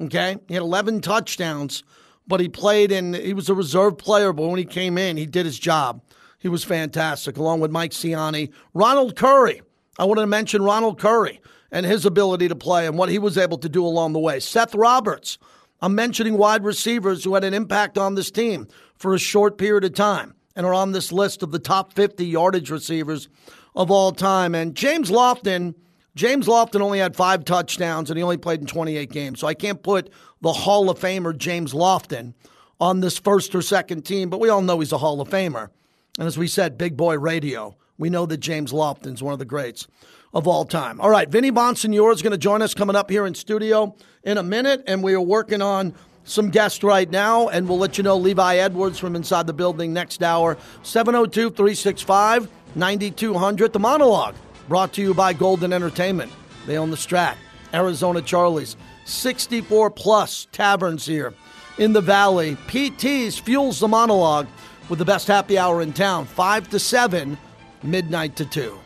Okay? 0.00 0.36
He 0.46 0.54
had 0.54 0.62
11 0.62 1.00
touchdowns, 1.00 1.82
but 2.26 2.40
he 2.40 2.48
played 2.48 2.92
and 2.92 3.14
he 3.14 3.32
was 3.32 3.48
a 3.48 3.54
reserve 3.54 3.96
player, 3.98 4.32
but 4.32 4.46
when 4.46 4.58
he 4.58 4.64
came 4.64 4.98
in, 4.98 5.16
he 5.16 5.26
did 5.26 5.46
his 5.46 5.58
job. 5.58 6.02
He 6.38 6.48
was 6.48 6.64
fantastic, 6.64 7.36
along 7.36 7.60
with 7.60 7.70
Mike 7.70 7.92
Siani. 7.92 8.50
Ronald 8.74 9.16
Curry. 9.16 9.62
I 9.98 10.04
wanted 10.04 10.22
to 10.22 10.26
mention 10.26 10.62
Ronald 10.62 10.98
Curry 10.98 11.40
and 11.70 11.86
his 11.86 12.04
ability 12.04 12.48
to 12.48 12.54
play 12.56 12.86
and 12.86 12.98
what 12.98 13.08
he 13.08 13.18
was 13.18 13.38
able 13.38 13.58
to 13.58 13.68
do 13.68 13.84
along 13.84 14.12
the 14.12 14.18
way. 14.18 14.40
Seth 14.40 14.74
Roberts, 14.74 15.38
I'm 15.80 15.94
mentioning 15.94 16.36
wide 16.36 16.64
receivers 16.64 17.24
who 17.24 17.34
had 17.34 17.44
an 17.44 17.54
impact 17.54 17.98
on 17.98 18.14
this 18.14 18.30
team 18.30 18.68
for 18.96 19.14
a 19.14 19.18
short 19.18 19.58
period 19.58 19.84
of 19.84 19.94
time 19.94 20.34
and 20.54 20.64
are 20.66 20.74
on 20.74 20.92
this 20.92 21.12
list 21.12 21.42
of 21.42 21.52
the 21.52 21.58
top 21.58 21.92
50 21.92 22.24
yardage 22.24 22.70
receivers 22.70 23.28
of 23.74 23.90
all 23.90 24.12
time. 24.12 24.54
And 24.54 24.74
James 24.74 25.10
Lofton, 25.10 25.74
James 26.14 26.46
Lofton 26.46 26.80
only 26.80 26.98
had 26.98 27.14
five 27.14 27.44
touchdowns 27.44 28.10
and 28.10 28.16
he 28.16 28.22
only 28.22 28.38
played 28.38 28.60
in 28.60 28.66
28 28.66 29.10
games. 29.10 29.40
So 29.40 29.46
I 29.46 29.54
can't 29.54 29.82
put 29.82 30.10
the 30.40 30.52
Hall 30.52 30.88
of 30.88 30.98
Famer 30.98 31.36
James 31.36 31.74
Lofton 31.74 32.34
on 32.80 33.00
this 33.00 33.18
first 33.18 33.54
or 33.54 33.62
second 33.62 34.02
team, 34.02 34.28
but 34.30 34.40
we 34.40 34.48
all 34.48 34.62
know 34.62 34.80
he's 34.80 34.92
a 34.92 34.98
Hall 34.98 35.20
of 35.20 35.28
Famer. 35.28 35.70
And 36.18 36.26
as 36.26 36.38
we 36.38 36.48
said, 36.48 36.78
big 36.78 36.96
boy 36.96 37.18
radio, 37.18 37.76
we 37.98 38.10
know 38.10 38.26
that 38.26 38.38
James 38.38 38.72
Lofton's 38.72 39.22
one 39.22 39.32
of 39.32 39.38
the 39.38 39.44
greats 39.44 39.86
of 40.32 40.46
all 40.46 40.64
time. 40.64 41.00
All 41.00 41.10
right, 41.10 41.28
Vinny 41.28 41.50
Bonsignore 41.50 42.12
is 42.12 42.22
going 42.22 42.32
to 42.32 42.38
join 42.38 42.62
us 42.62 42.74
coming 42.74 42.96
up 42.96 43.10
here 43.10 43.26
in 43.26 43.34
studio 43.34 43.94
in 44.22 44.38
a 44.38 44.42
minute, 44.42 44.82
and 44.86 45.02
we 45.02 45.14
are 45.14 45.20
working 45.20 45.62
on 45.62 45.94
some 46.24 46.50
guests 46.50 46.82
right 46.82 47.08
now, 47.08 47.48
and 47.48 47.68
we'll 47.68 47.78
let 47.78 47.96
you 47.96 48.04
know 48.04 48.16
Levi 48.16 48.56
Edwards 48.56 48.98
from 48.98 49.14
inside 49.14 49.46
the 49.46 49.52
building 49.52 49.92
next 49.92 50.22
hour. 50.22 50.56
702 50.82 51.50
365 51.50 52.48
9200. 52.74 53.72
The 53.72 53.78
monologue 53.78 54.34
brought 54.68 54.92
to 54.94 55.02
you 55.02 55.14
by 55.14 55.32
Golden 55.32 55.72
Entertainment. 55.72 56.32
They 56.66 56.76
own 56.76 56.90
the 56.90 56.96
Strat, 56.96 57.36
Arizona 57.72 58.20
Charlie's, 58.20 58.76
64 59.04 59.90
plus 59.90 60.48
taverns 60.50 61.06
here 61.06 61.32
in 61.78 61.92
the 61.92 62.00
Valley. 62.00 62.56
PT's 62.66 63.38
fuels 63.38 63.78
the 63.78 63.88
monologue 63.88 64.48
with 64.88 64.98
the 64.98 65.04
best 65.04 65.26
happy 65.26 65.58
hour 65.58 65.82
in 65.82 65.92
town, 65.92 66.24
5 66.24 66.70
to 66.70 66.78
7, 66.78 67.38
midnight 67.82 68.36
to 68.36 68.44
2. 68.44 68.78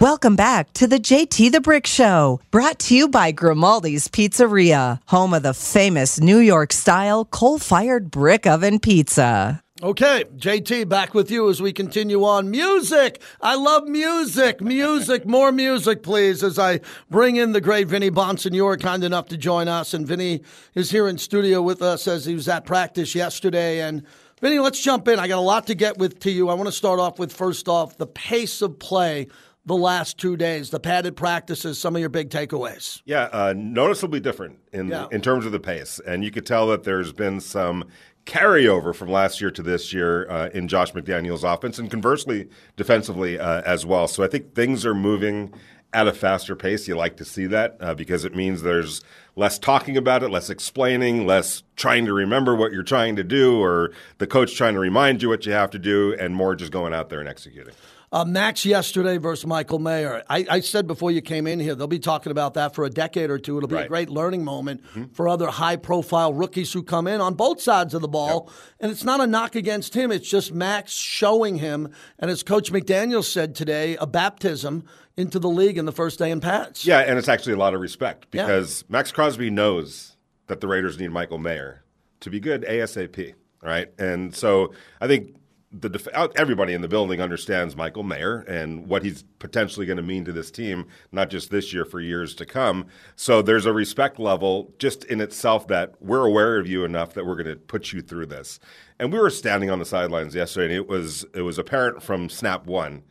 Welcome 0.00 0.36
back 0.36 0.72
to 0.74 0.86
the 0.86 1.00
JT 1.00 1.50
the 1.50 1.60
Brick 1.60 1.84
Show, 1.84 2.40
brought 2.52 2.78
to 2.80 2.94
you 2.94 3.08
by 3.08 3.32
Grimaldi's 3.32 4.06
Pizzeria, 4.06 5.00
home 5.06 5.34
of 5.34 5.42
the 5.42 5.52
famous 5.52 6.20
New 6.20 6.38
York 6.38 6.72
style 6.72 7.24
coal 7.24 7.58
fired 7.58 8.08
brick 8.08 8.46
oven 8.46 8.78
pizza. 8.78 9.60
Okay, 9.80 10.24
JT, 10.36 10.88
back 10.88 11.14
with 11.14 11.30
you 11.30 11.48
as 11.48 11.62
we 11.62 11.72
continue 11.72 12.24
on. 12.24 12.50
Music! 12.50 13.22
I 13.40 13.54
love 13.54 13.86
music! 13.86 14.60
Music, 14.60 15.24
more 15.26 15.52
music, 15.52 16.02
please, 16.02 16.42
as 16.42 16.58
I 16.58 16.80
bring 17.10 17.36
in 17.36 17.52
the 17.52 17.60
great 17.60 17.86
Vinny 17.86 18.10
Bonsignore, 18.10 18.80
kind 18.80 19.04
enough 19.04 19.28
to 19.28 19.36
join 19.36 19.68
us. 19.68 19.94
And 19.94 20.06
Vinny 20.06 20.42
is 20.74 20.90
here 20.90 21.06
in 21.06 21.16
studio 21.16 21.62
with 21.62 21.80
us 21.80 22.08
as 22.08 22.24
he 22.24 22.34
was 22.34 22.48
at 22.48 22.66
practice 22.66 23.14
yesterday. 23.14 23.80
And 23.80 24.04
Vinny, 24.40 24.58
let's 24.58 24.80
jump 24.80 25.08
in. 25.08 25.18
I 25.18 25.28
got 25.28 25.38
a 25.38 25.40
lot 25.40 25.66
to 25.66 25.74
get 25.74 25.98
with 25.98 26.20
to 26.20 26.30
you. 26.30 26.48
I 26.48 26.54
want 26.54 26.68
to 26.68 26.72
start 26.72 27.00
off 27.00 27.18
with 27.18 27.32
first 27.32 27.68
off 27.68 27.96
the 27.98 28.06
pace 28.06 28.62
of 28.62 28.78
play 28.78 29.26
the 29.66 29.74
last 29.76 30.16
two 30.16 30.36
days, 30.36 30.70
the 30.70 30.80
padded 30.80 31.14
practices, 31.16 31.78
some 31.78 31.94
of 31.94 32.00
your 32.00 32.08
big 32.08 32.30
takeaways. 32.30 33.02
Yeah, 33.04 33.24
uh, 33.32 33.52
noticeably 33.56 34.20
different 34.20 34.58
in 34.72 34.88
Yeah. 34.88 35.06
in 35.10 35.20
terms 35.20 35.44
of 35.44 35.52
the 35.52 35.60
pace, 35.60 36.00
and 36.06 36.24
you 36.24 36.30
could 36.30 36.46
tell 36.46 36.68
that 36.68 36.84
there's 36.84 37.12
been 37.12 37.40
some 37.40 37.84
carryover 38.24 38.94
from 38.94 39.10
last 39.10 39.40
year 39.40 39.50
to 39.50 39.62
this 39.62 39.92
year 39.92 40.30
uh, 40.30 40.48
in 40.54 40.68
Josh 40.68 40.92
McDaniel's 40.92 41.44
offense, 41.44 41.78
and 41.78 41.90
conversely, 41.90 42.48
defensively 42.76 43.38
uh, 43.38 43.62
as 43.62 43.84
well. 43.84 44.06
So 44.08 44.22
I 44.22 44.28
think 44.28 44.54
things 44.54 44.86
are 44.86 44.94
moving 44.94 45.52
at 45.92 46.06
a 46.06 46.12
faster 46.12 46.54
pace. 46.54 46.86
You 46.86 46.94
like 46.96 47.16
to 47.16 47.24
see 47.24 47.46
that 47.46 47.76
uh, 47.80 47.94
because 47.94 48.24
it 48.24 48.34
means 48.36 48.62
there's 48.62 49.02
less 49.38 49.56
talking 49.56 49.96
about 49.96 50.24
it, 50.24 50.30
less 50.30 50.50
explaining, 50.50 51.24
less 51.24 51.62
trying 51.76 52.04
to 52.04 52.12
remember 52.12 52.56
what 52.56 52.72
you're 52.72 52.82
trying 52.82 53.14
to 53.14 53.22
do, 53.22 53.62
or 53.62 53.92
the 54.18 54.26
coach 54.26 54.56
trying 54.56 54.74
to 54.74 54.80
remind 54.80 55.22
you 55.22 55.28
what 55.28 55.46
you 55.46 55.52
have 55.52 55.70
to 55.70 55.78
do, 55.78 56.14
and 56.18 56.34
more 56.34 56.56
just 56.56 56.72
going 56.72 56.92
out 56.92 57.08
there 57.08 57.20
and 57.20 57.28
executing. 57.28 57.72
Uh, 58.10 58.24
Max 58.24 58.64
yesterday 58.64 59.18
versus 59.18 59.46
Michael 59.46 59.78
Mayer. 59.78 60.22
I, 60.30 60.46
I 60.48 60.60
said 60.60 60.86
before 60.86 61.10
you 61.10 61.20
came 61.20 61.46
in 61.46 61.60
here, 61.60 61.74
they'll 61.74 61.86
be 61.86 61.98
talking 61.98 62.32
about 62.32 62.54
that 62.54 62.74
for 62.74 62.84
a 62.84 62.90
decade 62.90 63.28
or 63.28 63.38
two. 63.38 63.58
It'll 63.58 63.68
be 63.68 63.76
a 63.76 63.86
great 63.88 64.08
learning 64.08 64.44
moment 64.44 64.82
for 65.12 65.28
other 65.28 65.48
high 65.48 65.76
profile 65.76 66.32
rookies 66.32 66.72
who 66.72 66.82
come 66.82 67.06
in 67.06 67.20
on 67.20 67.34
both 67.34 67.60
sides 67.60 67.92
of 67.92 68.00
the 68.00 68.08
ball. 68.08 68.50
And 68.80 68.90
it's 68.90 69.04
not 69.04 69.20
a 69.20 69.26
knock 69.26 69.56
against 69.56 69.94
him, 69.94 70.10
it's 70.10 70.28
just 70.28 70.52
Max 70.54 70.92
showing 70.92 71.58
him, 71.58 71.92
and 72.18 72.30
as 72.30 72.42
Coach 72.42 72.72
McDaniel 72.72 73.22
said 73.22 73.54
today, 73.54 73.96
a 73.96 74.06
baptism 74.06 74.84
into 75.16 75.38
the 75.38 75.48
league 75.48 75.76
in 75.76 75.84
the 75.84 75.92
first 75.92 76.18
day 76.18 76.30
in 76.30 76.40
pads. 76.40 76.86
Yeah, 76.86 77.00
and 77.00 77.18
it's 77.18 77.28
actually 77.28 77.54
a 77.54 77.58
lot 77.58 77.74
of 77.74 77.80
respect 77.80 78.26
Yeah. 78.32 78.46
because 78.46 78.84
Maxx 78.88 79.12
Crosby 79.12 79.50
knows 79.50 80.16
that 80.46 80.60
the 80.60 80.68
Raiders 80.68 80.98
need 80.98 81.10
Michael 81.10 81.38
Mayer 81.38 81.82
to 82.20 82.30
be 82.30 82.40
good 82.40 82.62
ASAP, 82.62 83.34
right? 83.62 83.92
And 83.98 84.34
so 84.34 84.72
I 85.00 85.06
think 85.08 85.34
the 85.70 85.88
def- 85.90 86.08
everybody 86.36 86.72
in 86.72 86.80
the 86.80 86.88
building 86.88 87.20
understands 87.20 87.76
Michael 87.76 88.02
Mayer 88.02 88.38
and 88.40 88.88
what 88.88 89.02
he's 89.02 89.24
potentially 89.38 89.84
going 89.84 89.98
to 89.98 90.02
mean 90.02 90.24
to 90.24 90.32
this 90.32 90.50
team, 90.50 90.86
not 91.12 91.28
just 91.28 91.50
this 91.50 91.72
year, 91.74 91.84
for 91.84 92.00
years 92.00 92.34
to 92.36 92.46
come. 92.46 92.86
So 93.16 93.42
there's 93.42 93.66
a 93.66 93.72
respect 93.72 94.18
level 94.18 94.72
just 94.78 95.04
in 95.04 95.20
itself 95.20 95.68
that 95.68 95.94
we're 96.00 96.24
aware 96.24 96.58
of 96.58 96.66
you 96.66 96.84
enough 96.84 97.12
that 97.14 97.26
we're 97.26 97.34
going 97.34 97.54
to 97.54 97.56
put 97.56 97.92
you 97.92 98.00
through 98.00 98.26
this. 98.26 98.58
And 98.98 99.12
we 99.12 99.18
were 99.18 99.30
standing 99.30 99.70
on 99.70 99.78
the 99.78 99.84
sidelines 99.84 100.34
yesterday, 100.34 100.66
and 100.66 100.74
it 100.74 100.88
was 100.88 101.24
it 101.34 101.42
was 101.42 101.58
apparent 101.58 102.02
from 102.02 102.28
snap 102.28 102.66
one 102.66 103.02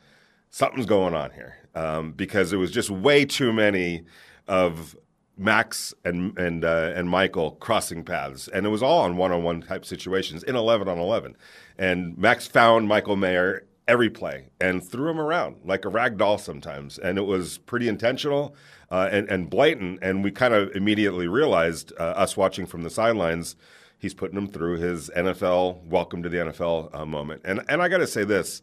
something's 0.49 0.85
going 0.85 1.13
on 1.13 1.31
here 1.31 1.55
um, 1.75 2.11
because 2.11 2.53
it 2.53 2.57
was 2.57 2.71
just 2.71 2.89
way 2.89 3.25
too 3.25 3.53
many 3.53 4.03
of 4.47 4.95
Max 5.38 5.93
and 6.04 6.38
and 6.38 6.65
uh, 6.65 6.91
and 6.95 7.10
Michael 7.10 7.52
crossing 7.52 8.04
paths, 8.04 8.47
and 8.47 8.65
it 8.65 8.69
was 8.69 8.82
all 8.82 9.02
on 9.02 9.17
one-on-one 9.17 9.62
type 9.62 9.86
situations 9.86 10.43
in 10.43 10.56
eleven 10.56 10.88
on 10.88 10.97
eleven. 10.97 11.36
And 11.78 12.17
Max 12.17 12.47
found 12.47 12.88
Michael 12.88 13.15
Mayer 13.15 13.63
every 13.88 14.10
play 14.10 14.50
and 14.60 14.84
threw 14.84 15.10
him 15.10 15.19
around 15.19 15.58
like 15.63 15.86
a 15.86 15.89
rag 15.89 16.17
doll 16.17 16.38
sometimes, 16.38 16.97
and 16.97 17.17
it 17.17 17.26
was 17.26 17.60
pretty 17.60 17.88
intentional 17.88 18.56
uh, 18.91 19.10
and 19.12 19.30
and 19.30 19.50
blatant. 19.50 20.00
And 20.02 20.23
we 20.23 20.32
kind 20.32 20.54
of 20.54 20.76
immediately 20.76 21.28
realized, 21.28 21.93
uh, 22.00 22.04
us 22.04 22.36
watching 22.36 22.65
from 22.65 22.84
the 22.84 22.89
sidelines, 22.89 23.56
he's 23.97 24.13
putting 24.13 24.38
him 24.38 24.47
through 24.47 24.78
his 24.80 25.10
NFL 25.15 25.84
welcome 25.84 26.23
to 26.23 26.30
the 26.30 26.38
NFL 26.38 26.93
uh, 26.95 27.06
moment. 27.06 27.41
And 27.45 27.62
and 27.69 27.82
I 27.82 27.88
got 27.88 28.00
to 28.00 28.08
say 28.08 28.23
this 28.23 28.62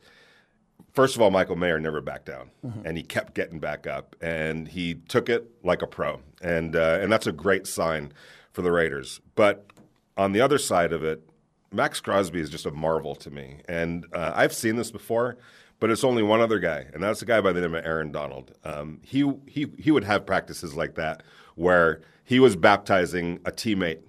first 0.92 1.16
of 1.16 1.22
all, 1.22 1.30
Michael 1.30 1.56
Mayer 1.56 1.78
never 1.78 2.00
backed 2.00 2.26
down, 2.26 2.50
and 2.84 2.96
he 2.96 3.02
kept 3.02 3.34
getting 3.34 3.58
back 3.58 3.86
up, 3.86 4.16
and 4.20 4.68
he 4.68 4.94
took 4.94 5.28
it 5.28 5.50
like 5.62 5.82
a 5.82 5.86
pro, 5.86 6.20
and 6.42 6.74
uh, 6.76 6.98
and 7.00 7.12
that's 7.12 7.26
a 7.26 7.32
great 7.32 7.66
sign 7.66 8.12
for 8.52 8.62
the 8.62 8.72
Raiders. 8.72 9.20
But 9.34 9.66
on 10.16 10.32
the 10.32 10.40
other 10.40 10.58
side 10.58 10.92
of 10.92 11.02
it, 11.04 11.28
Maxx 11.72 12.00
Crosby 12.00 12.40
is 12.40 12.50
just 12.50 12.66
a 12.66 12.70
marvel 12.70 13.14
to 13.16 13.30
me, 13.30 13.58
and 13.68 14.06
uh, 14.12 14.32
I've 14.34 14.54
seen 14.54 14.76
this 14.76 14.90
before. 14.90 15.36
But 15.80 15.90
it's 15.90 16.04
only 16.04 16.22
one 16.22 16.40
other 16.40 16.60
guy, 16.60 16.86
and 16.94 17.02
that's 17.02 17.20
a 17.20 17.26
guy 17.26 17.40
by 17.40 17.52
the 17.52 17.60
name 17.60 17.74
of 17.74 17.84
Aaron 17.84 18.12
Donald. 18.12 18.52
Um, 18.64 19.00
he 19.02 19.30
he 19.46 19.66
he 19.78 19.90
would 19.90 20.04
have 20.04 20.24
practices 20.24 20.74
like 20.74 20.94
that 20.94 21.22
where 21.56 22.00
he 22.22 22.40
was 22.40 22.56
baptizing 22.56 23.40
a 23.44 23.52
teammate 23.52 24.00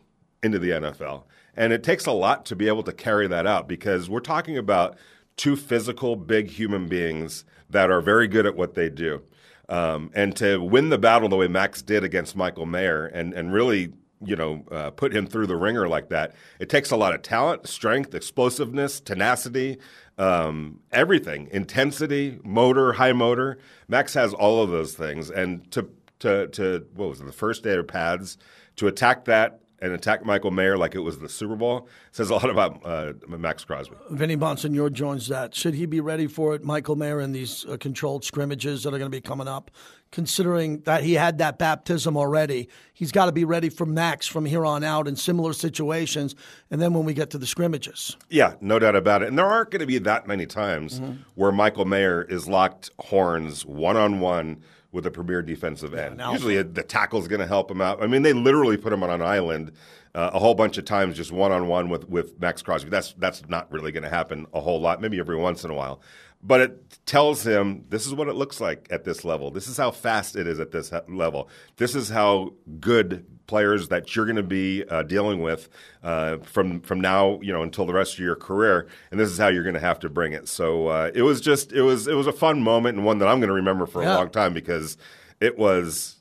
into 0.41 0.60
the 0.60 0.69
NFL. 0.69 1.23
And 1.58 1.73
it 1.73 1.84
takes 1.84 2.06
a 2.06 2.12
lot 2.12 2.45
to 2.45 2.56
be 2.56 2.67
able 2.67 2.84
to 2.84 2.93
carry 2.93 3.28
that 3.28 3.45
out 3.45 3.67
because 3.67 4.10
we're 4.10 4.19
talking 4.19 4.58
about 4.58 4.97
two 5.37 5.55
physical, 5.55 6.15
big 6.15 6.49
human 6.49 6.87
beings 6.87 7.45
that 7.69 7.89
are 7.89 8.01
very 8.01 8.27
good 8.27 8.45
at 8.45 8.55
what 8.55 8.73
they 8.75 8.89
do. 8.89 9.21
Um, 9.67 10.11
and 10.13 10.35
to 10.37 10.61
win 10.61 10.89
the 10.89 10.97
battle 10.97 11.27
the 11.27 11.35
way 11.35 11.47
Max 11.47 11.81
did 11.81 12.03
against 12.03 12.35
Michael 12.35 12.65
Mayer 12.65 13.07
and, 13.07 13.33
and 13.33 13.51
really, 13.51 13.93
you 14.23 14.35
know, 14.35 14.63
uh, 14.71 14.91
put 14.91 15.13
him 15.13 15.25
through 15.25 15.47
the 15.47 15.55
ringer 15.55 15.87
like 15.87 16.09
that, 16.09 16.35
it 16.59 16.69
takes 16.69 16.91
a 16.91 16.95
lot 16.95 17.13
of 17.13 17.21
talent, 17.21 17.67
strength, 17.67 18.13
explosiveness, 18.13 18.99
tenacity, 18.99 19.77
um, 20.17 20.79
everything, 20.91 21.49
intensity, 21.51 22.39
motor, 22.43 22.93
high 22.93 23.11
motor. 23.13 23.57
Max 23.87 24.13
has 24.13 24.33
all 24.33 24.61
of 24.61 24.69
those 24.69 24.93
things. 24.93 25.31
And 25.31 25.69
to, 25.71 25.89
to, 26.19 26.47
to 26.49 26.85
what 26.93 27.09
was 27.09 27.21
it, 27.21 27.25
the 27.25 27.33
first 27.33 27.63
day 27.63 27.75
of 27.75 27.87
pads, 27.87 28.37
to 28.77 28.87
attack 28.87 29.25
that 29.25 29.61
and 29.85 29.93
attack 29.93 30.25
Michael 30.25 30.49
Mayer 30.49 30.77
like 30.77 30.95
it 30.95 30.99
was 30.99 31.19
the 31.19 31.29
Super 31.29 31.55
Bowl 31.55 31.87
says 32.11 32.31
a 32.31 32.33
lot 32.33 32.49
about 32.49 32.81
uh, 32.83 33.13
Maxx 33.27 33.63
Crosby. 33.63 33.95
Vinny 34.09 34.35
Bonsignore 34.35 34.91
joins 34.91 35.27
that. 35.27 35.53
Should 35.53 35.75
he 35.75 35.85
be 35.85 36.01
ready 36.01 36.25
for 36.25 36.55
it, 36.55 36.63
Michael 36.63 36.95
Mayer, 36.95 37.21
in 37.21 37.31
these 37.33 37.65
uh, 37.65 37.77
controlled 37.77 38.25
scrimmages 38.25 38.81
that 38.81 38.89
are 38.95 38.97
going 38.97 39.11
to 39.11 39.15
be 39.15 39.21
coming 39.21 39.47
up? 39.47 39.69
Considering 40.11 40.79
that 40.81 41.03
he 41.03 41.13
had 41.13 41.37
that 41.37 41.59
baptism 41.59 42.17
already, 42.17 42.67
he's 42.93 43.11
got 43.11 43.25
to 43.25 43.31
be 43.31 43.43
ready 43.43 43.69
for 43.69 43.85
Max 43.85 44.25
from 44.25 44.45
here 44.45 44.65
on 44.65 44.83
out 44.83 45.07
in 45.07 45.15
similar 45.15 45.53
situations. 45.53 46.35
And 46.71 46.81
then 46.81 46.93
when 46.93 47.05
we 47.05 47.13
get 47.13 47.29
to 47.31 47.37
the 47.37 47.45
scrimmages, 47.45 48.17
Yeah, 48.29 48.55
no 48.61 48.79
doubt 48.79 48.95
about 48.95 49.21
it. 49.21 49.27
And 49.27 49.37
there 49.37 49.45
aren't 49.45 49.69
going 49.69 49.81
to 49.81 49.85
be 49.85 49.99
that 49.99 50.25
many 50.25 50.47
times 50.47 50.99
where 51.35 51.51
Michael 51.51 51.85
Mayer 51.85 52.23
is 52.23 52.47
locked 52.47 52.89
horns 52.99 53.65
one 53.65 53.97
on 53.97 54.19
one 54.19 54.61
with 54.95 55.05
a 55.05 55.12
premier 55.12 55.43
defensive 55.43 55.93
end. 55.93 56.17
now- 56.17 56.31
Usually 56.31 56.60
the 56.63 56.81
tackle's 56.81 57.27
going 57.27 57.41
to 57.41 57.45
help 57.47 57.69
him 57.69 57.81
out. 57.81 58.01
I 58.01 58.08
mean, 58.08 58.23
they 58.23 58.34
literally 58.34 58.77
put 58.77 58.91
him 58.91 59.03
on 59.03 59.12
an 59.12 59.21
island 59.21 59.71
uh, 60.15 60.31
a 60.34 60.39
whole 60.39 60.55
bunch 60.55 60.77
of 60.77 60.86
times, 60.86 61.17
just 61.17 61.31
one 61.31 61.51
on 61.51 61.67
one 61.67 61.89
with 61.89 62.08
with 62.10 62.39
Maxx 62.39 62.62
Crosby. 62.62 62.89
That's 62.89 63.13
that's 63.17 63.47
not 63.49 63.69
really 63.71 63.91
going 63.91 64.03
to 64.03 64.10
happen 64.10 64.47
a 64.53 64.62
whole 64.62 64.79
lot. 64.79 65.01
Maybe 65.01 65.19
every 65.19 65.36
once 65.36 65.63
in 65.65 65.69
a 65.69 65.73
while. 65.73 65.99
But 66.47 66.62
it 66.62 66.99
tells 67.08 67.45
him 67.45 67.86
this 67.89 68.05
is 68.05 68.13
what 68.13 68.27
it 68.27 68.36
looks 68.36 68.62
like 68.62 68.88
at 68.91 69.03
this 69.03 69.25
level. 69.25 69.49
This 69.51 69.67
is 69.67 69.77
how 69.77 69.89
fast 69.91 70.36
it 70.36 70.45
is 70.47 70.60
at 70.60 70.71
this 70.71 70.91
level. 71.08 71.49
This 71.77 71.95
is 71.95 72.10
how 72.10 72.53
good 72.79 73.25
players 73.47 73.88
that 73.89 74.15
you're 74.15 74.25
going 74.25 74.36
to 74.36 74.43
be 74.43 74.84
uh, 74.89 75.03
dealing 75.03 75.41
with 75.41 75.69
uh, 76.03 76.38
from 76.43 76.81
from 76.81 76.99
now, 77.01 77.39
you 77.41 77.51
know, 77.53 77.63
until 77.63 77.86
the 77.86 77.93
rest 77.93 78.13
of 78.13 78.19
your 78.19 78.36
career. 78.36 78.88
And 79.12 79.19
this 79.19 79.29
is 79.29 79.38
how 79.38 79.47
you're 79.47 79.63
going 79.63 79.75
to 79.75 79.79
have 79.79 79.99
to 80.01 80.10
bring 80.10 80.34
it. 80.34 80.47
So 80.47 80.88
uh, 80.88 81.12
it 81.15 81.23
was 81.23 81.41
just 81.41 81.71
it 81.71 81.81
was 81.81 82.08
it 82.08 82.15
was 82.15 82.27
a 82.27 82.31
fun 82.34 82.62
moment 82.62 82.97
and 82.97 83.05
one 83.05 83.17
that 83.19 83.27
I'm 83.27 83.39
going 83.39 83.49
to 83.49 83.53
remember 83.53 83.86
for 83.88 84.03
Yeah. 84.03 84.15
a 84.15 84.17
long 84.17 84.29
time 84.29 84.53
because 84.53 84.97
it 85.39 85.58
was 85.58 86.17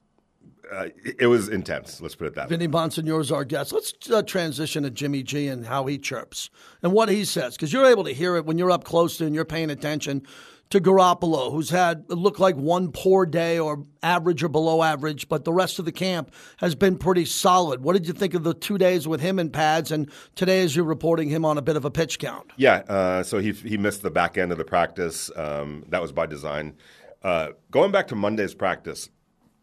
uh, 0.73 0.89
it 1.19 1.27
was 1.27 1.49
intense. 1.49 2.01
Let's 2.01 2.15
put 2.15 2.27
it 2.27 2.35
that 2.35 2.49
way. 2.49 2.57
Vinny 2.57 2.69
Bonsignore 2.69 3.21
is 3.21 3.33
our 3.33 3.45
guest. 3.45 3.73
Let's 3.73 3.93
uh, 4.11 4.23
transition 4.23 4.83
to 4.83 4.91
Jimmy 4.91 5.23
G 5.23 5.49
and 5.49 5.67
how 5.67 5.87
he 5.87 5.99
chirps 5.99 6.51
and 6.83 6.93
what 6.93 7.09
he 7.09 7.25
says, 7.25 7.55
because 7.55 7.73
you're 7.73 7.87
able 7.87 8.05
to 8.05 8.13
hear 8.13 8.37
it 8.37 8.47
when 8.47 8.59
you're 8.59 8.71
up 8.71 8.85
close 8.85 9.19
to 9.19 9.27
and 9.27 9.35
you're 9.35 9.45
paying 9.45 9.71
attention 9.71 10.27
to 10.71 10.81
Garoppolo, 10.81 11.53
who's 11.53 11.71
had 11.71 12.05
it 12.09 12.15
looked 12.15 12.41
like 12.41 12.57
one 12.57 12.91
poor 12.91 13.27
day 13.27 13.59
or 13.59 13.85
average 14.03 14.43
or 14.43 14.49
below 14.49 14.83
average, 14.83 15.29
but 15.29 15.45
the 15.45 15.53
rest 15.53 15.79
of 15.79 15.85
the 15.85 15.93
camp 15.93 16.33
has 16.57 16.75
been 16.75 16.97
pretty 16.97 17.27
solid. 17.27 17.83
What 17.83 17.93
did 17.93 18.07
you 18.07 18.13
think 18.13 18.35
of 18.35 18.45
the 18.45 18.55
two 18.55 18.79
days 18.79 19.07
with 19.07 19.21
him 19.21 19.39
in 19.39 19.51
pads 19.51 19.93
and 19.93 20.11
today 20.35 20.63
as 20.63 20.75
you're 20.75 20.85
reporting 20.85 21.29
him 21.29 21.45
on 21.45 21.59
a 21.59 21.63
bit 21.63 21.77
of 21.77 21.85
a 21.85 21.91
pitch 21.91 22.19
count? 22.19 22.51
Yeah, 22.57 22.77
uh, 22.89 23.23
so 23.23 23.39
he 23.39 23.53
he 23.53 23.77
missed 23.77 24.03
the 24.03 24.11
back 24.11 24.39
end 24.39 24.53
of 24.53 24.59
the 24.59 24.65
practice. 24.65 25.31
Um, 25.37 25.85
that 25.91 26.01
was 26.01 26.13
by 26.13 26.27
design. 26.27 26.77
Uh, 27.23 27.51
going 27.71 27.93
back 27.93 28.09
to 28.09 28.15
Monday's 28.15 28.55
practice, 28.55 29.11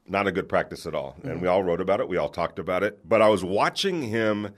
not 0.08 0.28
a 0.28 0.32
good 0.32 0.50
practice 0.50 0.86
at 0.86 0.96
all, 0.96 1.16
and 1.24 1.34
we 1.34 1.38
mm-hmm. 1.40 1.50
all 1.50 1.64
wrote 1.64 1.82
about 1.82 2.00
it. 2.00 2.08
We 2.08 2.18
all 2.18 2.30
talked 2.30 2.60
about 2.60 2.84
it. 2.84 3.08
But 3.08 3.22
I 3.22 3.30
was 3.30 3.44
watching 3.44 4.02
him 4.04 4.50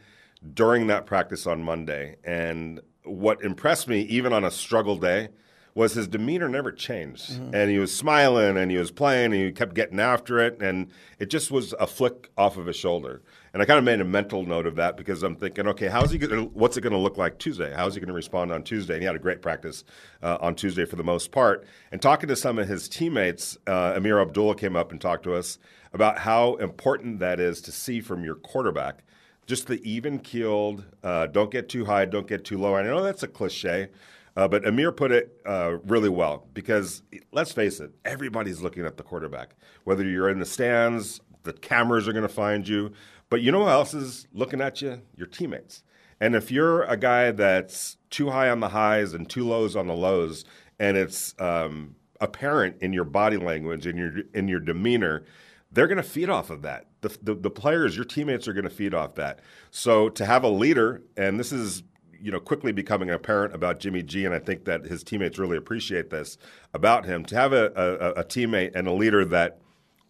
during 0.54 0.88
that 0.88 1.06
practice 1.06 1.46
on 1.48 1.64
Monday, 1.64 2.18
and 2.24 2.82
what 3.04 3.42
impressed 3.44 3.88
me, 3.88 4.02
even 4.02 4.34
on 4.34 4.44
a 4.44 4.52
struggle 4.52 4.98
day, 4.98 5.30
was 5.76 5.94
his 5.94 6.08
demeanor 6.08 6.48
never 6.48 6.72
changed, 6.72 7.34
mm-hmm. 7.34 7.56
and 7.56 7.72
he 7.72 7.80
was 7.80 7.96
smiling 7.96 8.58
and 8.58 8.70
he 8.70 8.78
was 8.78 8.92
playing 8.92 9.34
and 9.34 9.36
he 9.36 9.52
kept 9.52 9.74
getting 9.74 10.00
after 10.00 10.40
it, 10.40 10.62
and 10.62 10.90
it 11.20 11.30
just 11.30 11.52
was 11.52 11.74
a 11.80 11.88
flick 11.88 12.30
off 12.38 12.58
of 12.58 12.68
his 12.68 12.76
shoulder. 12.76 13.22
And 13.54 13.62
I 13.62 13.66
kind 13.66 13.78
of 13.78 13.84
made 13.84 14.02
a 14.02 14.06
mental 14.06 14.44
note 14.44 14.66
of 14.66 14.78
that 14.78 14.98
because 14.98 15.22
I'm 15.22 15.36
thinking, 15.36 15.68
okay, 15.68 15.88
how's 15.88 16.10
he 16.10 16.18
going? 16.18 16.46
What's 16.54 16.76
it 16.76 16.82
going 16.82 16.94
to 16.94 17.00
look 17.00 17.18
like 17.18 17.38
Tuesday? 17.38 17.72
How's 17.72 17.94
he 17.94 18.00
going 18.00 18.08
to 18.08 18.14
respond 18.14 18.52
on 18.52 18.64
Tuesday? 18.64 18.96
And 18.96 19.04
he 19.04 19.06
had 19.06 19.16
a 19.16 19.20
great 19.20 19.44
practice 19.44 19.84
uh, 20.24 20.40
on 20.42 20.56
Tuesday 20.56 20.86
for 20.86 20.96
the 20.96 21.04
most 21.04 21.32
part. 21.32 21.64
And 21.92 22.02
talking 22.02 22.28
to 22.30 22.36
some 22.36 22.58
of 22.58 22.68
his 22.68 22.90
teammates, 22.90 23.56
uh, 23.68 23.94
Ameer 23.96 24.20
Abdullah 24.20 24.56
came 24.56 24.76
up 24.76 24.92
and 24.92 25.00
talked 25.00 25.24
to 25.26 25.36
us 25.36 25.60
about 25.94 26.18
how 26.18 26.56
important 26.56 27.20
that 27.20 27.40
is 27.40 27.62
to 27.62 27.72
see 27.72 28.02
from 28.02 28.24
your 28.24 28.36
quarterback. 28.36 29.04
Just 29.46 29.68
the 29.68 29.80
even 29.88 30.18
keeled, 30.18 30.86
uh, 31.04 31.28
don't 31.28 31.52
get 31.52 31.70
too 31.70 31.86
high, 31.86 32.06
don't 32.06 32.28
get 32.28 32.44
too 32.44 32.58
low. 32.58 32.76
And 32.76 32.88
I 32.88 32.92
know 32.92 33.04
that's 33.04 33.22
a 33.22 33.28
cliche, 33.28 33.90
uh, 34.36 34.48
but 34.48 34.66
Ameer 34.66 34.92
put 34.92 35.12
it 35.12 35.40
uh, 35.46 35.78
really 35.86 36.10
well 36.10 36.48
because 36.56 37.04
let's 37.32 37.52
face 37.52 37.80
it, 37.80 37.92
everybody's 38.04 38.62
looking 38.62 38.84
at 38.84 38.98
the 38.98 39.04
quarterback. 39.04 39.56
Whether 39.84 40.06
you're 40.06 40.30
in 40.30 40.40
the 40.40 40.46
stands, 40.46 41.22
the 41.44 41.54
cameras 41.54 42.08
are 42.08 42.14
going 42.14 42.24
to 42.24 42.34
find 42.34 42.68
you. 42.68 42.94
But 43.34 43.42
you 43.42 43.52
know 43.52 43.64
who 43.64 43.70
else 43.70 43.96
is 43.96 44.28
looking 44.32 44.62
at 44.62 44.80
you? 44.84 45.02
Your 45.16 45.26
teammates. 45.26 45.82
And 46.22 46.36
if 46.36 46.52
you're 46.52 46.84
a 46.84 46.96
guy 46.96 47.32
that's 47.32 47.98
too 48.12 48.30
high 48.30 48.48
on 48.52 48.60
the 48.60 48.70
highs 48.70 49.16
and 49.16 49.28
too 49.28 49.44
lows 49.44 49.76
on 49.76 49.88
the 49.88 49.96
lows, 49.96 50.46
and 50.78 50.96
it's 50.96 51.34
um, 51.40 51.96
apparent 52.22 52.76
in 52.80 52.94
your 52.94 53.06
body 53.06 53.38
language 53.38 53.88
and 53.88 53.98
your 53.98 54.20
in 54.36 54.48
your 54.48 54.60
demeanor, 54.60 55.24
they're 55.72 55.88
going 55.88 55.98
to 55.98 56.04
feed 56.04 56.30
off 56.30 56.52
of 56.52 56.62
that. 56.62 56.86
The, 57.02 57.18
the, 57.24 57.34
the 57.34 57.50
players, 57.50 57.96
your 57.96 58.06
teammates, 58.06 58.48
are 58.48 58.54
going 58.54 58.66
to 58.66 58.70
feed 58.70 58.94
off 58.94 59.16
that. 59.16 59.40
So 59.72 60.10
to 60.10 60.28
have 60.28 60.44
a 60.44 60.50
leader, 60.50 61.02
and 61.18 61.40
this 61.40 61.52
is 61.52 61.82
you 62.22 62.32
know 62.32 62.40
quickly 62.40 62.72
becoming 62.72 63.10
apparent 63.10 63.56
about 63.56 63.80
Jimmy 63.80 64.04
G, 64.04 64.26
and 64.26 64.36
I 64.36 64.38
think 64.38 64.66
that 64.66 64.86
his 64.86 65.04
teammates 65.04 65.40
really 65.40 65.58
appreciate 65.58 66.12
this 66.12 66.38
about 66.72 67.06
him. 67.06 67.26
To 67.26 67.36
have 67.36 67.52
a, 67.52 67.72
a, 67.76 68.22
a 68.22 68.24
teammate 68.24 68.76
and 68.76 68.88
a 68.88 68.94
leader 68.94 69.26
that 69.26 69.58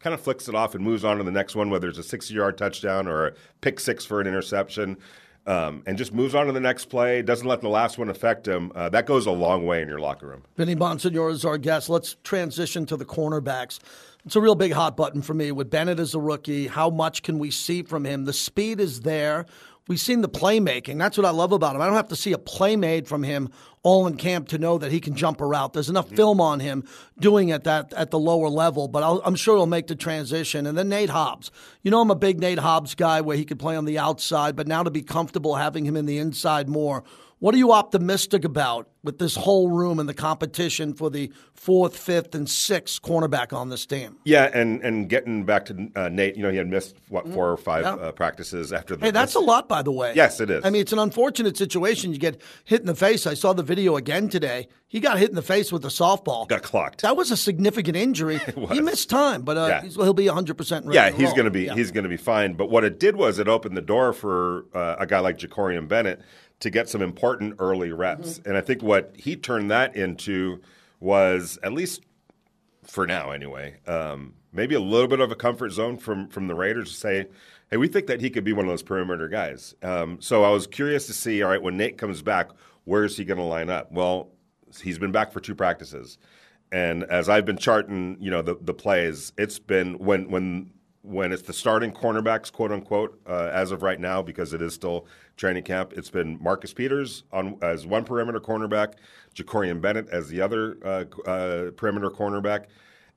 kind 0.03 0.13
of 0.13 0.19
flicks 0.19 0.49
it 0.49 0.55
off 0.55 0.75
and 0.75 0.83
moves 0.83 1.05
on 1.05 1.17
to 1.17 1.23
the 1.23 1.31
next 1.31 1.55
one, 1.55 1.69
whether 1.69 1.87
it's 1.87 1.97
a 1.97 2.03
60 2.03 2.33
yard 2.33 2.57
touchdown 2.57 3.07
or 3.07 3.27
a 3.27 3.33
pick 3.61 3.79
six 3.79 4.03
for 4.03 4.19
an 4.19 4.27
interception, 4.27 4.97
um, 5.47 5.81
and 5.85 5.97
just 5.97 6.13
moves 6.13 6.35
on 6.35 6.45
to 6.47 6.51
the 6.51 6.59
next 6.59 6.85
play, 6.85 7.21
doesn't 7.21 7.47
let 7.47 7.61
the 7.61 7.69
last 7.69 7.97
one 7.97 8.09
affect 8.09 8.45
him, 8.45 8.71
uh, 8.75 8.89
that 8.89 9.05
goes 9.05 9.25
a 9.25 9.31
long 9.31 9.65
way 9.65 9.81
in 9.81 9.87
your 9.87 9.99
locker 9.99 10.27
room. 10.27 10.43
Vinny 10.57 10.75
Bonsignore 10.75 11.31
is 11.31 11.45
our 11.45 11.57
guest. 11.57 11.89
Let's 11.89 12.17
transition 12.23 12.85
to 12.87 12.97
the 12.97 13.05
cornerbacks. 13.05 13.79
It's 14.25 14.35
a 14.35 14.41
real 14.41 14.55
big 14.55 14.73
hot 14.73 14.95
button 14.97 15.21
for 15.21 15.33
me 15.33 15.51
with 15.51 15.69
Bennett 15.69 15.99
as 15.99 16.13
a 16.13 16.19
rookie. 16.19 16.67
How 16.67 16.89
much 16.89 17.23
can 17.23 17.39
we 17.39 17.49
see 17.49 17.81
from 17.81 18.05
him? 18.05 18.25
The 18.25 18.33
speed 18.33 18.79
is 18.79 19.01
there. 19.01 19.45
We've 19.87 19.99
seen 19.99 20.21
the 20.21 20.29
playmaking. 20.29 20.97
That's 20.97 21.17
what 21.17 21.25
I 21.25 21.31
love 21.31 21.51
about 21.51 21.75
him. 21.75 21.81
I 21.81 21.87
don't 21.87 21.95
have 21.95 22.07
to 22.09 22.15
see 22.15 22.31
a 22.31 22.37
play 22.37 22.77
made 22.77 23.05
from 23.05 23.23
him 23.23 23.49
all 23.83 24.07
in 24.07 24.15
camp 24.15 24.47
to 24.47 24.57
know 24.57 24.77
that 24.77 24.91
he 24.91 24.99
can 24.99 25.15
jump 25.15 25.41
a 25.41 25.45
route. 25.45 25.73
There's 25.73 25.89
enough 25.89 26.09
film 26.09 26.39
on 26.41 26.61
him 26.61 26.85
doing 27.19 27.49
it 27.49 27.65
that 27.65 27.93
at 27.93 28.11
the 28.11 28.19
lower 28.19 28.49
level, 28.49 28.87
but 28.87 29.03
i 29.03 29.27
am 29.27 29.35
sure 29.35 29.57
he'll 29.57 29.65
make 29.65 29.87
the 29.87 29.95
transition. 29.95 30.65
And 30.65 30.77
then 30.77 30.89
Nate 30.89 31.09
Hobbs. 31.09 31.51
You 31.81 31.91
know, 31.91 32.01
I'm 32.01 32.09
a 32.09 32.15
big 32.15 32.39
Nate 32.39 32.59
Hobbs 32.59 32.95
guy 32.95 33.21
where 33.21 33.37
he 33.37 33.45
could 33.45 33.59
play 33.59 33.75
on 33.75 33.85
the 33.85 33.99
outside, 33.99 34.55
but 34.55 34.67
now 34.67 34.83
to 34.83 34.91
be 34.91 35.01
comfortable 35.01 35.55
having 35.55 35.85
him 35.85 35.97
in 35.97 36.05
the 36.05 36.17
inside 36.17 36.69
more 36.69 37.03
what 37.43 37.53
are 37.53 37.57
you 37.57 37.73
optimistic 37.73 38.45
about 38.45 38.87
with 39.03 39.19
this 39.19 39.35
whole 39.35 39.69
room 39.69 39.99
and 39.99 40.07
the 40.07 40.13
competition 40.13 40.93
for 40.93 41.09
the 41.09 41.31
fourth, 41.53 41.97
fifth, 41.97 42.33
and 42.33 42.49
sixth 42.49 43.01
cornerback 43.01 43.53
on 43.53 43.69
this 43.69 43.85
team? 43.85 44.17
Yeah, 44.23 44.49
and 44.53 44.81
and 44.81 45.09
getting 45.09 45.45
back 45.45 45.65
to 45.65 45.89
uh, 45.95 46.09
Nate, 46.09 46.35
you 46.35 46.43
know, 46.43 46.51
he 46.51 46.57
had 46.57 46.67
missed 46.67 46.95
what 47.09 47.27
four 47.27 47.51
or 47.51 47.57
five 47.57 47.83
yeah. 47.83 47.93
uh, 47.93 48.11
practices 48.11 48.71
after 48.71 48.95
the. 48.95 49.05
Hey, 49.05 49.11
that's 49.11 49.35
a 49.35 49.39
lot, 49.39 49.67
by 49.67 49.81
the 49.81 49.91
way. 49.91 50.13
Yes, 50.15 50.39
it 50.39 50.49
is. 50.49 50.63
I 50.65 50.69
mean, 50.69 50.81
it's 50.81 50.93
an 50.93 50.99
unfortunate 50.99 51.57
situation. 51.57 52.13
You 52.13 52.19
get 52.19 52.41
hit 52.63 52.81
in 52.81 52.87
the 52.87 52.95
face. 52.95 53.27
I 53.27 53.33
saw 53.33 53.53
the 53.53 53.63
video 53.63 53.97
again 53.97 54.29
today. 54.29 54.67
He 54.87 54.99
got 54.99 55.17
hit 55.17 55.29
in 55.29 55.35
the 55.35 55.41
face 55.41 55.71
with 55.71 55.83
a 55.85 55.89
softball. 55.89 56.47
Got 56.47 56.61
clocked. 56.61 57.01
That 57.01 57.17
was 57.17 57.31
a 57.31 57.37
significant 57.37 57.97
injury. 57.97 58.39
he 58.71 58.79
missed 58.79 59.09
time, 59.09 59.41
but 59.41 59.57
uh, 59.57 59.65
yeah. 59.67 59.89
he'll 59.89 60.13
be 60.13 60.27
100 60.27 60.55
percent. 60.55 60.85
Yeah, 60.91 61.09
he's 61.09 61.31
going 61.31 61.45
to 61.45 61.51
be 61.51 61.63
yeah. 61.63 61.73
he's 61.73 61.91
going 61.91 62.03
to 62.03 62.09
be 62.09 62.17
fine. 62.17 62.53
But 62.53 62.69
what 62.69 62.83
it 62.83 62.99
did 62.99 63.15
was 63.15 63.39
it 63.39 63.47
opened 63.47 63.75
the 63.75 63.81
door 63.81 64.13
for 64.13 64.65
uh, 64.73 64.97
a 64.99 65.07
guy 65.07 65.19
like 65.19 65.37
Jakorian 65.37 65.87
Bennett 65.87 66.21
to 66.63 66.69
get 66.69 66.87
some 66.87 67.01
important 67.01 67.55
early 67.59 67.91
reps. 67.91 68.39
Mm-hmm. 68.39 68.49
And 68.49 68.57
I 68.57 68.61
think 68.61 68.81
what 68.81 68.92
he 69.15 69.35
turned 69.35 69.71
that 69.71 69.95
into 69.95 70.61
was 70.99 71.59
at 71.63 71.73
least 71.73 72.01
for 72.83 73.05
now 73.07 73.31
anyway, 73.31 73.75
um, 73.87 74.33
maybe 74.51 74.75
a 74.75 74.79
little 74.79 75.07
bit 75.07 75.19
of 75.19 75.31
a 75.31 75.35
comfort 75.35 75.71
zone 75.71 75.97
from 75.97 76.27
from 76.29 76.47
the 76.47 76.55
Raiders 76.55 76.91
to 76.91 76.97
say, 76.97 77.27
hey, 77.69 77.77
we 77.77 77.87
think 77.87 78.07
that 78.07 78.21
he 78.21 78.29
could 78.29 78.43
be 78.43 78.53
one 78.53 78.65
of 78.65 78.71
those 78.71 78.83
perimeter 78.83 79.27
guys. 79.27 79.73
Um, 79.81 80.21
so 80.21 80.43
I 80.43 80.49
was 80.51 80.67
curious 80.67 81.07
to 81.07 81.13
see, 81.13 81.41
all 81.41 81.49
right, 81.49 81.61
when 81.61 81.77
Nate 81.77 81.97
comes 81.97 82.21
back, 82.21 82.49
where 82.85 83.03
is 83.03 83.17
he 83.17 83.25
going 83.25 83.39
to 83.39 83.43
line 83.43 83.69
up? 83.69 83.91
Well, 83.91 84.29
he's 84.81 84.99
been 84.99 85.11
back 85.11 85.31
for 85.31 85.39
two 85.39 85.55
practices. 85.55 86.17
And 86.71 87.03
as 87.05 87.29
I've 87.29 87.45
been 87.45 87.57
charting, 87.57 88.17
you 88.19 88.31
know, 88.31 88.41
the, 88.41 88.57
the 88.59 88.73
plays, 88.73 89.31
it's 89.37 89.59
been 89.59 89.97
when 89.99 90.29
when 90.29 90.71
when 91.03 91.33
it's 91.33 91.43
the 91.43 91.53
starting 91.53 91.91
cornerbacks, 91.91 92.51
quote 92.51 92.71
unquote, 92.71 93.19
uh, 93.27 93.49
as 93.53 93.71
of 93.71 93.83
right 93.83 93.99
now, 93.99 94.21
because 94.21 94.53
it 94.53 94.61
is 94.61 94.73
still 94.73 95.05
training 95.35 95.63
camp, 95.63 95.93
it's 95.95 96.09
been 96.09 96.41
Marcus 96.41 96.73
Peters 96.73 97.23
on 97.31 97.57
as 97.61 97.85
one 97.85 98.05
perimeter 98.05 98.39
cornerback, 98.39 98.93
Jakorian 99.35 99.81
Bennett 99.81 100.07
as 100.09 100.29
the 100.29 100.41
other 100.41 100.77
uh, 100.83 101.29
uh, 101.29 101.71
perimeter 101.71 102.09
cornerback, 102.09 102.65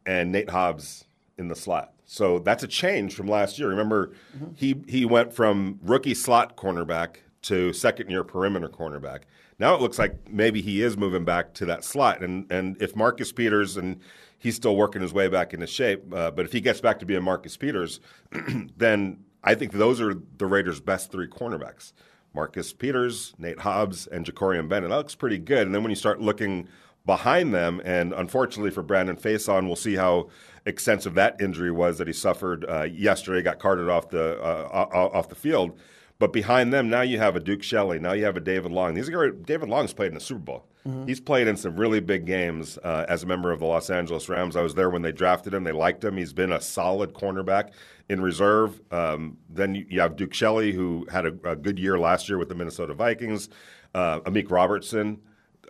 and 0.04 0.32
Nate 0.32 0.50
Hobbs 0.50 1.04
in 1.38 1.48
the 1.48 1.54
slot. 1.54 1.92
So 2.04 2.40
that's 2.40 2.64
a 2.64 2.68
change 2.68 3.14
from 3.14 3.28
last 3.28 3.58
year. 3.58 3.68
Remember, 3.68 4.12
mm-hmm. 4.36 4.52
he 4.54 4.82
he 4.88 5.04
went 5.04 5.32
from 5.32 5.78
rookie 5.82 6.14
slot 6.14 6.56
cornerback 6.56 7.16
to 7.42 7.72
second 7.72 8.10
year 8.10 8.24
perimeter 8.24 8.68
cornerback. 8.68 9.20
Now 9.58 9.74
it 9.74 9.80
looks 9.80 9.98
like 9.98 10.28
maybe 10.28 10.60
he 10.60 10.82
is 10.82 10.96
moving 10.96 11.24
back 11.24 11.54
to 11.54 11.66
that 11.66 11.84
slot, 11.84 12.20
and 12.20 12.50
and 12.50 12.80
if 12.82 12.96
Marcus 12.96 13.30
Peters 13.30 13.76
and 13.76 14.00
he's 14.46 14.54
still 14.54 14.76
working 14.76 15.02
his 15.02 15.12
way 15.12 15.26
back 15.26 15.52
into 15.52 15.66
shape. 15.66 16.14
Uh, 16.14 16.30
but 16.30 16.44
if 16.44 16.52
he 16.52 16.60
gets 16.60 16.80
back 16.80 17.00
to 17.00 17.04
being 17.04 17.22
Marcus 17.22 17.56
Peters, 17.56 17.98
then 18.76 19.24
I 19.42 19.56
think 19.56 19.72
those 19.72 20.00
are 20.00 20.14
the 20.14 20.46
Raiders' 20.46 20.80
best 20.80 21.10
three 21.10 21.26
cornerbacks. 21.26 21.92
Marcus 22.32 22.72
Peters, 22.72 23.34
Nate 23.38 23.58
Hobbs, 23.58 24.06
and 24.06 24.24
Jakorian 24.24 24.68
Bennett. 24.68 24.90
That 24.90 24.98
looks 24.98 25.16
pretty 25.16 25.38
good. 25.38 25.66
And 25.66 25.74
then 25.74 25.82
when 25.82 25.90
you 25.90 25.96
start 25.96 26.20
looking 26.20 26.68
behind 27.04 27.52
them, 27.52 27.82
and 27.84 28.12
unfortunately 28.12 28.70
for 28.70 28.84
Brandon 28.84 29.16
Facyson, 29.16 29.66
we'll 29.66 29.74
see 29.74 29.96
how 29.96 30.28
extensive 30.64 31.14
that 31.14 31.40
injury 31.40 31.72
was 31.72 31.98
that 31.98 32.06
he 32.06 32.12
suffered 32.12 32.64
uh, 32.68 32.82
yesterday. 32.84 33.42
Got 33.42 33.58
carted 33.58 33.88
off 33.88 34.10
the 34.10 34.40
uh, 34.40 35.10
off 35.12 35.28
the 35.28 35.34
field. 35.34 35.76
But 36.18 36.32
behind 36.32 36.72
them, 36.72 36.88
now 36.88 37.02
you 37.02 37.18
have 37.18 37.36
a 37.36 37.40
Duke 37.40 37.62
Shelley. 37.62 37.98
Now 37.98 38.12
you 38.12 38.24
have 38.24 38.36
a 38.36 38.40
David 38.40 38.72
Long. 38.72 38.94
These 38.94 39.08
are 39.10 39.30
David 39.30 39.68
Long's 39.68 39.92
played 39.92 40.08
in 40.08 40.14
the 40.14 40.20
Super 40.20 40.40
Bowl. 40.40 40.66
Mm-hmm. 40.86 41.06
He's 41.06 41.20
played 41.20 41.46
in 41.46 41.56
some 41.56 41.76
really 41.76 42.00
big 42.00 42.24
games 42.24 42.78
uh, 42.78 43.04
as 43.08 43.22
a 43.22 43.26
member 43.26 43.52
of 43.52 43.60
the 43.60 43.66
Los 43.66 43.90
Angeles 43.90 44.28
Rams. 44.28 44.56
I 44.56 44.62
was 44.62 44.74
there 44.74 44.88
when 44.88 45.02
they 45.02 45.12
drafted 45.12 45.52
him. 45.52 45.64
They 45.64 45.72
liked 45.72 46.02
him. 46.02 46.16
He's 46.16 46.32
been 46.32 46.52
a 46.52 46.60
solid 46.60 47.12
cornerback 47.12 47.72
in 48.08 48.20
reserve. 48.20 48.80
Um, 48.90 49.36
then 49.50 49.74
you 49.74 50.00
have 50.00 50.16
Duke 50.16 50.32
Shelley, 50.32 50.72
who 50.72 51.06
had 51.10 51.26
a, 51.26 51.50
a, 51.50 51.56
good 51.56 51.78
year 51.78 51.98
last 51.98 52.28
year 52.28 52.38
with 52.38 52.48
the 52.48 52.54
Minnesota 52.54 52.94
Vikings. 52.94 53.48
Uh, 53.94 54.20
Amik 54.20 54.50
Robertson. 54.50 55.20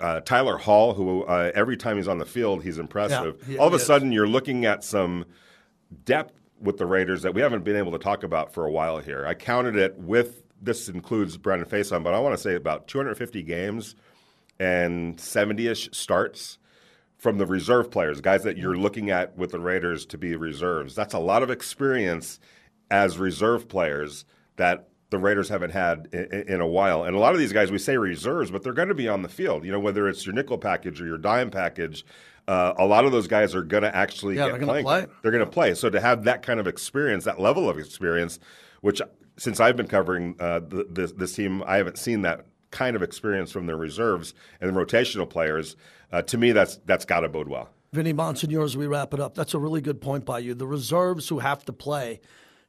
Uh, 0.00 0.20
Tyler 0.20 0.58
Hall, 0.58 0.92
who 0.92 1.24
uh, 1.24 1.50
every 1.54 1.76
time 1.76 1.96
he's 1.96 2.08
on 2.08 2.18
the 2.18 2.26
field, 2.26 2.62
he's 2.62 2.78
impressive. 2.78 3.42
Yeah, 3.48 3.56
All 3.58 3.68
of 3.68 3.72
a 3.72 3.76
is. 3.76 3.86
sudden, 3.86 4.12
you're 4.12 4.28
looking 4.28 4.66
at 4.66 4.84
some 4.84 5.24
depth 6.04 6.34
with 6.60 6.78
the 6.78 6.86
Raiders 6.86 7.22
that 7.22 7.34
we 7.34 7.40
haven't 7.40 7.64
been 7.64 7.76
able 7.76 7.92
to 7.92 7.98
talk 7.98 8.22
about 8.22 8.52
for 8.52 8.64
a 8.64 8.70
while 8.70 8.98
here. 8.98 9.26
I 9.26 9.34
counted 9.34 9.76
it 9.76 9.96
with 9.98 10.42
this 10.60 10.88
includes 10.88 11.36
Brandon 11.36 11.68
Facyson, 11.68 12.02
but 12.02 12.14
I 12.14 12.18
want 12.18 12.34
to 12.34 12.40
say 12.40 12.54
about 12.54 12.88
250 12.88 13.42
games 13.42 13.94
and 14.58 15.20
70 15.20 15.68
ish 15.68 15.90
starts 15.92 16.58
from 17.18 17.38
the 17.38 17.46
reserve 17.46 17.90
players, 17.90 18.20
guys 18.20 18.42
that 18.44 18.56
you're 18.56 18.76
looking 18.76 19.10
at 19.10 19.36
with 19.36 19.50
the 19.50 19.60
Raiders 19.60 20.06
to 20.06 20.18
be 20.18 20.36
reserves. 20.36 20.94
That's 20.94 21.14
a 21.14 21.18
lot 21.18 21.42
of 21.42 21.50
experience 21.50 22.38
as 22.90 23.18
reserve 23.18 23.68
players 23.68 24.24
that 24.56 24.88
the 25.10 25.18
Raiders 25.18 25.48
haven't 25.48 25.70
had 25.70 26.08
in, 26.12 26.44
in, 26.48 26.60
a 26.60 26.66
while. 26.66 27.04
And 27.04 27.14
a 27.14 27.18
lot 27.18 27.32
of 27.32 27.38
these 27.38 27.52
guys, 27.52 27.70
we 27.70 27.78
say 27.78 27.96
reserves, 27.96 28.50
but 28.50 28.62
they're 28.62 28.72
going 28.72 28.88
to 28.88 28.94
be 28.94 29.08
on 29.08 29.22
the 29.22 29.28
field. 29.28 29.64
You 29.64 29.72
know, 29.72 29.80
whether 29.80 30.08
it's 30.08 30.26
your 30.26 30.34
nickel 30.34 30.58
package 30.58 31.00
or 31.00 31.06
your 31.06 31.18
dime 31.18 31.50
package, 31.50 32.04
uh, 32.48 32.74
a 32.78 32.86
lot 32.86 33.04
of 33.04 33.12
those 33.12 33.26
guys 33.26 33.54
are 33.54 33.62
going 33.62 33.82
to 33.82 33.94
actually 33.94 34.36
yeah, 34.36 34.46
get 34.46 34.52
they're 34.52 34.66
going 34.66 34.76
to 34.78 34.82
play. 34.82 35.06
They're 35.22 35.32
going 35.32 35.44
to 35.44 35.50
play. 35.50 35.74
So 35.74 35.90
to 35.90 36.00
have 36.00 36.24
that 36.24 36.42
kind 36.42 36.60
of 36.60 36.66
experience, 36.66 37.24
that 37.24 37.40
level 37.40 37.68
of 37.68 37.78
experience, 37.78 38.38
which 38.80 39.02
since 39.36 39.60
I've 39.60 39.76
been 39.76 39.88
covering 39.88 40.36
uh, 40.38 40.60
the, 40.60 40.86
this, 40.88 41.12
this 41.12 41.34
team, 41.34 41.62
I 41.66 41.76
haven't 41.76 41.98
seen 41.98 42.22
that 42.22 42.46
kind 42.70 42.96
of 42.96 43.02
experience 43.02 43.50
from 43.50 43.66
their 43.66 43.76
reserves 43.76 44.34
and 44.60 44.74
the 44.74 44.78
rotational 44.78 45.28
players, 45.28 45.76
uh, 46.12 46.22
to 46.22 46.38
me, 46.38 46.52
that's 46.52 46.76
that's 46.86 47.04
got 47.04 47.20
to 47.20 47.28
bode 47.28 47.48
well. 47.48 47.68
Vinny 47.92 48.12
Bonsignore, 48.12 48.64
as 48.64 48.76
we 48.76 48.86
wrap 48.86 49.14
it 49.14 49.20
up, 49.20 49.34
that's 49.34 49.54
a 49.54 49.58
really 49.58 49.80
good 49.80 50.00
point 50.00 50.24
by 50.24 50.38
you. 50.38 50.54
The 50.54 50.66
reserves 50.66 51.28
who 51.28 51.38
have 51.40 51.64
to 51.64 51.72
play 51.72 52.20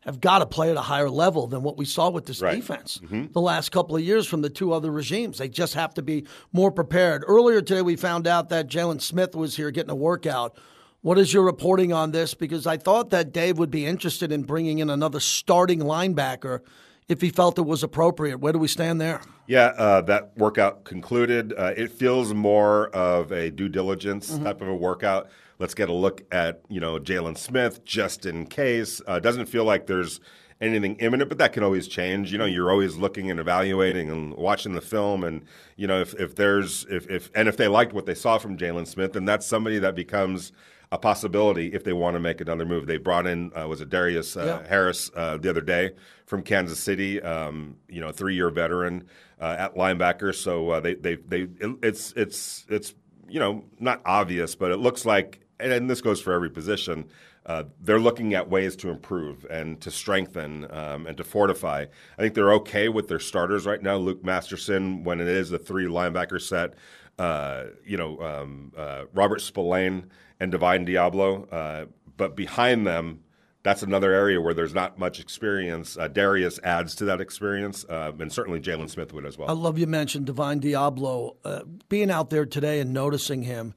have 0.02 0.22
got 0.22 0.40
to 0.40 0.46
play 0.46 0.70
at 0.70 0.78
a 0.78 0.82
higher 0.82 1.10
level 1.10 1.48
than 1.48 1.64
what 1.64 1.78
we 1.78 1.86
saw 1.86 2.10
with 2.10 2.26
this 2.26 2.42
right. 2.42 2.56
defense 2.56 3.00
mm-hmm. 3.04 3.26
the 3.32 3.42
last 3.42 3.72
couple 3.72 3.96
of 3.96 4.02
years 4.02 4.26
from 4.26 4.42
the 4.42 4.50
two 4.50 4.72
other 4.72 4.92
regimes. 4.92 5.38
They 5.38 5.50
just 5.50 5.74
have 5.74 5.94
to 5.96 6.02
be 6.02 6.26
more 6.54 6.72
prepared. 6.72 7.24
Earlier 7.28 7.62
today, 7.62 7.82
we 7.82 7.96
found 7.96 8.28
out 8.28 8.50
that 8.50 8.68
Jaylon 8.68 9.02
Smith 9.02 9.36
was 9.36 9.58
here 9.58 9.72
getting 9.72 9.92
a 9.92 9.96
workout. 9.96 10.58
What 11.02 11.18
is 11.18 11.34
your 11.34 11.44
reporting 11.44 11.94
on 11.94 12.12
this? 12.12 12.34
Because 12.34 12.66
I 12.66 12.78
thought 12.78 13.10
that 13.10 13.32
Dave 13.34 13.58
would 13.58 13.72
be 13.72 13.86
interested 13.86 14.32
in 14.32 14.44
bringing 14.44 14.80
in 14.80 14.90
another 14.90 15.20
starting 15.20 15.80
linebacker 15.80 16.62
if 17.08 17.22
he 17.22 17.30
felt 17.30 17.58
it 17.58 17.64
was 17.64 17.84
appropriate. 17.84 18.40
Where 18.40 18.54
do 18.54 18.60
we 18.60 18.68
stand 18.68 19.00
there? 19.00 19.22
Yeah, 19.46 19.68
uh, 19.78 20.02
that 20.02 20.38
workout 20.38 20.84
concluded. 20.84 21.54
Uh, 21.58 21.74
it 21.76 21.92
feels 21.92 22.34
more 22.34 22.90
of 22.90 23.32
a 23.32 23.50
due 23.50 23.70
diligence 23.70 24.32
mm-hmm. 24.32 24.44
type 24.44 24.62
of 24.62 24.68
a 24.68 24.76
workout. 24.76 25.30
Let's 25.60 25.74
get 25.74 25.90
a 25.90 25.94
look 25.94 26.24
at 26.32 26.62
you 26.70 26.80
know 26.80 27.00
Jaylon 27.00 27.38
Smith 27.38 27.84
just 27.84 28.26
in 28.26 28.46
case. 28.46 29.02
Uh, 29.08 29.20
doesn't 29.20 29.48
feel 29.48 29.64
like 29.64 29.88
there's 29.88 30.20
anything 30.60 30.96
imminent, 30.96 31.30
but 31.30 31.38
that 31.38 31.54
can 31.54 31.64
always 31.64 31.88
change. 31.88 32.32
You 32.32 32.38
know, 32.38 32.46
you're 32.46 32.72
always 32.72 32.96
looking 32.96 33.30
and 33.30 33.40
evaluating 33.40 34.10
and 34.10 34.34
watching 34.36 34.74
the 34.74 34.82
film, 34.82 35.24
and 35.24 35.44
you 35.76 35.88
know 35.88 36.02
if, 36.02 36.14
if 36.16 36.36
there's 36.36 36.86
if, 36.90 37.10
if 37.10 37.32
and 37.36 37.48
if 37.48 37.58
they 37.58 37.68
liked 37.68 37.94
what 37.94 38.06
they 38.06 38.16
saw 38.16 38.38
from 38.38 38.58
Jaylon 38.58 38.88
Smith, 38.88 39.14
then 39.14 39.26
that's 39.26 39.46
somebody 39.46 39.80
that 39.80 39.96
becomes 39.96 40.52
a 40.92 40.98
possibility 40.98 41.74
if 41.74 41.84
they 41.84 41.92
want 41.92 42.16
to 42.16 42.20
make 42.20 42.40
another 42.40 42.66
move. 42.66 42.88
They 42.88 42.98
brought 42.98 43.28
in 43.28 43.52
uh, 43.58 43.68
was 43.68 43.82
it 43.82 43.90
Darius 43.90 44.38
uh, 44.38 44.62
yeah. 44.62 44.70
Harris 44.70 45.12
uh, 45.16 45.38
the 45.38 45.50
other 45.50 45.62
day 45.62 45.92
from 46.26 46.44
Kansas 46.44 46.80
City, 46.80 47.22
um, 47.22 47.78
you 47.90 48.00
know, 48.00 48.12
three 48.12 48.36
year 48.36 48.50
veteran 48.50 49.06
uh, 49.40 49.56
at 49.60 49.76
linebacker. 49.76 50.34
So 50.34 50.70
uh, 50.70 50.80
they 50.80 50.96
they 50.96 51.16
they 51.16 51.48
it's 51.84 52.14
it's 52.16 52.66
it's 52.70 52.94
you 53.28 53.40
know 53.40 53.66
not 53.80 54.02
obvious, 54.06 54.56
but 54.56 54.72
it 54.72 54.78
looks 54.78 55.06
like 55.06 55.42
and, 55.60 55.72
and 55.72 55.90
this 55.90 56.02
goes 56.02 56.22
for 56.22 56.34
every 56.34 56.50
position. 56.50 57.06
Uh, 57.46 57.64
they're 57.80 58.00
looking 58.00 58.34
at 58.34 58.50
ways 58.50 58.76
to 58.76 58.90
improve 58.90 59.46
and 59.50 59.80
to 59.80 59.90
strengthen 59.90 60.70
um, 60.72 61.08
and 61.08 61.16
to 61.18 61.24
fortify. 61.24 61.86
I 62.18 62.22
think 62.22 62.34
they're 62.34 62.54
okay 62.54 62.90
with 62.90 63.08
their 63.08 63.20
starters 63.20 63.66
right 63.66 63.82
now. 63.82 63.96
Luke 63.96 64.24
Masterson, 64.24 65.04
when 65.04 65.22
it 65.22 65.28
is 65.28 65.52
a 65.52 65.58
three 65.58 65.86
linebacker 65.86 66.42
set, 66.42 66.74
uh, 67.18 67.66
you 67.86 67.98
know, 67.98 68.22
um, 68.22 68.74
uh, 68.76 69.06
Robert 69.14 69.42
Spillane 69.42 70.08
and 70.40 70.52
Divine 70.52 70.86
Deablo. 70.86 71.48
Uh, 71.52 71.86
but 72.18 72.36
behind 72.36 72.86
them, 72.86 73.24
that's 73.64 73.84
another 73.84 74.14
area 74.14 74.40
where 74.40 74.54
there's 74.54 74.74
not 74.74 74.98
much 74.98 75.20
experience. 75.20 75.98
Uh, 75.98 76.08
Darius 76.08 76.60
adds 76.64 76.96
to 76.96 77.06
that 77.06 77.20
experience, 77.20 77.86
uh, 77.90 78.12
and 78.20 78.32
certainly 78.32 78.60
Jaylon 78.62 78.90
Smith 78.90 79.14
would 79.14 79.26
as 79.26 79.38
well. 79.38 79.50
I 79.50 79.54
love 79.54 79.78
you 79.78 79.88
mentioned 79.88 80.26
Divine 80.26 80.62
Deablo. 80.62 81.36
Uh, 81.44 81.64
being 81.90 82.10
out 82.10 82.30
there 82.30 82.46
today 82.46 82.80
and 82.80 82.94
noticing 82.94 83.44
him, 83.44 83.74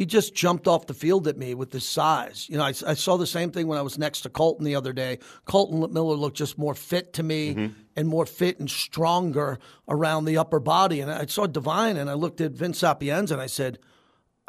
he 0.00 0.06
just 0.06 0.34
jumped 0.34 0.66
off 0.66 0.86
the 0.86 0.94
field 0.94 1.28
at 1.28 1.36
me 1.36 1.52
with 1.54 1.70
his 1.70 1.86
size. 1.86 2.46
You 2.48 2.56
know, 2.56 2.64
I, 2.64 2.68
I, 2.86 2.94
saw 2.94 3.18
the 3.18 3.26
same 3.26 3.50
thing 3.50 3.66
when 3.66 3.76
I 3.76 3.82
was 3.82 3.98
next 3.98 4.22
to 4.22 4.30
Colton 4.30 4.64
the 4.64 4.74
other 4.74 4.94
day. 4.94 5.18
Colton 5.44 5.92
Miller 5.92 6.16
looked 6.16 6.38
just 6.38 6.56
more 6.56 6.74
fit 6.74 7.12
to 7.12 7.22
me 7.22 7.54
mm-hmm. 7.54 7.74
and 7.96 8.08
more 8.08 8.24
fit 8.24 8.58
and 8.60 8.70
stronger 8.70 9.58
around 9.88 10.24
the 10.24 10.38
upper 10.38 10.58
body. 10.58 11.02
And 11.02 11.10
I 11.10 11.26
saw 11.26 11.46
Divine 11.46 11.98
and 11.98 12.08
I 12.08 12.14
looked 12.14 12.40
at 12.40 12.52
Vince 12.52 12.78
Sapienza 12.78 13.34
and 13.34 13.42
I 13.42 13.46
said– 13.46 13.78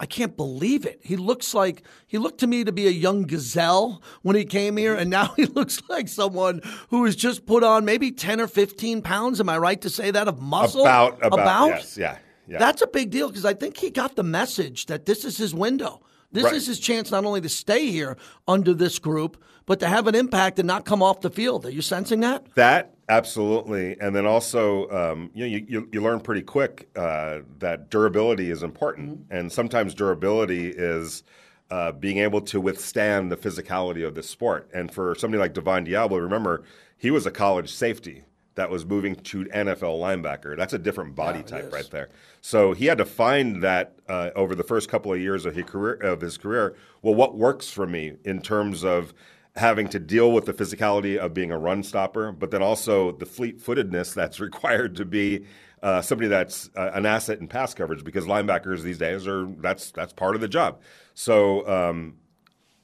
I 0.02 0.08
can't 0.08 0.36
believe 0.36 0.88
it. 0.88 1.00
He 1.04 1.16
looks 1.16 1.54
like 1.54 1.84
he 2.08 2.18
looked 2.18 2.40
to 2.40 2.48
me 2.48 2.64
to 2.64 2.72
be 2.72 2.88
a 2.88 2.92
young 2.92 3.22
gazelle 3.22 4.02
when 4.24 4.36
he 4.36 4.46
came 4.46 4.76
here, 4.76 4.96
and 4.96 5.12
now 5.12 5.28
he 5.36 5.46
looks 5.46 5.80
like 5.90 6.08
someone 6.08 6.62
who 6.90 7.06
has 7.06 7.16
just 7.16 7.46
put 7.46 7.64
on 7.64 7.86
maybe 7.86 8.12
ten 8.12 8.42
or 8.42 8.48
fifteen 8.48 9.04
pounds. 9.04 9.40
Am 9.40 9.48
I 9.48 9.60
right 9.60 9.80
to 9.82 9.92
say 9.92 10.10
that 10.10 10.28
of 10.28 10.42
muscle? 10.42 10.82
About 10.82 11.24
about, 11.24 11.40
about? 11.40 11.68
yes, 11.68 11.98
yeah, 12.00 12.18
yeah. 12.48 12.58
That's 12.58 12.82
a 12.82 12.88
big 12.88 13.10
deal 13.12 13.28
because 13.30 13.46
I 13.46 13.54
think 13.54 13.78
he 13.78 13.90
got 13.90 14.16
the 14.16 14.24
message 14.24 14.88
that 14.88 15.06
this 15.06 15.26
is 15.26 15.38
his 15.38 15.54
window. 15.54 16.02
This 16.32 16.46
right. 16.46 16.54
is 16.54 16.66
his 16.66 16.80
chance 16.80 17.12
not 17.12 17.26
only 17.26 17.42
to 17.42 17.50
stay 17.50 17.88
here 17.88 18.18
under 18.48 18.74
this 18.74 19.00
group, 19.00 19.42
but 19.66 19.80
to 19.82 19.88
have 19.88 20.08
an 20.08 20.16
impact 20.16 20.60
and 20.60 20.68
not 20.68 20.86
come 20.86 21.04
off 21.04 21.22
the 21.22 21.30
field. 21.30 21.66
Are 21.66 21.70
you 21.70 21.82
sensing 21.82 22.22
that? 22.22 22.46
That 22.56 22.96
absolutely, 23.10 24.00
and 24.00 24.16
then 24.16 24.26
also, 24.26 24.90
um, 24.90 25.30
you 25.34 25.42
know, 25.42 25.48
you, 25.48 25.66
you, 25.68 25.90
you, 25.92 26.02
learn 26.02 26.22
pretty 26.22 26.42
quick 26.42 26.90
uh, 26.96 27.40
that 27.60 27.90
durability 27.90 28.50
is 28.50 28.64
important, 28.64 29.24
mm-hmm. 29.24 29.38
and 29.38 29.52
sometimes 29.52 29.94
durability 29.94 30.70
is. 30.70 31.24
Uh, 31.70 31.90
being 31.90 32.18
able 32.18 32.42
to 32.42 32.60
withstand 32.60 33.32
the 33.32 33.38
physicality 33.38 34.06
of 34.06 34.14
the 34.14 34.22
sport. 34.22 34.70
And 34.74 34.94
for 34.94 35.16
somebody 35.16 35.40
like 35.40 35.54
Divine 35.54 35.86
Deablo, 35.86 36.22
remember, 36.22 36.66
he 36.98 37.12
was 37.12 37.26
a 37.26 37.32
college 37.32 37.72
safety 37.72 38.26
that 38.62 38.70
was 38.70 38.86
moving 38.86 39.16
to 39.16 39.46
NFL 39.46 40.00
linebacker. 40.00 40.56
That's 40.56 40.74
a 40.74 40.78
different 40.78 41.16
body 41.16 41.40
yeah, 41.40 41.46
type 41.46 41.74
right 41.74 41.90
there. 41.90 42.10
So 42.42 42.74
he 42.74 42.86
had 42.86 43.00
to 43.00 43.06
find 43.06 43.64
that 43.64 43.96
uh, 44.08 44.30
over 44.36 44.54
the 44.54 44.64
first 44.64 44.88
couple 44.88 45.12
of 45.12 45.20
years 45.20 45.48
of 45.48 45.56
his 45.56 45.66
career. 45.66 45.96
Of 45.96 46.22
his 46.22 46.38
career, 46.38 46.76
well, 47.02 47.16
what 47.16 47.36
works 47.36 47.72
for 47.72 47.88
me 47.88 48.18
in 48.24 48.40
terms 48.40 48.84
of 48.84 49.16
having 49.56 49.90
to 49.90 50.00
deal 50.00 50.32
with 50.32 50.46
the 50.46 50.54
physicality 50.54 51.18
of 51.18 51.34
being 51.34 51.52
a 51.52 51.58
run 51.58 51.82
stopper, 51.82 52.32
but 52.32 52.52
then 52.52 52.62
also 52.62 53.14
the 53.14 53.26
fleet-footedness 53.26 54.14
that's 54.14 54.40
required 54.48 54.96
to 54.98 55.06
be 55.06 55.44
uh, 55.82 56.00
somebody 56.00 56.28
that's 56.28 56.70
uh, 56.76 56.92
an 56.94 57.08
asset 57.08 57.40
in 57.40 57.48
pass 57.48 57.74
coverage 57.74 58.04
because 58.04 58.26
linebackers 58.26 58.84
these 58.84 59.00
days 59.00 59.28
are 59.28 59.48
that's 59.58 59.90
that's 59.90 60.14
part 60.14 60.36
of 60.36 60.42
the 60.42 60.48
job. 60.48 60.80
So 61.16 61.68
um, 61.68 62.18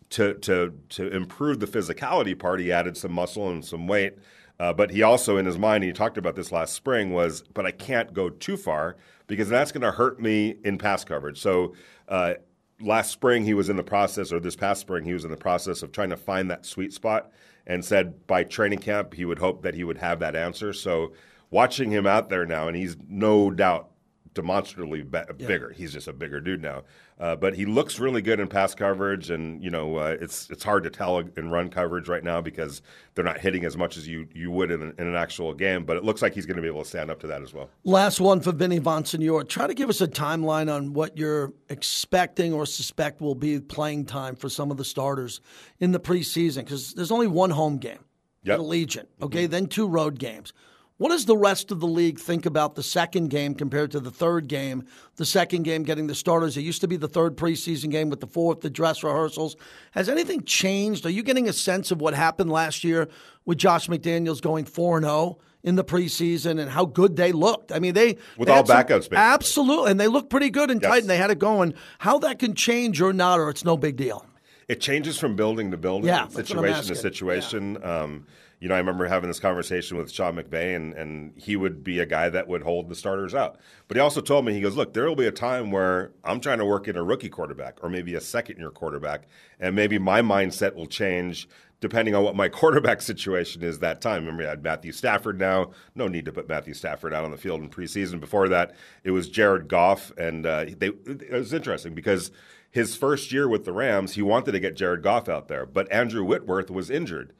to 0.10 0.34
to 0.34 0.74
to 0.90 1.08
improve 1.16 1.60
the 1.60 1.68
physicality 1.68 2.38
part, 2.38 2.62
he 2.62 2.72
added 2.72 2.98
some 2.98 3.12
muscle 3.12 3.48
and 3.52 3.64
some 3.64 3.86
weight. 3.86 4.18
Uh, 4.60 4.74
but 4.74 4.92
he 4.92 5.04
also, 5.04 5.38
in 5.38 5.46
his 5.46 5.58
mind, 5.58 5.84
he 5.84 5.92
talked 5.92 6.18
about 6.18 6.36
this 6.36 6.52
last 6.52 6.74
spring, 6.74 7.12
was, 7.12 7.44
but 7.54 7.66
I 7.66 7.72
can't 7.72 8.14
go 8.14 8.30
too 8.30 8.58
far 8.58 8.98
because 9.28 9.50
that's 9.50 9.72
going 9.72 9.82
to 9.82 9.92
hurt 9.92 10.20
me 10.20 10.56
in 10.64 10.78
pass 10.78 11.04
coverage. 11.04 11.40
So 11.40 11.76
uh, 12.08 12.36
last 12.80 13.12
spring, 13.12 13.44
he 13.44 13.54
was 13.54 13.70
in 13.70 13.76
the 13.76 13.84
process, 13.84 14.32
or 14.32 14.40
this 14.40 14.56
past 14.56 14.82
spring, 14.82 15.04
he 15.04 15.14
was 15.14 15.26
in 15.26 15.32
the 15.32 15.38
process 15.38 15.84
of 15.84 15.92
trying 15.92 16.10
to 16.10 16.18
find 16.18 16.50
that 16.50 16.66
sweet 16.66 16.94
spot 16.94 17.32
and 17.68 17.84
said 17.84 18.26
by 18.26 18.44
training 18.44 18.80
camp, 18.80 19.14
he 19.14 19.26
would 19.26 19.40
hope 19.40 19.62
that 19.62 19.76
he 19.76 19.84
would 19.84 19.98
have 19.98 20.20
that 20.20 20.36
answer. 20.36 20.74
So 20.74 21.14
watching 21.52 21.92
him 21.92 22.08
out 22.08 22.30
there 22.30 22.46
now, 22.46 22.68
and 22.68 22.76
he's 22.76 22.96
no 23.08 23.52
doubt 23.52 23.92
demonstrably 24.34 25.02
be- 25.02 25.18
yeah. 25.18 25.48
bigger. 25.48 25.72
He's 25.72 25.94
just 25.94 26.08
a 26.08 26.14
bigger 26.14 26.40
dude 26.40 26.62
now. 26.62 26.84
Uh, 27.20 27.36
but 27.36 27.56
he 27.56 27.66
looks 27.66 28.00
really 28.00 28.22
good 28.22 28.40
in 28.40 28.48
pass 28.48 28.76
coverage, 28.76 29.32
and 29.32 29.64
you 29.64 29.72
know 29.72 29.98
uh, 29.98 30.16
it's 30.22 30.50
it's 30.52 30.64
hard 30.64 30.84
to 30.84 30.90
tell 30.90 31.18
in 31.18 31.50
run 31.50 31.68
coverage 31.68 32.08
right 32.08 32.24
now 32.24 32.42
because 32.42 32.84
they're 33.16 33.26
not 33.26 33.40
hitting 33.40 33.66
as 33.66 33.76
much 33.76 33.98
as 33.98 34.08
you 34.08 34.28
you 34.36 34.52
would 34.52 34.70
in, 34.70 34.84
an, 34.84 34.94
in 35.00 35.08
an 35.08 35.16
actual 35.16 35.52
game. 35.56 35.84
But 35.84 35.98
it 35.98 36.04
looks 36.04 36.22
like 36.22 36.36
he's 36.36 36.46
going 36.46 36.58
to 36.58 36.62
be 36.62 36.68
able 36.68 36.84
to 36.84 36.88
stand 36.88 37.10
up 37.10 37.20
to 37.22 37.28
that 37.28 37.42
as 37.42 37.56
well. 37.56 37.72
Last 37.84 38.20
one 38.20 38.40
for 38.40 38.52
Vinny 38.52 38.80
Bonsignore. 38.80 39.48
Try 39.50 39.66
to 39.66 39.74
give 39.74 39.90
us 39.90 40.00
a 40.00 40.08
timeline 40.08 40.72
on 40.72 40.94
what 40.94 41.18
you're 41.18 41.54
expecting 41.70 42.54
or 42.54 42.68
suspect 42.68 43.20
will 43.20 43.36
be 43.36 43.60
playing 43.60 44.06
time 44.06 44.36
for 44.36 44.48
some 44.48 44.70
of 44.70 44.78
the 44.78 44.86
starters 44.86 45.42
in 45.80 45.94
the 45.94 46.00
preseason 46.00 46.66
because 46.66 46.94
there's 46.94 47.12
only 47.12 47.28
one 47.28 47.50
home 47.50 47.78
game. 47.78 48.00
Yep. 48.44 48.60
Allegiant, 48.60 49.08
okay, 49.22 49.44
mm-hmm. 49.44 49.52
then 49.52 49.66
two 49.66 49.88
road 49.88 50.20
games. 50.20 50.54
What 50.98 51.10
does 51.10 51.26
the 51.26 51.38
rest 51.38 51.72
of 51.72 51.80
the 51.80 51.88
league 51.88 52.20
think 52.20 52.48
about 52.48 52.74
the 52.74 52.82
second 52.82 53.30
game 53.30 53.54
compared 53.54 53.92
to 53.92 54.00
the 54.00 54.10
third 54.10 54.48
game? 54.48 54.84
The 55.18 55.26
second 55.26 55.62
game 55.64 55.84
getting 55.84 56.08
the 56.08 56.16
starters. 56.16 56.58
It 56.58 56.62
used 56.62 56.82
to 56.82 56.88
be 56.88 56.98
the 56.98 57.08
third 57.08 57.38
preseason 57.38 57.92
game 57.92 58.10
with 58.10 58.20
the 58.20 58.28
fourth, 58.28 58.62
the 58.62 58.70
dress 58.72 59.04
rehearsals. 59.04 59.56
Has 59.92 60.10
anything 60.10 60.44
changed? 60.44 61.06
Are 61.06 61.12
you 61.12 61.22
getting 61.22 61.48
a 61.48 61.54
sense 61.54 61.92
of 61.92 62.02
what 62.02 62.16
happened 62.16 62.52
last 62.52 62.84
year 62.84 63.10
with 63.46 63.60
Josh 63.60 63.88
McDaniels 63.88 64.42
going 64.42 64.66
4 64.66 65.02
0 65.02 65.38
in 65.62 65.76
the 65.76 65.84
preseason 65.84 66.60
and 66.60 66.72
how 66.72 66.86
good 66.86 67.16
they 67.16 67.32
looked? 67.32 67.72
I 67.72 67.78
mean, 67.78 67.94
they. 67.94 68.18
With 68.36 68.48
they 68.48 68.56
all 68.56 68.64
backups, 68.64 69.12
Absolutely. 69.12 69.92
And 69.92 70.00
they 70.00 70.08
looked 70.08 70.32
pretty 70.32 70.50
good 70.50 70.72
and 70.72 70.82
yes. 70.82 70.90
tight 70.90 71.02
and 71.02 71.10
they 71.10 71.18
had 71.18 71.30
it 71.30 71.38
going. 71.38 71.76
How 72.00 72.18
that 72.20 72.40
can 72.40 72.56
change 72.56 73.02
or 73.02 73.14
not, 73.14 73.40
or 73.40 73.52
it's 73.52 73.64
no 73.64 73.78
big 73.78 73.98
deal? 73.98 74.26
It 74.68 74.82
changes 74.82 75.20
from 75.20 75.36
building 75.36 75.70
to 75.72 75.78
building, 75.78 76.08
yeah, 76.08 76.28
situation 76.28 76.86
to 76.86 76.96
situation. 76.96 77.78
Yeah. 77.80 78.02
Um, 78.02 78.26
you 78.60 78.68
know, 78.68 78.76
I 78.76 78.80
remember 78.80 79.06
having 79.06 79.30
this 79.30 79.40
conversation 79.40 79.98
with 79.98 80.12
Sean 80.12 80.36
McVay, 80.36 80.76
and, 80.76 80.94
and 80.94 81.34
he 81.36 81.56
would 81.56 81.84
be 81.84 82.00
a 82.00 82.06
guy 82.06 82.30
that 82.30 82.48
would 82.48 82.64
hold 82.64 82.90
the 82.90 82.96
starters 82.96 83.36
out. 83.36 83.58
But 83.88 83.98
he 83.98 84.02
also 84.02 84.20
told 84.20 84.46
me, 84.46 84.54
he 84.54 84.62
goes, 84.62 84.76
Look, 84.76 84.94
there 84.94 85.08
will 85.08 85.16
be 85.16 85.28
a 85.28 85.32
time 85.32 85.70
where 85.70 86.12
I'm 86.24 86.40
trying 86.40 86.58
to 86.58 86.66
work 86.66 86.88
in 86.88 86.98
a 86.98 87.04
rookie 87.04 87.30
quarterback 87.30 87.78
or 87.84 87.90
maybe 87.90 88.16
a 88.16 88.22
second 88.22 88.58
year 88.58 88.72
quarterback, 88.72 89.28
and 89.60 89.76
maybe 89.76 90.00
my 90.00 90.22
mindset 90.22 90.74
will 90.74 90.88
change 90.88 91.48
depending 91.80 92.16
on 92.16 92.24
what 92.24 92.36
my 92.36 92.50
quarterback 92.50 93.02
situation 93.02 93.62
is 93.62 93.80
that 93.80 94.02
time. 94.02 94.26
Remember, 94.26 94.44
I 94.44 94.50
had 94.50 94.64
Matthew 94.64 94.92
Stafford 94.92 95.40
now. 95.40 95.72
No 95.94 96.08
need 96.08 96.26
to 96.26 96.32
put 96.32 96.50
Matthew 96.50 96.74
Stafford 96.74 97.14
out 97.14 97.26
on 97.26 97.32
the 97.32 97.38
field 97.38 97.62
in 97.62 97.70
preseason. 97.70 98.20
Before 98.20 98.50
that, 98.50 98.74
it 99.04 99.12
was 99.12 99.30
Jared 99.30 99.68
Goff, 99.68 100.12
and 100.18 100.48
uh, 100.48 100.66
they, 100.66 100.88
it 101.06 101.32
was 101.32 101.54
interesting 101.54 101.94
because 101.94 102.32
his 102.72 102.96
first 102.96 103.32
year 103.32 103.48
with 103.48 103.66
the 103.66 103.72
Rams, 103.72 104.14
he 104.14 104.22
wanted 104.22 104.52
to 104.54 104.60
get 104.60 104.76
Jared 104.76 105.04
Goff 105.04 105.30
out 105.30 105.48
there, 105.48 105.66
but 105.66 105.92
Andrew 105.92 106.24
Whitworth 106.24 106.72
was 106.72 106.90
injured. 106.90 107.34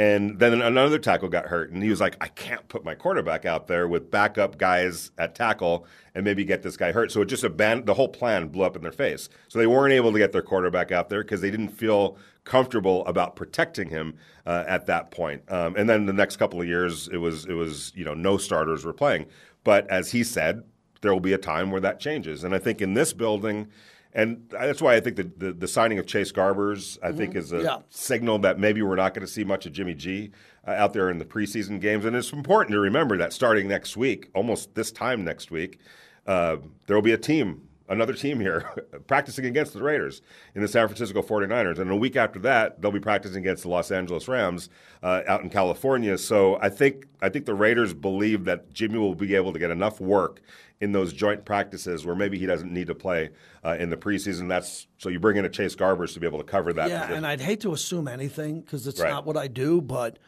And 0.00 0.38
then 0.38 0.62
another 0.62 0.98
tackle 0.98 1.28
got 1.28 1.44
hurt, 1.44 1.72
and 1.72 1.82
he 1.82 1.90
was 1.90 2.00
like, 2.00 2.16
I 2.22 2.28
can't 2.28 2.66
put 2.68 2.86
my 2.86 2.94
quarterback 2.94 3.44
out 3.44 3.66
there 3.66 3.86
with 3.86 4.10
backup 4.10 4.56
guys 4.56 5.10
at 5.18 5.34
tackle 5.34 5.86
and 6.14 6.24
maybe 6.24 6.42
get 6.42 6.62
this 6.62 6.78
guy 6.78 6.90
hurt. 6.90 7.12
So 7.12 7.20
it 7.20 7.26
just 7.26 7.44
abandoned 7.44 7.86
the 7.86 7.92
whole 7.92 8.08
plan 8.08 8.48
blew 8.48 8.64
up 8.64 8.76
in 8.76 8.82
their 8.82 8.92
face. 8.92 9.28
So 9.48 9.58
they 9.58 9.66
weren't 9.66 9.92
able 9.92 10.10
to 10.10 10.18
get 10.18 10.32
their 10.32 10.40
quarterback 10.40 10.90
out 10.90 11.10
there 11.10 11.22
because 11.22 11.42
they 11.42 11.50
didn't 11.50 11.68
feel 11.68 12.16
comfortable 12.44 13.04
about 13.04 13.36
protecting 13.36 13.90
him 13.90 14.14
uh, 14.46 14.64
at 14.66 14.86
that 14.86 15.10
point. 15.10 15.42
Um, 15.52 15.76
and 15.76 15.86
then 15.86 16.06
the 16.06 16.14
next 16.14 16.38
couple 16.38 16.62
of 16.62 16.66
years, 16.66 17.08
it 17.08 17.18
was 17.18 17.44
it 17.44 17.52
was 17.52 17.92
you 17.94 18.06
know 18.06 18.14
no 18.14 18.38
starters 18.38 18.86
were 18.86 18.94
playing. 18.94 19.26
But 19.64 19.86
as 19.90 20.12
he 20.12 20.24
said, 20.24 20.62
there 21.02 21.12
will 21.12 21.20
be 21.20 21.34
a 21.34 21.38
time 21.38 21.70
where 21.70 21.80
that 21.82 22.00
changes. 22.00 22.42
And 22.42 22.54
I 22.54 22.58
think 22.58 22.80
in 22.80 22.94
this 22.94 23.12
building 23.12 23.68
and 24.12 24.44
that's 24.48 24.82
why 24.82 24.96
I 24.96 25.00
think 25.00 25.16
the, 25.16 25.30
the, 25.36 25.52
the 25.52 25.68
signing 25.68 25.98
of 25.98 26.06
Chase 26.06 26.32
Garbers, 26.32 26.98
I 27.02 27.08
mm-hmm. 27.08 27.18
think, 27.18 27.36
is 27.36 27.52
a 27.52 27.62
yeah. 27.62 27.78
signal 27.90 28.38
that 28.40 28.58
maybe 28.58 28.82
we're 28.82 28.96
not 28.96 29.14
going 29.14 29.26
to 29.26 29.32
see 29.32 29.44
much 29.44 29.66
of 29.66 29.72
Jimmy 29.72 29.94
G 29.94 30.32
uh, 30.66 30.72
out 30.72 30.92
there 30.92 31.10
in 31.10 31.18
the 31.18 31.24
preseason 31.24 31.80
games. 31.80 32.04
And 32.04 32.16
it's 32.16 32.32
important 32.32 32.72
to 32.72 32.80
remember 32.80 33.16
that 33.18 33.32
starting 33.32 33.68
next 33.68 33.96
week, 33.96 34.28
almost 34.34 34.74
this 34.74 34.90
time 34.90 35.22
next 35.24 35.50
week, 35.50 35.78
uh, 36.26 36.56
there 36.86 36.96
will 36.96 37.02
be 37.02 37.12
a 37.12 37.18
team, 37.18 37.68
another 37.90 38.14
team 38.14 38.40
here, 38.40 38.60
practicing 39.06 39.44
against 39.44 39.74
the 39.74 39.82
Raiders 39.82 40.22
in 40.54 40.62
the 40.62 40.68
San 40.68 40.86
Francisco 40.88 41.20
49ers. 41.20 41.78
And 41.78 41.90
a 41.90 41.96
week 41.96 42.16
after 42.16 42.38
that, 42.40 42.80
they'll 42.80 42.92
be 42.92 43.00
practicing 43.00 43.38
against 43.38 43.64
the 43.64 43.68
Los 43.68 43.90
Angeles 43.90 44.28
Rams 44.28 44.70
uh, 45.02 45.22
out 45.26 45.42
in 45.42 45.50
California. 45.50 46.16
So 46.16 46.58
I 46.62 46.70
think 46.70 47.06
I 47.20 47.28
think 47.28 47.44
the 47.44 47.54
Raiders 47.54 47.92
believe 47.92 48.44
that 48.44 48.72
Jimmy 48.72 48.98
will 48.98 49.14
be 49.14 49.34
able 49.34 49.52
to 49.52 49.58
get 49.58 49.70
enough 49.70 50.00
work 50.00 50.40
in 50.80 50.92
those 50.92 51.12
joint 51.12 51.44
practices 51.44 52.06
where 52.06 52.16
maybe 52.16 52.38
he 52.38 52.46
doesn't 52.46 52.72
need 52.72 52.86
to 52.86 52.94
play 52.94 53.28
uh, 53.64 53.76
in 53.78 53.90
the 53.90 53.96
preseason. 53.96 54.48
That's 54.48 54.86
so 54.96 55.10
you 55.10 55.20
bring 55.20 55.36
in 55.36 55.44
a 55.44 55.50
Chase 55.50 55.76
Garbers 55.76 56.14
to 56.14 56.20
be 56.20 56.26
able 56.26 56.38
to 56.38 56.44
cover 56.44 56.72
that. 56.72 56.88
Yeah, 56.88 57.00
position. 57.00 57.16
and 57.18 57.26
I'd 57.26 57.40
hate 57.40 57.60
to 57.60 57.72
assume 57.72 58.08
anything 58.08 58.60
because 58.60 58.86
it's 58.86 59.00
right. 59.00 59.10
not 59.10 59.26
what 59.26 59.36
I 59.36 59.48
do, 59.48 59.80
but. 59.80 60.18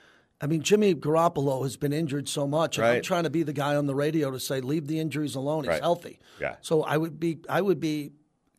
I 0.43 0.47
mean, 0.49 0.61
Jimmy 0.63 0.95
Garoppolo 0.95 1.63
has 1.63 1.77
been 1.77 1.93
injured 1.93 2.29
so 2.29 2.47
much, 2.49 2.77
right. 2.77 2.97
I'm 2.97 3.03
trying 3.03 3.23
to 3.25 3.31
be 3.31 3.45
the 3.45 3.53
guy 3.53 3.77
on 3.77 3.87
the 3.87 3.95
radio 3.95 4.31
to 4.33 4.41
say, 4.41 4.61
"Leave 4.61 4.89
the 4.89 4.99
injuries 4.99 5.37
alone. 5.37 5.63
He's 5.63 5.69
right. 5.69 5.81
healthy." 5.81 6.19
Yeah. 6.41 6.57
So 6.63 6.83
I 6.83 6.97
would 6.97 7.21
be, 7.21 7.39
I 7.49 7.61
would 7.63 7.79
be 7.79 8.11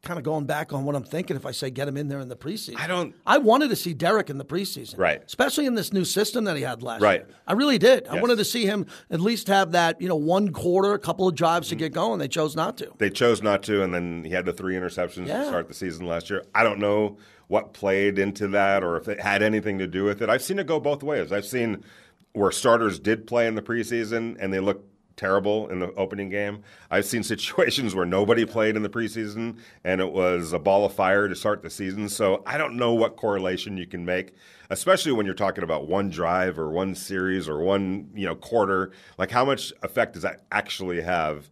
kind 0.02 0.18
of 0.18 0.24
going 0.26 0.46
back 0.46 0.74
on 0.74 0.84
what 0.84 0.96
I'm 0.98 1.04
thinking 1.04 1.38
if 1.38 1.46
I 1.46 1.52
say 1.52 1.70
get 1.70 1.88
him 1.88 1.96
in 1.96 2.10
there 2.10 2.20
in 2.20 2.28
the 2.28 2.36
preseason. 2.36 2.78
I 2.78 2.88
don't- 2.88 3.16
I 3.26 3.38
wanted 3.38 3.70
to 3.70 3.76
see 3.78 3.94
Derek 3.94 4.30
in 4.30 4.38
the 4.38 4.44
preseason, 4.44 4.98
Right. 4.98 5.22
Especially 5.26 5.66
in 5.66 5.76
this 5.76 5.94
new 5.94 6.04
system 6.04 6.44
that 6.44 6.58
he 6.58 6.64
had 6.64 6.84
last 6.84 7.02
Right. 7.02 7.22
year. 7.22 7.36
I 7.48 7.54
really 7.54 7.78
did. 7.78 8.08
I 8.10 8.20
wanted 8.20 8.38
to 8.40 8.44
see 8.44 8.66
him 8.66 8.86
at 9.10 9.22
least 9.22 9.48
have 9.48 9.72
that, 9.72 10.02
you 10.02 10.10
know, 10.10 10.18
one 10.18 10.50
quarter, 10.52 10.94
a 10.94 11.00
couple 11.00 11.26
of 11.30 11.36
drives 11.36 11.68
Mm-hmm. 11.70 11.78
to 11.78 11.86
get 11.86 11.94
going. 11.94 12.20
They 12.20 12.28
chose 12.28 12.54
not 12.54 12.78
to. 12.80 12.90
They 12.98 13.10
chose 13.10 13.42
not 13.42 13.64
to, 13.64 13.82
and 13.82 13.94
then 13.94 14.26
he 14.26 14.32
had 14.32 14.46
the 14.46 14.52
three 14.52 14.76
interceptions 14.76 15.28
Yeah. 15.28 15.44
to 15.44 15.48
start 15.48 15.70
the 15.70 15.74
season 15.74 16.06
last 16.06 16.30
year. 16.30 16.44
I 16.54 16.64
don't 16.64 16.80
know 16.80 17.16
what 17.54 17.72
played 17.72 18.18
into 18.18 18.48
that 18.48 18.84
or 18.84 18.98
if 18.98 19.08
it 19.08 19.20
had 19.20 19.44
anything 19.44 19.78
to 19.78 19.86
do 19.86 20.04
with 20.04 20.24
it. 20.24 20.28
I've 20.28 20.42
seen 20.42 20.58
it 20.58 20.66
go 20.66 20.80
both 20.80 21.04
ways. 21.04 21.32
I've 21.32 21.46
seen 21.46 21.84
where 22.32 22.50
starters 22.50 22.98
did 22.98 23.28
play 23.28 23.46
in 23.46 23.54
the 23.54 23.62
preseason 23.62 24.36
and 24.40 24.52
they 24.52 24.60
looked 24.60 24.90
terrible 25.18 25.70
in 25.70 25.80
the 25.80 25.94
opening 25.94 26.30
game. 26.30 26.64
I've 26.90 27.06
seen 27.06 27.22
situations 27.36 27.94
where 27.94 28.08
nobody 28.08 28.44
played 28.44 28.76
in 28.76 28.82
the 28.82 28.90
preseason 28.90 29.60
and 29.84 30.02
it 30.02 30.12
was 30.12 30.52
a 30.52 30.58
ball 30.58 30.84
of 30.84 30.94
fire 30.94 31.28
to 31.28 31.36
start 31.36 31.62
the 31.62 31.70
season. 31.70 32.10
So 32.10 32.42
I 32.48 32.58
don't 32.58 32.76
know 32.76 32.96
what 32.96 33.18
correlation 33.18 33.78
you 33.78 33.86
can 33.86 34.04
make, 34.04 34.34
especially 34.72 35.12
when 35.12 35.28
you're 35.28 35.36
talking 35.36 35.64
about 35.64 35.88
one 35.88 36.10
drive 36.10 36.58
or 36.58 36.72
one 36.72 36.96
series 36.96 37.48
or 37.48 37.60
one, 37.60 38.10
you 38.16 38.26
know, 38.26 38.34
quarter. 38.34 38.90
Like 39.20 39.30
how 39.30 39.46
much 39.46 39.72
effect 39.84 40.14
does 40.14 40.24
that 40.24 40.42
actually 40.52 41.04
have 41.04 41.52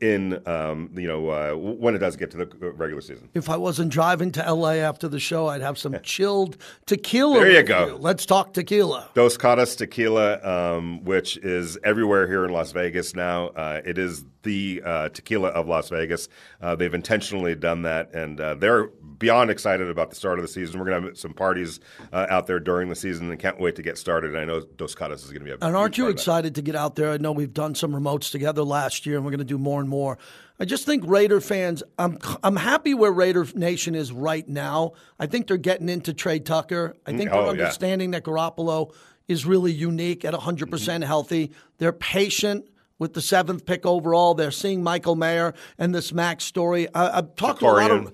in 0.00 0.46
um, 0.48 0.90
you 0.94 1.06
know 1.06 1.28
uh, 1.28 1.54
when 1.54 1.94
it 1.94 1.98
does 1.98 2.16
get 2.16 2.30
to 2.32 2.38
the 2.38 2.46
regular 2.72 3.00
season? 3.00 3.28
If 3.34 3.48
I 3.48 3.56
wasn't 3.56 3.92
driving 3.92 4.32
to 4.32 4.52
LA 4.52 4.74
after 4.74 5.08
the 5.08 5.20
show, 5.20 5.48
I'd 5.48 5.60
have 5.62 5.78
some 5.78 5.96
chilled 6.02 6.56
tequila. 6.86 7.40
There 7.40 7.50
you 7.50 7.62
go. 7.62 7.96
Let's 8.00 8.26
talk 8.26 8.52
tequila. 8.52 9.08
Dos 9.14 9.36
Caras 9.36 9.76
Tequila, 9.76 10.40
um, 10.42 11.04
which 11.04 11.36
is 11.38 11.78
everywhere 11.84 12.26
here 12.26 12.44
in 12.44 12.52
Las 12.52 12.72
Vegas 12.72 13.14
now. 13.14 13.48
Uh, 13.48 13.80
it 13.84 13.98
is 13.98 14.24
the 14.42 14.80
uh, 14.84 15.08
tequila 15.10 15.48
of 15.48 15.68
Las 15.68 15.88
Vegas. 15.90 16.28
Uh, 16.60 16.74
they've 16.74 16.94
intentionally 16.94 17.54
done 17.54 17.82
that, 17.82 18.14
and 18.14 18.40
uh, 18.40 18.54
they're 18.54 18.86
beyond 19.18 19.50
excited 19.50 19.88
about 19.90 20.10
the 20.10 20.16
start 20.16 20.38
of 20.38 20.42
the 20.42 20.48
season. 20.48 20.80
We're 20.80 20.86
going 20.86 21.02
to 21.02 21.08
have 21.08 21.18
some 21.18 21.34
parties 21.34 21.78
uh, 22.12 22.26
out 22.30 22.46
there 22.46 22.58
during 22.60 22.88
the 22.88 22.94
season, 22.94 23.30
and 23.30 23.38
can't 23.38 23.60
wait 23.60 23.76
to 23.76 23.82
get 23.82 23.98
started. 23.98 24.34
I 24.36 24.44
know 24.44 24.60
Dos 24.60 24.94
Caras 24.94 25.22
is 25.24 25.30
going 25.30 25.40
to 25.40 25.44
be 25.44 25.50
a 25.50 25.58
And 25.66 25.76
aren't 25.76 25.98
you 25.98 26.08
excited 26.08 26.54
to 26.54 26.62
get 26.62 26.74
out 26.74 26.96
there? 26.96 27.12
I 27.12 27.16
know 27.18 27.32
we've 27.32 27.52
done 27.52 27.74
some 27.74 27.92
remotes 27.92 28.30
together 28.30 28.62
last 28.62 29.04
year, 29.06 29.16
and 29.16 29.24
we're 29.24 29.30
going 29.32 29.38
to 29.38 29.44
do 29.44 29.58
more 29.58 29.80
and 29.80 29.88
more. 29.88 30.16
I 30.58 30.64
just 30.66 30.84
think 30.84 31.04
Raider 31.06 31.40
fans. 31.40 31.82
I'm 31.98 32.18
I'm 32.42 32.56
happy 32.56 32.92
where 32.94 33.10
Raider 33.12 33.46
Nation 33.54 33.94
is 33.94 34.12
right 34.12 34.46
now. 34.46 34.92
I 35.18 35.26
think 35.26 35.46
they're 35.46 35.56
getting 35.56 35.88
into 35.88 36.12
Tre 36.12 36.38
Tucker. 36.38 36.96
I 37.06 37.16
think 37.16 37.30
Oh, 37.32 37.46
they're 37.46 37.56
yeah. 37.56 37.62
understanding 37.62 38.10
that 38.10 38.24
Garoppolo 38.24 38.92
is 39.26 39.46
really 39.46 39.72
unique 39.72 40.24
at 40.24 40.32
100 40.34 40.64
Mm-hmm. 40.66 40.70
percent 40.70 41.04
healthy. 41.04 41.52
They're 41.78 41.92
patient. 41.92 42.66
With 43.00 43.14
the 43.14 43.22
seventh 43.22 43.64
pick 43.64 43.86
overall, 43.86 44.34
they're 44.34 44.50
seeing 44.50 44.82
Michael 44.82 45.16
Mayer 45.16 45.54
and 45.78 45.94
this 45.94 46.12
Max 46.12 46.44
story. 46.44 46.86
I, 46.94 47.18
I've 47.18 47.34
talked 47.34 47.60
to 47.60 47.66
a 47.66 47.72
lot 47.72 47.90
of 47.90 48.12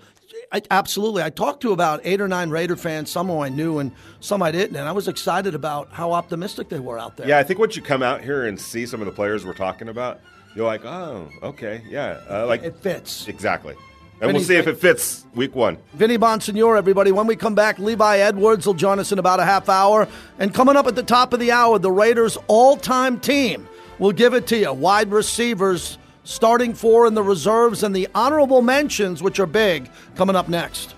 I, 0.53 0.63
absolutely. 0.71 1.25
I 1.25 1.31
talked 1.31 1.61
to 1.63 1.73
about 1.73 2.01
eight 2.05 2.21
or 2.21 2.29
nine 2.29 2.51
Raider 2.51 2.77
fans, 2.77 3.11
some 3.11 3.27
who 3.27 3.41
I 3.41 3.49
knew 3.49 3.81
and 3.81 3.91
some 4.21 4.43
I 4.45 4.53
didn't, 4.53 4.77
and 4.77 4.89
I 4.89 4.93
was 4.93 5.09
excited 5.09 5.57
about 5.57 5.89
how 5.91 6.13
optimistic 6.13 6.69
they 6.69 6.79
were 6.79 7.01
out 7.01 7.17
there. 7.17 7.27
Yeah, 7.27 7.39
I 7.39 7.43
think 7.43 7.59
once 7.59 7.75
you 7.75 7.83
come 7.83 8.01
out 8.01 8.23
here 8.23 8.47
and 8.47 8.61
see 8.61 8.87
some 8.87 9.01
of 9.01 9.07
the 9.07 9.13
players 9.13 9.45
we're 9.45 9.55
talking 9.55 9.89
about, 9.89 10.21
you're 10.55 10.65
like, 10.65 10.85
oh, 10.85 11.29
okay, 11.43 11.83
yeah, 11.89 12.21
uh, 12.31 12.47
like 12.47 12.63
It 12.63 12.77
fits. 12.77 13.27
exactly. 13.27 13.75
And 14.21 14.33
we'll 14.33 14.43
see 14.43 14.55
if 14.57 14.69
it 14.69 14.79
fits 14.79 15.27
week 15.35 15.55
one. 15.57 15.79
Vinny 15.95 16.17
Bonsignore, 16.17 16.79
everybody. 16.79 17.13
When 17.13 17.27
we 17.27 17.35
come 17.37 17.55
back, 17.55 17.79
Levi 17.79 18.19
Edwards 18.19 18.67
will 18.67 18.73
join 18.73 18.99
us 19.01 19.13
in 19.13 19.19
about 19.19 19.41
a 19.41 19.45
half 19.45 19.69
hour. 19.69 20.09
And 20.39 20.55
coming 20.55 20.77
up 20.77 20.87
at 20.87 20.95
the 20.95 21.03
top 21.03 21.35
of 21.35 21.41
the 21.41 21.51
hour, 21.53 21.79
the 21.79 21.91
Raiders' 21.91 22.39
all 22.47 22.77
time 22.79 23.21
team. 23.21 23.69
We'll 23.99 24.13
give 24.13 24.35
it 24.35 24.47
to 24.49 24.57
you. 24.59 24.73
Wide 24.73 25.11
receivers, 25.11 25.97
starting 26.25 26.75
four 26.75 27.07
in 27.07 27.15
the 27.15 27.23
reserves, 27.23 27.85
and 27.85 27.95
the 27.95 28.09
honorable 28.15 28.61
mentions, 28.61 29.23
which 29.23 29.39
are 29.39 29.47
big, 29.47 29.89
coming 30.17 30.37
up 30.37 30.49
next. 30.49 30.96